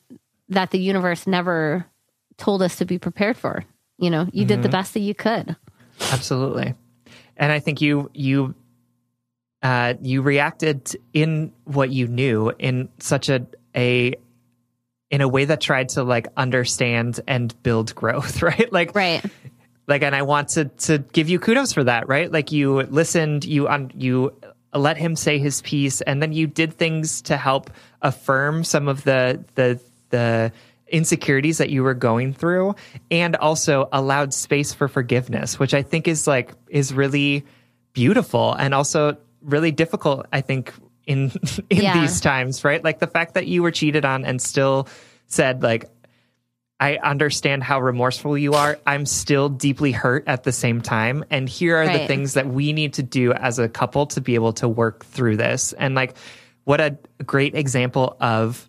[0.49, 1.87] that the universe never
[2.37, 3.65] told us to be prepared for.
[3.99, 4.49] You know, you mm-hmm.
[4.49, 4.73] did the mm-hmm.
[4.73, 5.55] best that you could.
[6.11, 6.75] Absolutely.
[7.37, 8.55] And I think you you
[9.63, 13.47] uh, you reacted in what you knew in such a
[13.77, 14.15] a
[15.11, 18.73] in a way that tried to like understand and build growth, right?
[18.73, 19.25] Like right.
[19.89, 22.31] Like, and I want to to give you kudos for that, right?
[22.31, 24.35] Like you listened, you you
[24.73, 29.05] let him say his piece, and then you did things to help affirm some of
[29.05, 29.81] the the
[30.11, 30.53] the
[30.93, 32.75] insecurities that you were going through
[33.11, 37.45] and also allowed space for forgiveness which i think is like is really
[37.93, 40.73] beautiful and also really difficult i think
[41.07, 41.33] in
[41.71, 42.01] in yeah.
[42.01, 44.87] these times right like the fact that you were cheated on and still
[45.27, 45.91] said like
[46.83, 48.77] I understand how remorseful you are.
[48.85, 51.25] I'm still deeply hurt at the same time.
[51.31, 52.01] And here are right.
[52.01, 55.05] the things that we need to do as a couple to be able to work
[55.05, 55.73] through this.
[55.75, 56.17] And like,
[56.65, 58.69] what a great example of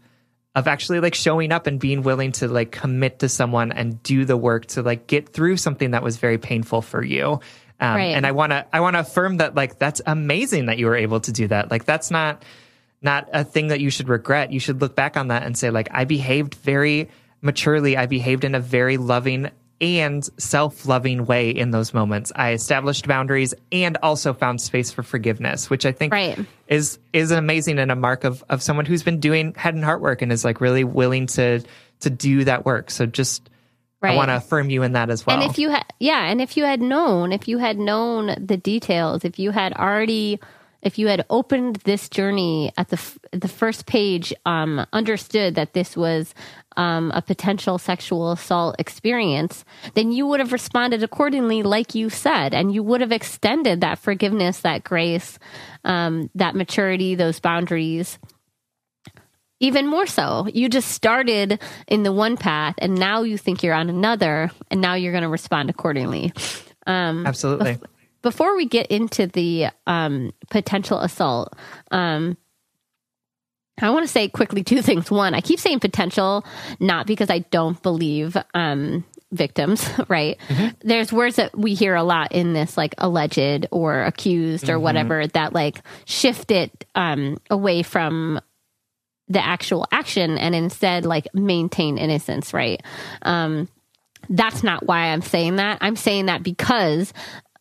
[0.56, 4.24] of actually like showing up and being willing to like commit to someone and do
[4.26, 7.40] the work to like get through something that was very painful for you.
[7.80, 8.16] Um, right.
[8.16, 10.96] And I want to I want to affirm that like that's amazing that you were
[10.96, 11.72] able to do that.
[11.72, 12.44] Like that's not
[13.02, 14.52] not a thing that you should regret.
[14.52, 17.10] You should look back on that and say like I behaved very
[17.42, 17.98] maturely.
[17.98, 19.50] I behaved in a very loving
[19.82, 22.32] and self loving way in those moments.
[22.36, 26.40] I established boundaries and also found space for forgiveness, which I think right.
[26.68, 30.02] is is amazing and a mark of of someone who's been doing head and heart
[30.02, 31.64] work and is like really willing to
[32.02, 32.92] to do that work.
[32.92, 33.50] So just
[34.04, 34.16] Right.
[34.16, 35.40] I want to affirm you in that as well.
[35.40, 38.58] And if you had, yeah, and if you had known, if you had known the
[38.58, 40.42] details, if you had already,
[40.84, 43.00] if you had opened this journey at the
[43.32, 46.36] the first page, um, understood that this was
[46.78, 49.64] um, a potential sexual assault experience,
[49.96, 53.98] then you would have responded accordingly, like you said, and you would have extended that
[53.98, 55.40] forgiveness, that grace,
[55.86, 58.20] um, that maturity, those boundaries.
[59.60, 63.74] Even more so, you just started in the one path, and now you think you're
[63.74, 66.34] on another, and now you're going to respond accordingly.
[66.86, 67.80] Um, Absolutely.
[68.24, 71.54] Bef- before we get into the um, potential assault,
[71.92, 72.38] um,
[73.82, 75.10] I want to say quickly two things.
[75.10, 76.46] One, I keep saying potential,
[76.80, 80.38] not because I don't believe um, victims, right?
[80.50, 80.88] Mm-hmm.
[80.88, 84.84] There's words that we hear a lot in this, like alleged or accused or mm-hmm.
[84.84, 88.40] whatever, that like shift it um, away from
[89.30, 92.82] the actual action and instead like maintain innocence, right?
[93.22, 93.70] Um,
[94.30, 95.78] that's not why I'm saying that.
[95.82, 97.14] I'm saying that because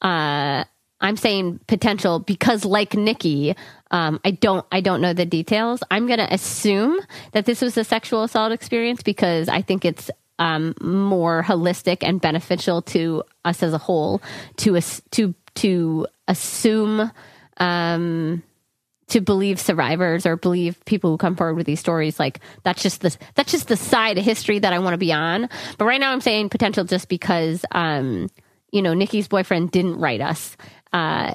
[0.03, 0.65] uh,
[1.01, 3.57] I'm saying potential because, like Nikki,
[3.91, 5.83] um, I don't I don't know the details.
[5.91, 6.99] I'm going to assume
[7.33, 12.21] that this was a sexual assault experience because I think it's um, more holistic and
[12.21, 14.23] beneficial to us as a whole
[14.59, 14.81] to
[15.11, 17.11] to to assume
[17.59, 18.43] um,
[19.09, 22.19] to believe survivors or believe people who come forward with these stories.
[22.19, 25.13] Like that's just the that's just the side of history that I want to be
[25.13, 25.49] on.
[25.79, 28.29] But right now, I'm saying potential just because, um,
[28.73, 30.57] you know, Nikki's boyfriend didn't write us.
[30.93, 31.35] Uh,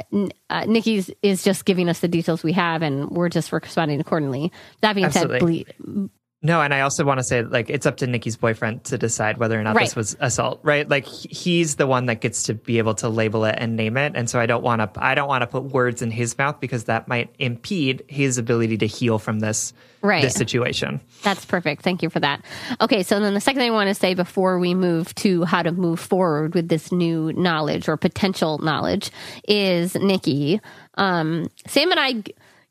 [0.50, 4.52] uh, Nikki's is just giving us the details we have, and we're just responding accordingly.
[4.82, 5.66] That being Absolutely.
[5.66, 6.10] said, ble-
[6.44, 9.40] no, and I also want to say, like, it's up to Nikki's boyfriend to decide
[9.40, 9.86] whether or not right.
[9.86, 10.88] this was assault, right?
[10.88, 14.12] Like, he's the one that gets to be able to label it and name it,
[14.16, 16.60] and so I don't want to, I don't want to put words in his mouth
[16.60, 19.74] because that might impede his ability to heal from this,
[20.04, 20.22] right.
[20.22, 21.02] this situation.
[21.24, 21.82] That's perfect.
[21.82, 22.46] Thank you for that.
[22.82, 25.64] Okay, so then the second thing I want to say before we move to how
[25.64, 29.10] to move forward with this new knowledge or potential knowledge
[29.48, 30.62] is Nikki.
[30.94, 32.24] Um, Sam and I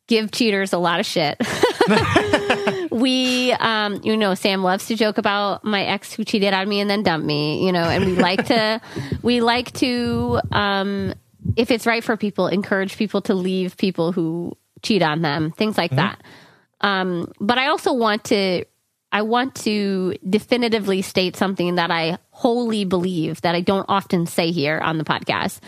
[0.07, 1.37] give cheaters a lot of shit.
[2.91, 6.81] we, um, you know, Sam loves to joke about my ex who cheated on me
[6.81, 8.81] and then dumped me, you know, and we like to,
[9.23, 11.15] we like to, um,
[11.57, 15.79] if it's right for people, encourage people to leave people who cheat on them, things
[15.79, 15.99] like mm-hmm.
[15.99, 16.23] that.
[16.81, 18.65] Um, but I also want to,
[19.13, 24.51] I want to definitively state something that I wholly believe that I don't often say
[24.51, 25.61] here on the podcast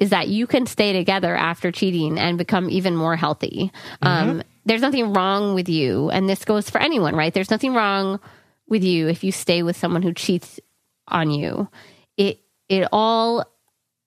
[0.00, 3.72] is that you can stay together after cheating and become even more healthy.
[4.02, 4.30] Mm-hmm.
[4.30, 7.32] Um, there's nothing wrong with you, and this goes for anyone, right?
[7.32, 8.20] There's nothing wrong
[8.68, 10.60] with you if you stay with someone who cheats
[11.08, 11.68] on you.
[12.16, 13.44] It it all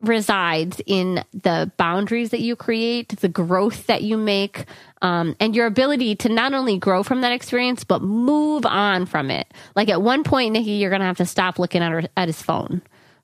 [0.02, 4.66] resides in the boundaries that you create, the growth that you make,
[5.02, 9.32] um, and your ability to not only grow from that experience but move on from
[9.32, 9.48] it.
[9.76, 12.42] Like at one point, Nikki, you're gonna have to stop looking at her at his
[12.42, 12.82] phone.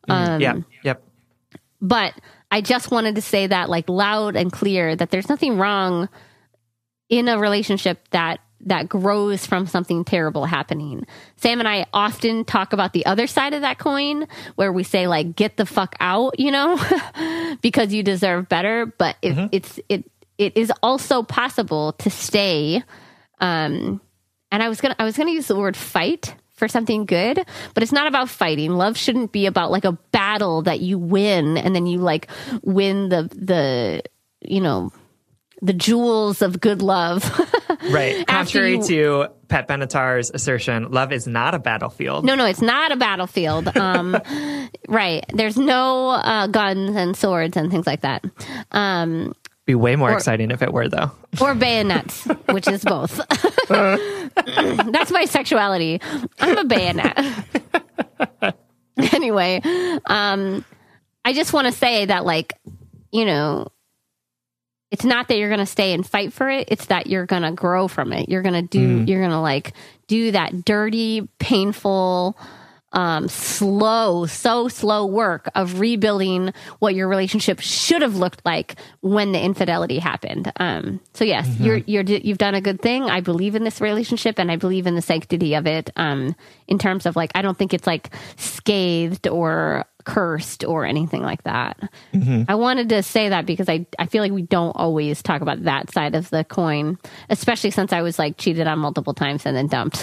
[0.10, 0.32] Mm-hmm.
[0.32, 0.56] Um, yeah.
[0.84, 1.04] Yep.
[1.82, 2.14] But
[2.52, 6.10] I just wanted to say that like loud and clear that there's nothing wrong
[7.12, 11.06] in a relationship that that grows from something terrible happening.
[11.36, 15.08] Sam and I often talk about the other side of that coin where we say
[15.08, 16.80] like get the fuck out, you know,
[17.62, 19.48] because you deserve better, but it, mm-hmm.
[19.52, 22.84] it's it it is also possible to stay
[23.40, 24.00] um
[24.52, 27.06] and I was going to I was going to use the word fight for something
[27.06, 27.44] good,
[27.74, 28.72] but it's not about fighting.
[28.72, 32.28] Love shouldn't be about like a battle that you win and then you like
[32.62, 34.04] win the the
[34.42, 34.92] you know
[35.62, 37.24] the jewels of good love.
[37.90, 38.26] right.
[38.26, 42.26] Contrary you, to Pat Benatar's assertion, love is not a battlefield.
[42.26, 43.70] No, no, it's not a battlefield.
[43.82, 44.16] Um,
[44.88, 45.26] right.
[45.34, 48.24] There's no uh, guns and swords and things like that.
[48.72, 49.34] Um,
[49.66, 51.12] be way more or, exciting if it were, though.
[51.42, 53.20] Or bayonets, which is both.
[53.68, 56.00] That's my sexuality.
[56.40, 57.18] I'm a bayonet.
[59.14, 59.62] anyway,
[60.06, 60.64] um,
[61.26, 62.54] I just want to say that, like,
[63.12, 63.68] you know,
[64.92, 67.42] it's not that you're going to stay and fight for it it's that you're going
[67.42, 69.08] to grow from it you're going to do mm.
[69.08, 69.74] you're going to like
[70.08, 72.38] do that dirty painful
[72.94, 79.32] um, slow so slow work of rebuilding what your relationship should have looked like when
[79.32, 81.64] the infidelity happened um, so yes mm-hmm.
[81.64, 84.88] you're you're you've done a good thing i believe in this relationship and i believe
[84.88, 86.36] in the sanctity of it um,
[86.68, 91.44] in terms of like i don't think it's like scathed or cursed or anything like
[91.44, 91.80] that.
[92.14, 92.44] Mm-hmm.
[92.48, 95.64] I wanted to say that because I, I feel like we don't always talk about
[95.64, 96.98] that side of the coin,
[97.30, 100.02] especially since I was like cheated on multiple times and then dumped.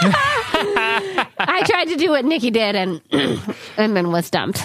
[0.00, 3.00] I tried to do what Nikki did and
[3.76, 4.64] and then was dumped.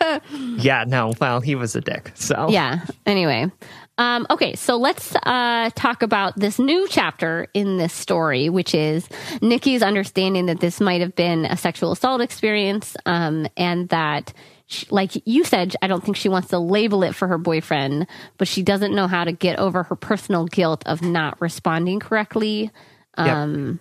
[0.32, 2.12] yeah, no, well, he was a dick.
[2.14, 2.84] So yeah.
[3.06, 3.50] Anyway,
[3.98, 9.08] um, okay, so let's uh, talk about this new chapter in this story, which is
[9.42, 14.32] Nikki's understanding that this might have been a sexual assault experience, um, and that,
[14.66, 18.06] she, like you said, I don't think she wants to label it for her boyfriend,
[18.36, 22.70] but she doesn't know how to get over her personal guilt of not responding correctly.
[23.16, 23.80] Um,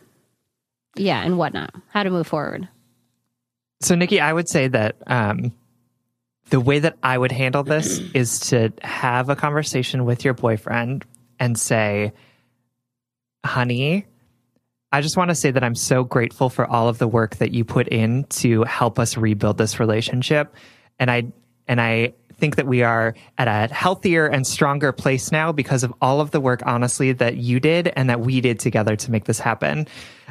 [0.95, 1.05] yep.
[1.05, 1.75] Yeah, and whatnot.
[1.89, 2.67] How to move forward.
[3.81, 5.53] So, Nikki, I would say that um,
[6.49, 11.05] the way that I would handle this is to have a conversation with your boyfriend
[11.39, 12.13] and say,
[13.45, 14.05] honey,
[14.91, 17.51] I just want to say that I'm so grateful for all of the work that
[17.51, 20.55] you put in to help us rebuild this relationship.
[20.97, 21.31] And I,
[21.67, 25.93] and I think that we are at a healthier and stronger place now because of
[26.01, 29.25] all of the work, honestly, that you did and that we did together to make
[29.25, 29.87] this happen.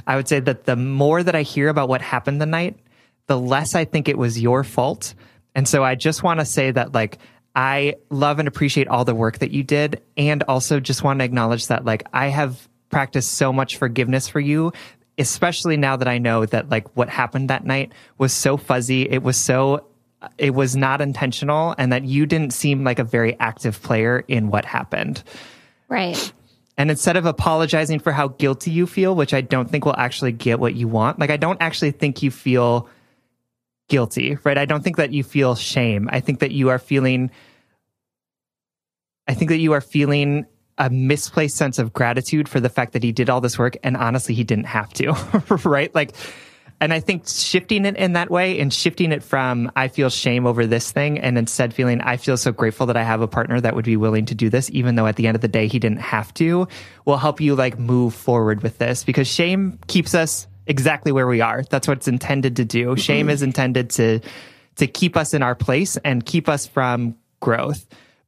[0.06, 2.78] I would say that the more that I hear about what happened the night,
[3.26, 5.14] the less I think it was your fault
[5.56, 7.18] and so I just want to say that, like,
[7.56, 10.02] I love and appreciate all the work that you did.
[10.16, 14.38] And also just want to acknowledge that, like, I have practiced so much forgiveness for
[14.38, 14.72] you,
[15.16, 19.08] especially now that I know that, like, what happened that night was so fuzzy.
[19.10, 19.86] It was so,
[20.36, 24.50] it was not intentional, and that you didn't seem like a very active player in
[24.50, 25.22] what happened.
[25.88, 26.32] Right.
[26.76, 30.32] And instead of apologizing for how guilty you feel, which I don't think will actually
[30.32, 32.90] get what you want, like, I don't actually think you feel
[33.88, 34.58] guilty, right?
[34.58, 36.08] I don't think that you feel shame.
[36.12, 37.30] I think that you are feeling
[39.28, 40.46] I think that you are feeling
[40.78, 43.96] a misplaced sense of gratitude for the fact that he did all this work and
[43.96, 45.12] honestly he didn't have to
[45.64, 46.14] right like
[46.80, 50.46] and i think shifting it in that way and shifting it from i feel shame
[50.46, 53.58] over this thing and instead feeling i feel so grateful that i have a partner
[53.58, 55.66] that would be willing to do this even though at the end of the day
[55.66, 56.68] he didn't have to
[57.06, 61.40] will help you like move forward with this because shame keeps us exactly where we
[61.40, 64.20] are that's what it's intended to do shame is intended to
[64.76, 67.86] to keep us in our place and keep us from growth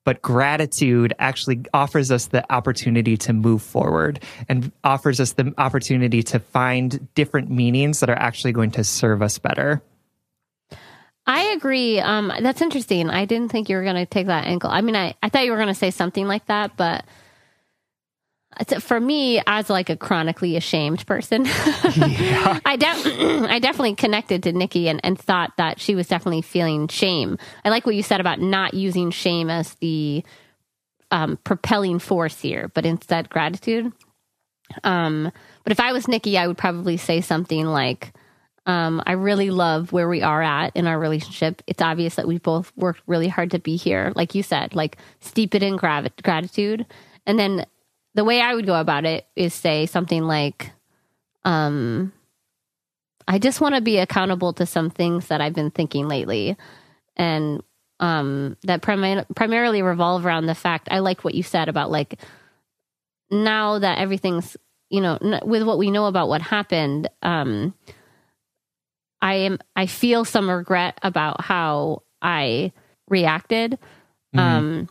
[0.08, 6.22] but gratitude actually offers us the opportunity to move forward and offers us the opportunity
[6.22, 9.82] to find different meanings that are actually going to serve us better.
[11.26, 12.00] I agree.
[12.00, 13.10] Um, that's interesting.
[13.10, 14.70] I didn't think you were going to take that angle.
[14.70, 17.04] I mean, I, I thought you were going to say something like that, but
[18.80, 22.58] for me as like a chronically ashamed person yeah.
[22.64, 22.86] I, de-
[23.48, 27.38] I definitely connected to nikki and, and thought that she was definitely feeling shame.
[27.64, 30.24] I like what you said about not using shame as the
[31.10, 33.92] um, propelling force here but instead gratitude.
[34.84, 35.32] Um,
[35.62, 38.12] but if i was nikki i would probably say something like
[38.66, 41.62] um, i really love where we are at in our relationship.
[41.66, 44.98] It's obvious that we've both worked really hard to be here like you said like
[45.20, 46.84] steep it in gravi- gratitude.
[47.26, 47.66] And then
[48.18, 50.72] the way I would go about it is say something like,
[51.44, 52.12] um,
[53.28, 56.56] I just want to be accountable to some things that I've been thinking lately.
[57.16, 57.62] And
[58.00, 62.18] um, that prim- primarily revolve around the fact I like what you said about like
[63.30, 64.56] now that everything's,
[64.90, 67.72] you know, n- with what we know about what happened, um,
[69.22, 72.72] I am, I feel some regret about how I
[73.08, 73.78] reacted.
[74.34, 74.38] Mm-hmm.
[74.40, 74.88] Um,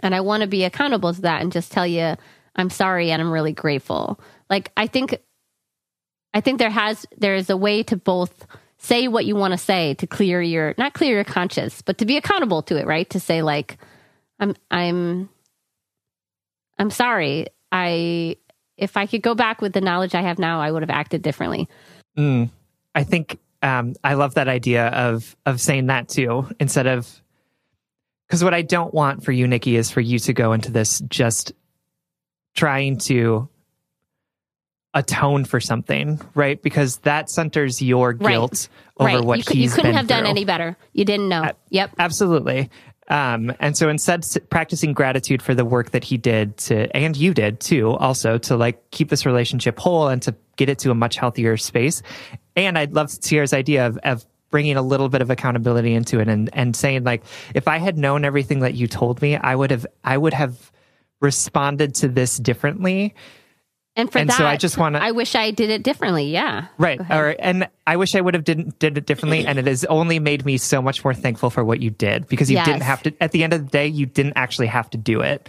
[0.00, 2.16] and I want to be accountable to that and just tell you
[2.56, 4.18] I'm sorry and I'm really grateful.
[4.50, 5.18] Like I think
[6.34, 8.46] I think there has there is a way to both
[8.78, 12.06] say what you want to say to clear your not clear your conscience, but to
[12.06, 13.08] be accountable to it, right?
[13.10, 13.78] To say like
[14.40, 15.28] I'm I'm
[16.78, 17.46] I'm sorry.
[17.72, 18.36] I
[18.76, 21.22] if I could go back with the knowledge I have now, I would have acted
[21.22, 21.68] differently.
[22.16, 22.50] Mm,
[22.94, 27.22] I think um, I love that idea of of saying that too, instead of
[28.26, 31.00] because what I don't want for you, Nikki, is for you to go into this
[31.08, 31.52] just
[32.56, 33.48] trying to
[34.94, 36.60] atone for something, right?
[36.60, 38.68] Because that centers your guilt
[38.98, 39.08] right.
[39.08, 39.24] over right.
[39.24, 40.16] what you, he's You couldn't have through.
[40.16, 40.76] done any better.
[40.94, 41.52] You didn't know.
[41.68, 41.90] yep.
[41.98, 42.70] Absolutely.
[43.08, 47.34] Um, and so instead, practicing gratitude for the work that he did to, and you
[47.34, 50.94] did too, also to like keep this relationship whole and to get it to a
[50.94, 52.02] much healthier space.
[52.56, 56.28] And I'd love Sierra's idea of, of bringing a little bit of accountability into it
[56.28, 57.22] and, and saying like,
[57.54, 60.72] if I had known everything that you told me, I would have, I would have
[61.20, 63.14] responded to this differently.
[63.98, 65.02] And for and that, so I just want to.
[65.02, 66.26] I wish I did it differently.
[66.26, 67.00] Yeah, right.
[67.00, 69.46] Or and I wish I would have didn't did it differently.
[69.46, 72.50] and it has only made me so much more thankful for what you did because
[72.50, 72.66] you yes.
[72.66, 73.14] didn't have to.
[73.22, 75.48] At the end of the day, you didn't actually have to do it.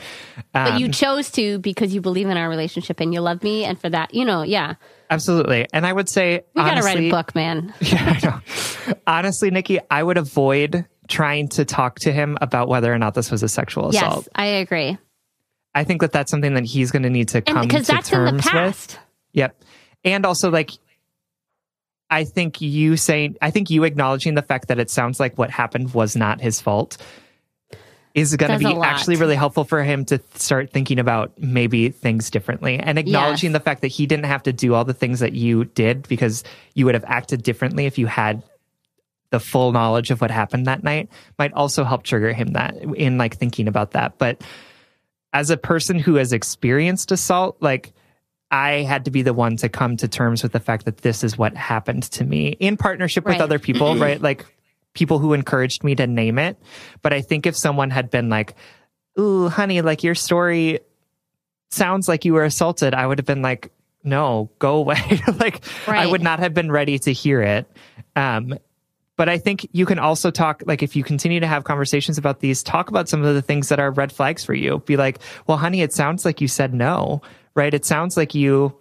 [0.53, 3.43] Um, but you um, chose to because you believe in our relationship and you love
[3.43, 4.75] me, and for that, you know, yeah.
[5.09, 5.67] Absolutely.
[5.73, 7.73] And I would say we got to write a book, man.
[7.81, 8.93] Yeah, I know.
[9.07, 13.29] Honestly, Nikki, I would avoid trying to talk to him about whether or not this
[13.29, 14.25] was a sexual assault.
[14.25, 14.97] Yes, I agree.
[15.77, 18.09] I think that that's something that he's going to need to come because to that's
[18.09, 18.93] terms in the past.
[18.93, 18.99] with.
[19.33, 19.63] Yep.
[20.03, 20.71] And also like
[22.09, 25.51] I think you saying I think you acknowledging the fact that it sounds like what
[25.51, 26.97] happened was not his fault
[28.15, 32.31] is going to be actually really helpful for him to start thinking about maybe things
[32.31, 33.59] differently and acknowledging yes.
[33.59, 36.43] the fact that he didn't have to do all the things that you did because
[36.73, 38.41] you would have acted differently if you had
[39.29, 43.19] the full knowledge of what happened that night might also help trigger him that in
[43.19, 44.41] like thinking about that but
[45.33, 47.93] as a person who has experienced assault, like
[48.49, 51.23] I had to be the one to come to terms with the fact that this
[51.23, 53.33] is what happened to me in partnership right.
[53.33, 54.21] with other people, right?
[54.21, 54.45] Like
[54.93, 56.57] people who encouraged me to name it.
[57.01, 58.55] But I think if someone had been like,
[59.19, 60.79] Ooh, honey, like your story
[61.69, 63.71] sounds like you were assaulted, I would have been like,
[64.03, 65.01] no, go away.
[65.39, 65.99] like right.
[65.99, 67.69] I would not have been ready to hear it.
[68.15, 68.57] Um,
[69.17, 72.39] but I think you can also talk, like, if you continue to have conversations about
[72.39, 74.79] these, talk about some of the things that are red flags for you.
[74.85, 77.21] Be like, well, honey, it sounds like you said no,
[77.55, 77.73] right?
[77.73, 78.73] It sounds like you,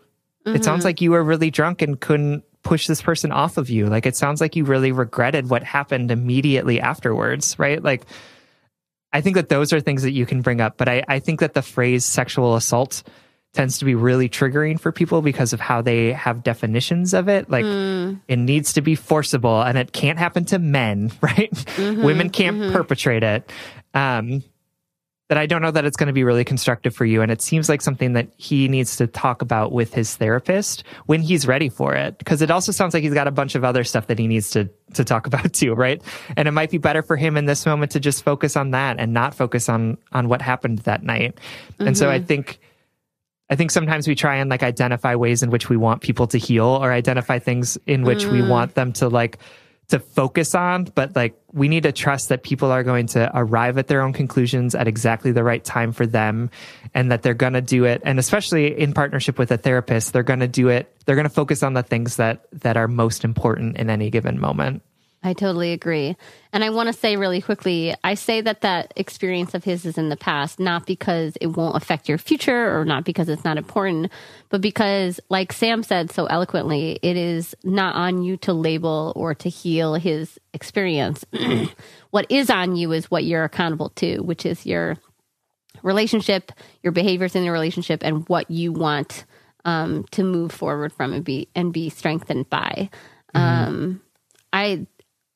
[0.47, 0.55] mm-hmm.
[0.55, 0.89] it sounds mm-hmm.
[0.89, 3.87] like you were really drunk and couldn't push this person off of you.
[3.87, 7.83] Like, it sounds like you really regretted what happened immediately afterwards, right?
[7.83, 8.05] Like,
[9.13, 10.77] I think that those are things that you can bring up.
[10.77, 13.03] But I, I think that the phrase sexual assault,
[13.57, 17.49] tends to be really triggering for people because of how they have definitions of it.
[17.49, 18.21] Like mm.
[18.29, 21.51] it needs to be forcible and it can't happen to men, right?
[21.51, 22.73] Mm-hmm, Women can't mm-hmm.
[22.73, 23.51] perpetrate it.
[23.95, 24.45] Um,
[25.29, 27.21] that I don't know that it's going to be really constructive for you.
[27.21, 31.21] And it seems like something that he needs to talk about with his therapist when
[31.21, 32.23] he's ready for it.
[32.25, 34.51] Cause it also sounds like he's got a bunch of other stuff that he needs
[34.51, 36.01] to, to talk about too, right?
[36.37, 39.01] And it might be better for him in this moment to just focus on that
[39.01, 41.41] and not focus on, on what happened that night.
[41.73, 41.89] Mm-hmm.
[41.89, 42.61] And so I think,
[43.49, 46.39] I think sometimes we try and like identify ways in which we want people to
[46.39, 48.33] heal or identify things in which mm.
[48.33, 49.39] we want them to like,
[49.89, 53.79] to focus on, but like we need to trust that people are going to arrive
[53.79, 56.51] at their own conclusions at exactly the right time for them
[56.93, 58.03] and that they're going to do it.
[58.05, 60.93] And especially in partnership with a therapist, they're going to do it.
[61.05, 64.41] They're going to focus on the things that, that are most important in any given
[64.41, 64.83] moment.
[65.27, 66.17] I totally agree.
[66.53, 69.99] And I want to say really quickly I say that that experience of his is
[69.99, 73.59] in the past, not because it won't affect your future or not because it's not
[73.59, 74.13] important,
[74.51, 79.35] but because, like Sam said so eloquently, it is not on you to label or
[79.35, 81.25] to heal his experience.
[82.11, 84.97] what is on you is what you're accountable to, which is your
[85.83, 86.53] relationship,
[86.85, 89.25] your behaviors in the relationship, and what you want
[89.65, 92.89] um, to move forward from and be and be strengthened by.
[93.35, 93.69] Mm-hmm.
[93.69, 94.03] Um,
[94.53, 94.87] I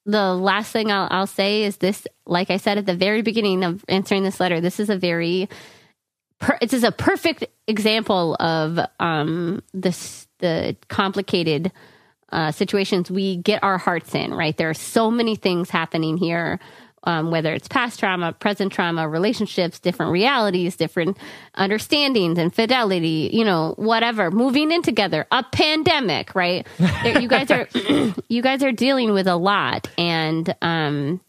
[0.06, 3.64] the last thing I'll, I'll say is this like i said at the very beginning
[3.64, 5.48] of answering this letter this is a very
[6.38, 11.70] per, this is a perfect example of um this the complicated
[12.32, 14.56] uh, situations we get our hearts in right?
[14.56, 16.60] There are so many things happening here
[17.04, 21.16] um, whether it's past trauma, present trauma, relationships, different realities, different
[21.54, 26.66] understandings, infidelity, you know, whatever, moving in together, a pandemic, right?
[27.04, 27.68] you guys are
[28.28, 31.20] you guys are dealing with a lot, and um,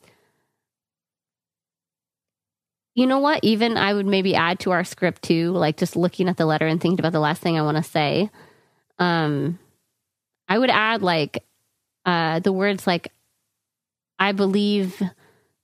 [2.93, 3.43] you know what?
[3.43, 6.67] Even I would maybe add to our script too, like just looking at the letter
[6.67, 8.29] and thinking about the last thing I want to say.
[8.99, 9.57] Um,
[10.49, 11.43] I would add like
[12.05, 13.13] uh, the words like
[14.19, 15.01] I believe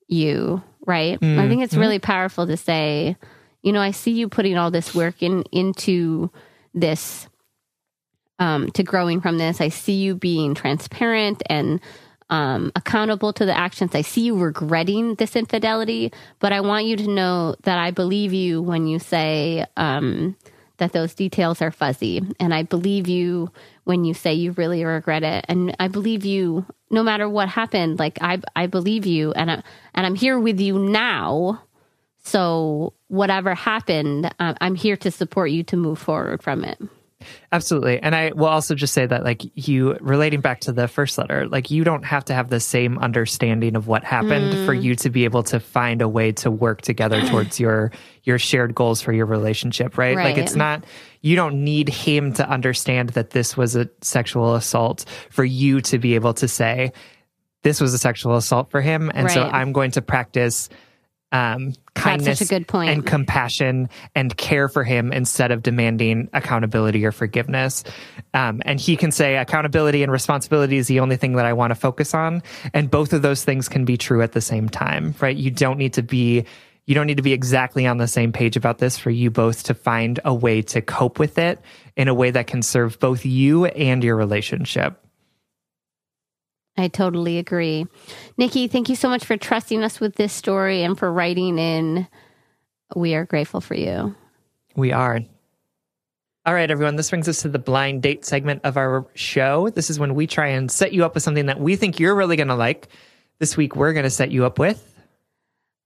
[0.08, 1.20] you, right?
[1.20, 1.40] Mm.
[1.40, 1.82] I think it's mm-hmm.
[1.82, 3.16] really powerful to say,
[3.62, 6.32] you know, I see you putting all this work in into
[6.74, 7.28] this
[8.40, 9.62] um, to growing from this.
[9.62, 11.82] I see you being transparent and
[12.30, 13.96] um, accountable to the actions.
[13.96, 18.34] I see you regretting this infidelity, but I want you to know that I believe
[18.34, 20.36] you when you say um,
[20.78, 22.22] that those details are fuzzy.
[22.40, 23.52] And I believe you
[23.86, 25.46] when you say you really regret it.
[25.48, 28.00] And I believe you no matter what happened.
[28.00, 31.64] Like I I believe you and I, and I'm here with you now.
[32.24, 36.78] So whatever happened, uh, I'm here to support you to move forward from it.
[37.52, 38.00] Absolutely.
[38.00, 41.48] And I will also just say that, like, you relating back to the first letter,
[41.48, 44.66] like, you don't have to have the same understanding of what happened mm.
[44.66, 47.92] for you to be able to find a way to work together towards your
[48.24, 50.16] your shared goals for your relationship, right?
[50.16, 50.26] right?
[50.26, 50.84] Like, it's not,
[51.28, 56.00] you don't need him to understand that this was a sexual assault for you to
[56.00, 56.94] be able to say,
[57.64, 59.12] this was a sexual assault for him.
[59.14, 59.34] And right.
[59.34, 60.70] so I'm going to practice
[61.34, 67.84] um, kindness and compassion and care for him instead of demanding accountability or forgiveness.
[68.34, 71.72] Um, and he can say accountability and responsibility is the only thing that I want
[71.72, 72.42] to focus on.
[72.74, 75.36] And both of those things can be true at the same time, right?
[75.36, 76.46] You don't need to be
[76.88, 79.64] you don't need to be exactly on the same page about this for you both
[79.64, 81.60] to find a way to cope with it
[81.98, 85.04] in a way that can serve both you and your relationship.
[86.78, 87.86] I totally agree.
[88.38, 92.08] Nikki, thank you so much for trusting us with this story and for writing in.
[92.96, 94.16] We are grateful for you.
[94.76, 95.20] We are.
[96.46, 99.70] All right, everyone, this brings us to the blind date segment of our show.
[99.70, 102.16] This is when we try and set you up with something that we think you're
[102.16, 102.88] really going to like.
[103.40, 104.97] This week, we're going to set you up with.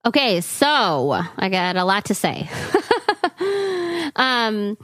[0.03, 2.49] Okay, so I got a lot to say.
[4.15, 4.77] um,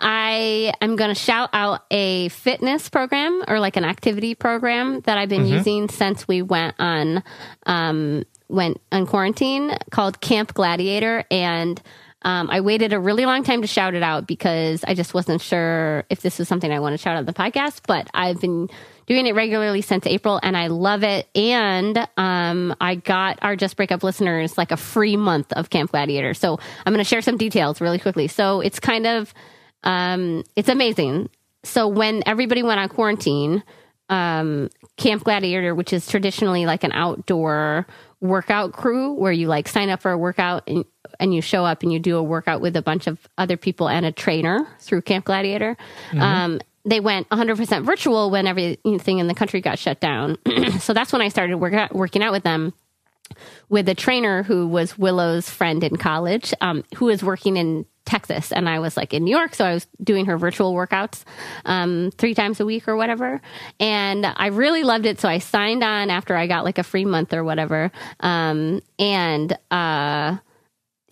[0.00, 5.18] I am going to shout out a fitness program or like an activity program that
[5.18, 5.56] I've been mm-hmm.
[5.56, 7.22] using since we went on
[7.66, 11.82] um, went on quarantine called Camp Gladiator and
[12.22, 15.40] um, I waited a really long time to shout it out because I just wasn't
[15.40, 18.40] sure if this was something I want to shout out on the podcast, but I've
[18.40, 18.68] been
[19.06, 21.28] doing it regularly since April and I love it.
[21.34, 25.92] And um, I got our Just Break Up listeners like a free month of Camp
[25.92, 26.34] Gladiator.
[26.34, 28.28] So I'm going to share some details really quickly.
[28.28, 29.32] So it's kind of
[29.84, 31.28] um, it's amazing.
[31.64, 33.62] So when everybody went on quarantine,
[34.08, 37.86] um, Camp Gladiator, which is traditionally like an outdoor
[38.20, 40.84] workout crew where you like sign up for a workout and,
[41.20, 43.88] and you show up and you do a workout with a bunch of other people
[43.88, 45.76] and a trainer through Camp Gladiator.
[46.10, 46.22] Mm-hmm.
[46.22, 50.38] Um, they went 100% virtual when everything in the country got shut down.
[50.80, 52.72] so that's when I started work out, working out with them
[53.68, 58.52] with a trainer who was Willow's friend in college, um, who was working in Texas
[58.52, 59.54] and I was like in New York.
[59.56, 61.24] So I was doing her virtual workouts
[61.64, 63.40] um, three times a week or whatever.
[63.80, 65.20] And I really loved it.
[65.20, 67.90] So I signed on after I got like a free month or whatever.
[68.20, 70.36] Um, and uh,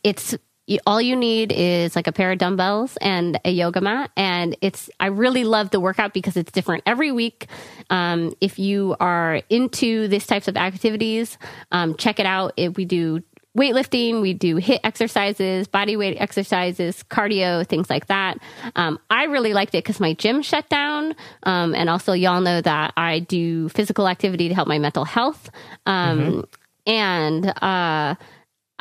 [0.04, 0.36] it's
[0.66, 4.10] you, all you need is like a pair of dumbbells and a yoga mat.
[4.16, 7.46] And it's i really love the workout because it's different every week.
[7.90, 11.38] Um, if you are into these types of activities
[11.72, 12.54] um, check it out.
[12.56, 13.22] If we do
[13.56, 18.38] weightlifting we do HIIT exercises body weight exercises cardio things like that.
[18.74, 21.14] Um, i really liked it because my gym shut down.
[21.44, 25.50] Um, and also y'all know that i do physical activity to help my mental health.
[25.86, 26.44] Um,
[26.86, 28.14] and uh,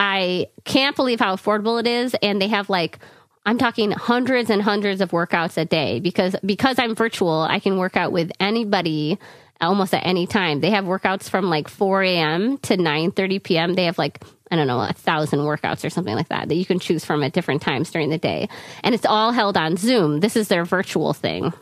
[0.05, 2.13] I can't believe how affordable it is.
[2.21, 2.99] And they have like,
[3.45, 7.77] I'm talking hundreds and hundreds of workouts a day because because I'm virtual, I can
[7.77, 9.17] work out with anybody
[9.61, 10.59] almost at any time.
[10.59, 12.57] They have workouts from like 4 a.m.
[12.59, 13.73] to 9:30 p.m.
[13.75, 14.21] They have like
[14.51, 17.23] I don't know a thousand workouts or something like that that you can choose from
[17.23, 18.49] at different times during the day,
[18.83, 20.19] and it's all held on Zoom.
[20.19, 21.53] This is their virtual thing.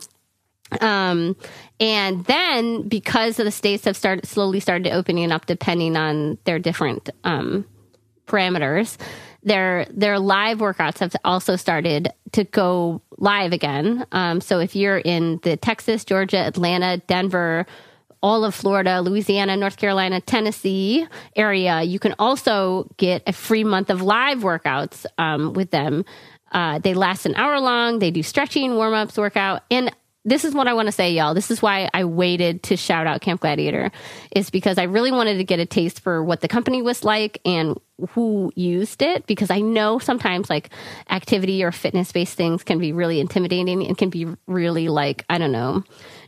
[0.80, 1.36] Um,
[1.78, 7.10] and then because the states have started slowly started opening up, depending on their different
[7.24, 7.66] um,
[8.26, 8.96] parameters.
[9.42, 14.06] Their their live workouts have also started to go live again.
[14.12, 17.66] Um, so if you're in the Texas, Georgia, Atlanta, Denver,
[18.22, 23.90] all of Florida, Louisiana, North Carolina, Tennessee area, you can also get a free month
[23.90, 26.04] of live workouts um, with them.
[26.52, 27.98] Uh, they last an hour long.
[27.98, 29.90] They do stretching, warm ups, workout, and
[30.24, 31.34] this is what I want to say, y'all.
[31.34, 33.90] This is why I waited to shout out Camp Gladiator,
[34.34, 37.40] is because I really wanted to get a taste for what the company was like
[37.44, 37.78] and
[38.10, 39.26] who used it.
[39.26, 40.70] Because I know sometimes like
[41.10, 45.38] activity or fitness based things can be really intimidating and can be really like, I
[45.38, 45.82] don't know,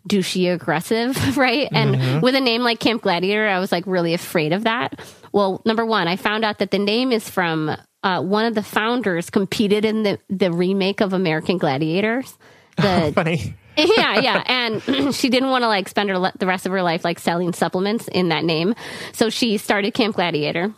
[0.09, 1.69] douchey aggressive, right?
[1.71, 5.01] And with a name like Camp Gladiator, I was like really afraid of that.
[5.33, 8.63] Well, number one, I found out that the name is from uh, one of the
[8.63, 12.37] founders competed in the, the remake of American Gladiators.
[12.77, 13.55] The, Funny.
[13.77, 14.43] Yeah, yeah.
[14.47, 17.19] And she didn't want to like spend her le- the rest of her life like
[17.19, 18.75] selling supplements in that name.
[19.13, 20.75] So she started Camp Gladiator.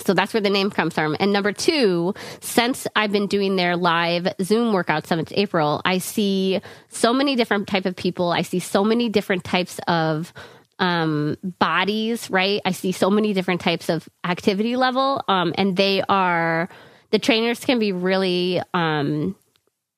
[0.00, 1.16] So that's where the name comes from.
[1.20, 6.60] And number two, since I've been doing their live Zoom workouts since April, I see
[6.88, 8.32] so many different type of people.
[8.32, 10.32] I see so many different types of
[10.78, 12.62] um, bodies, right?
[12.64, 15.22] I see so many different types of activity level.
[15.28, 16.70] Um, and they are,
[17.10, 19.36] the trainers can be really, um,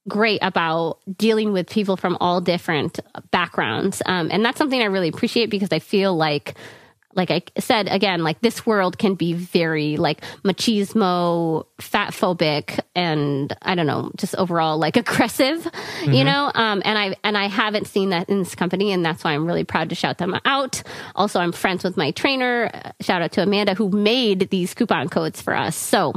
[0.09, 3.01] great about dealing with people from all different
[3.31, 4.03] backgrounds.
[4.05, 6.55] Um, and that's something I really appreciate because I feel like,
[7.15, 13.57] like I said again, like this world can be very like machismo, fat phobic, and
[13.63, 15.67] I don't know, just overall like aggressive,
[16.07, 16.51] you know.
[16.53, 19.47] Um, and I and I haven't seen that in this company, and that's why I'm
[19.47, 20.83] really proud to shout them out.
[21.15, 22.93] Also, I'm friends with my trainer.
[23.01, 25.77] Shout out to Amanda who made these coupon codes for us.
[25.77, 26.15] So.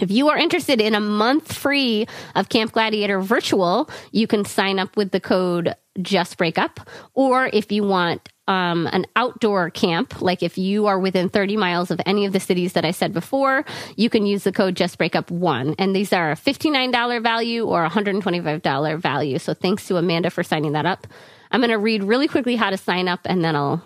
[0.00, 4.78] If you are interested in a month free of Camp Gladiator virtual, you can sign
[4.78, 6.80] up with the code Just Break Up.
[7.14, 11.90] Or if you want um, an outdoor camp, like if you are within 30 miles
[11.90, 13.64] of any of the cities that I said before,
[13.96, 15.74] you can use the code Just Break Up One.
[15.78, 19.38] And these are a $59 value or $125 value.
[19.38, 21.06] So thanks to Amanda for signing that up.
[21.50, 23.82] I'm going to read really quickly how to sign up and then I'll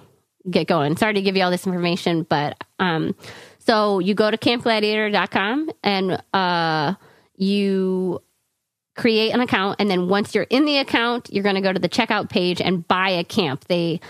[0.48, 0.96] get going.
[0.96, 3.14] Sorry to give you all this information, but um,
[3.70, 6.94] so you go to campgladiator.com and uh,
[7.36, 8.20] you
[8.96, 9.76] create an account.
[9.78, 12.60] And then once you're in the account, you're going to go to the checkout page
[12.60, 13.66] and buy a camp.
[13.68, 14.00] They,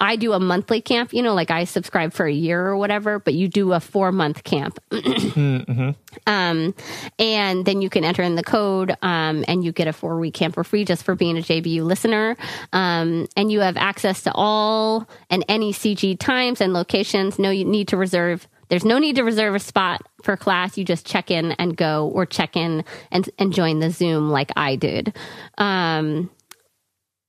[0.00, 3.18] I do a monthly camp, you know, like I subscribe for a year or whatever,
[3.18, 4.78] but you do a four month camp.
[6.26, 6.74] Um,
[7.18, 10.34] and then you can enter in the code um, and you get a four week
[10.34, 12.36] camp for free just for being a JBU listener.
[12.72, 17.38] Um, and you have access to all and any CG times and locations.
[17.38, 18.46] No, you need to reserve.
[18.68, 20.76] There's no need to reserve a spot for class.
[20.76, 24.50] You just check in and go or check in and, and join the Zoom like
[24.56, 25.16] I did.
[25.56, 26.30] Um,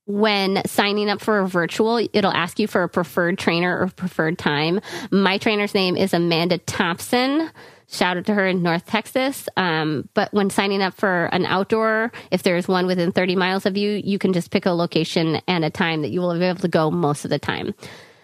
[0.06, 4.38] when signing up for a virtual, it'll ask you for a preferred trainer or preferred
[4.38, 4.80] time.
[5.10, 7.50] My trainer's name is Amanda Thompson.
[7.86, 9.48] Shout out to her in North Texas.
[9.56, 13.76] Um, but when signing up for an outdoor, if there's one within 30 miles of
[13.76, 16.60] you, you can just pick a location and a time that you will be able
[16.60, 17.74] to go most of the time.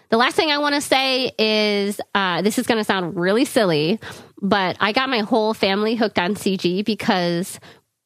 [0.09, 3.45] The last thing I want to say is uh, this is going to sound really
[3.45, 3.99] silly,
[4.41, 7.59] but I got my whole family hooked on CG because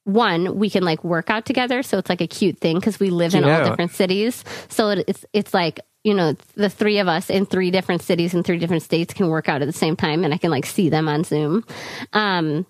[0.04, 3.12] one, we can like work out together, so it's like a cute thing because we
[3.12, 4.44] live in all different cities.
[4.70, 8.42] So it's it's like you know the three of us in three different cities in
[8.42, 10.90] three different states can work out at the same time, and I can like see
[10.90, 11.64] them on Zoom.
[12.14, 12.66] Um,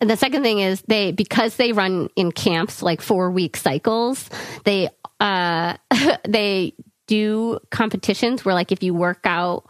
[0.00, 4.30] and the second thing is they because they run in camps like four week cycles.
[4.64, 5.76] They uh
[6.28, 6.74] they
[7.12, 9.64] do competitions where like if you work out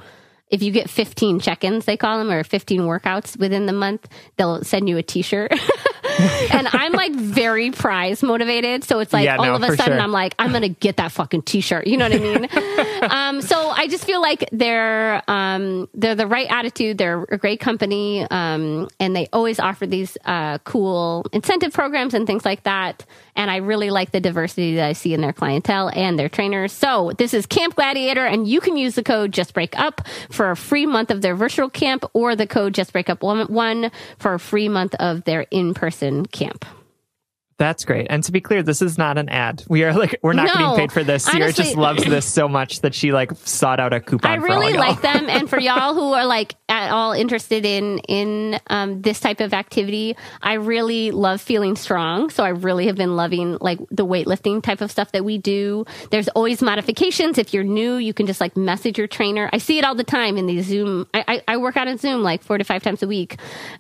[0.48, 4.06] if you get 15 check-ins they call them or 15 workouts within the month
[4.36, 5.52] they'll send you a t-shirt.
[6.52, 8.84] And i'm like very prize motivated.
[8.84, 10.00] So it's like Yeah, all no, of a sudden sure.
[10.00, 11.86] i'm like i'm gonna get that fucking t-shirt.
[11.86, 12.48] You know what i mean?
[13.10, 16.98] Um, so i just feel like they're um, they're the right attitude.
[16.98, 22.24] They're a great company, um, and they always offer these uh, cool incentive programs and
[22.26, 23.04] things like that.
[23.34, 26.72] And I really like the diversity that I see in their clientele and their trainers.
[26.72, 30.50] So this is Camp Gladiator, and you can use the code Just Break Up for
[30.50, 34.34] a free month of their virtual camp, or the code Just Break Up one for
[34.34, 36.64] a free month of their in person camp.
[37.62, 38.08] That's great.
[38.10, 39.62] And to be clear, this is not an ad.
[39.68, 40.52] We are like we're not No.
[40.54, 41.24] getting paid for this.
[41.24, 44.28] Sierra just loves this so much that she like sought out a coupon.
[44.32, 48.58] I really like them, and for y'all who are like at all interested in in
[48.66, 52.30] um, this type of activity, I really love feeling strong.
[52.30, 55.84] So I really have been loving like the weightlifting type of stuff that we do.
[56.10, 57.38] There's always modifications.
[57.38, 59.48] If you're new, you can just like message your trainer.
[59.52, 61.06] I see it all the time in these Zoom.
[61.14, 63.36] I, I, I work out in Zoom like four to five times a week,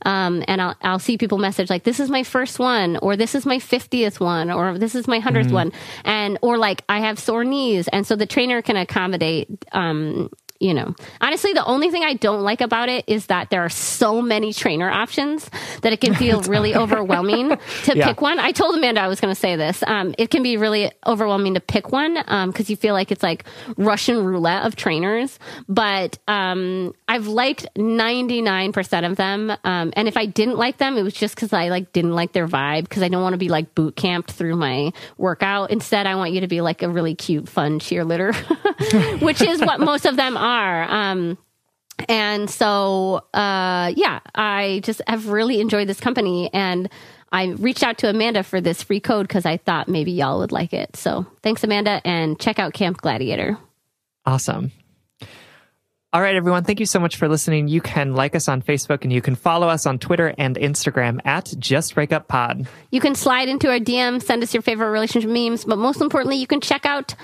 [0.06, 3.34] um, and I'll I'll see people message like, "This is my first one," or "This
[3.34, 5.72] is my fiftieth one," or "This is my 100th one,"
[6.04, 9.48] and or like I have sore knees, and so the trainer can accommodate.
[9.72, 10.28] Um,
[10.62, 13.68] you know, honestly, the only thing I don't like about it is that there are
[13.68, 15.50] so many trainer options
[15.82, 17.50] that it can feel really overwhelming
[17.84, 18.06] to Yeah.
[18.06, 18.38] pick one.
[18.38, 19.82] I told Amanda I was going to say this.
[19.86, 22.14] Um, it can be really overwhelming to pick one
[22.46, 23.44] because you feel like it's like
[23.76, 25.38] Russian roulette of trainers.
[25.68, 29.50] But um, I've liked 99% of them.
[29.64, 32.32] Um, and if I didn't like them, it was just because I like didn't like
[32.32, 35.70] their vibe because I don't want to be like boot camped through my workout.
[35.70, 38.32] Instead, I want you to be like a really cute, fun cheerleader,
[39.22, 40.51] which is what most of them are.
[40.52, 41.38] Um,
[42.08, 46.50] and so, uh, yeah, I just have really enjoyed this company.
[46.52, 46.88] And
[47.30, 50.52] I reached out to Amanda for this free code because I thought maybe y'all would
[50.52, 50.96] like it.
[50.96, 52.00] So thanks, Amanda.
[52.04, 53.58] And check out Camp Gladiator.
[54.24, 54.72] Awesome.
[56.14, 56.62] All right, everyone.
[56.64, 57.68] Thank you so much for listening.
[57.68, 61.20] You can like us on Facebook and you can follow us on Twitter and Instagram
[61.24, 62.68] at Just Break Up Pod.
[62.90, 66.36] You can slide into our DM, send us your favorite relationship memes, but most importantly,
[66.36, 67.14] you can check out.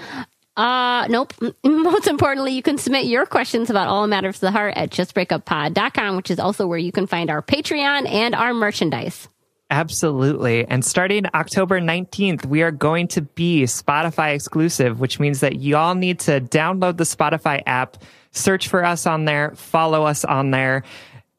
[0.58, 1.32] Uh, nope.
[1.64, 6.16] Most importantly, you can submit your questions about all matters of the heart at justbreakuppod.com,
[6.16, 9.28] which is also where you can find our Patreon and our merchandise.
[9.70, 10.66] Absolutely.
[10.66, 15.94] And starting October 19th, we are going to be Spotify exclusive, which means that y'all
[15.94, 17.98] need to download the Spotify app,
[18.32, 20.82] search for us on there, follow us on there,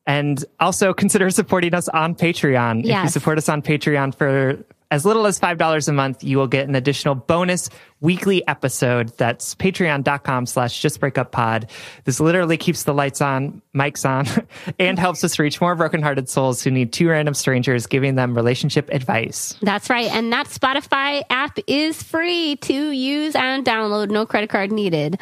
[0.06, 2.86] and also consider supporting us on Patreon.
[2.86, 6.48] If you support us on Patreon for as little as $5 a month, you will
[6.48, 7.70] get an additional bonus
[8.02, 9.16] weekly episode.
[9.18, 11.70] That's patreon.com slash justbreakuppod.
[12.06, 14.26] This literally keeps the lights on, mics on,
[14.80, 18.90] and helps us reach more brokenhearted souls who need two random strangers giving them relationship
[18.92, 19.56] advice.
[19.62, 20.12] That's right.
[20.12, 24.10] And that Spotify app is free to use and download.
[24.10, 25.20] No credit card needed.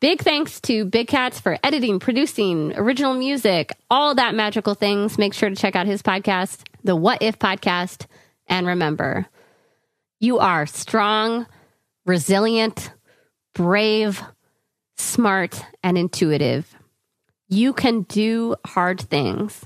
[0.00, 5.16] Big thanks to Big Cats for editing, producing, original music, all that magical things.
[5.16, 8.06] Make sure to check out his podcast, the What If Podcast.
[8.46, 9.26] And remember,
[10.20, 11.46] you are strong,
[12.06, 12.92] resilient,
[13.54, 14.22] brave,
[14.96, 16.74] smart, and intuitive.
[17.48, 19.64] You can do hard things.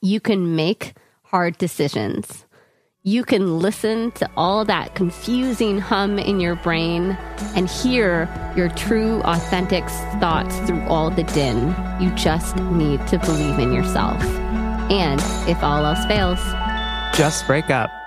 [0.00, 2.44] You can make hard decisions.
[3.02, 7.16] You can listen to all that confusing hum in your brain
[7.54, 9.84] and hear your true, authentic
[10.20, 11.74] thoughts through all the din.
[12.00, 14.22] You just need to believe in yourself.
[14.90, 16.40] And if all else fails,
[17.18, 17.97] Just break up.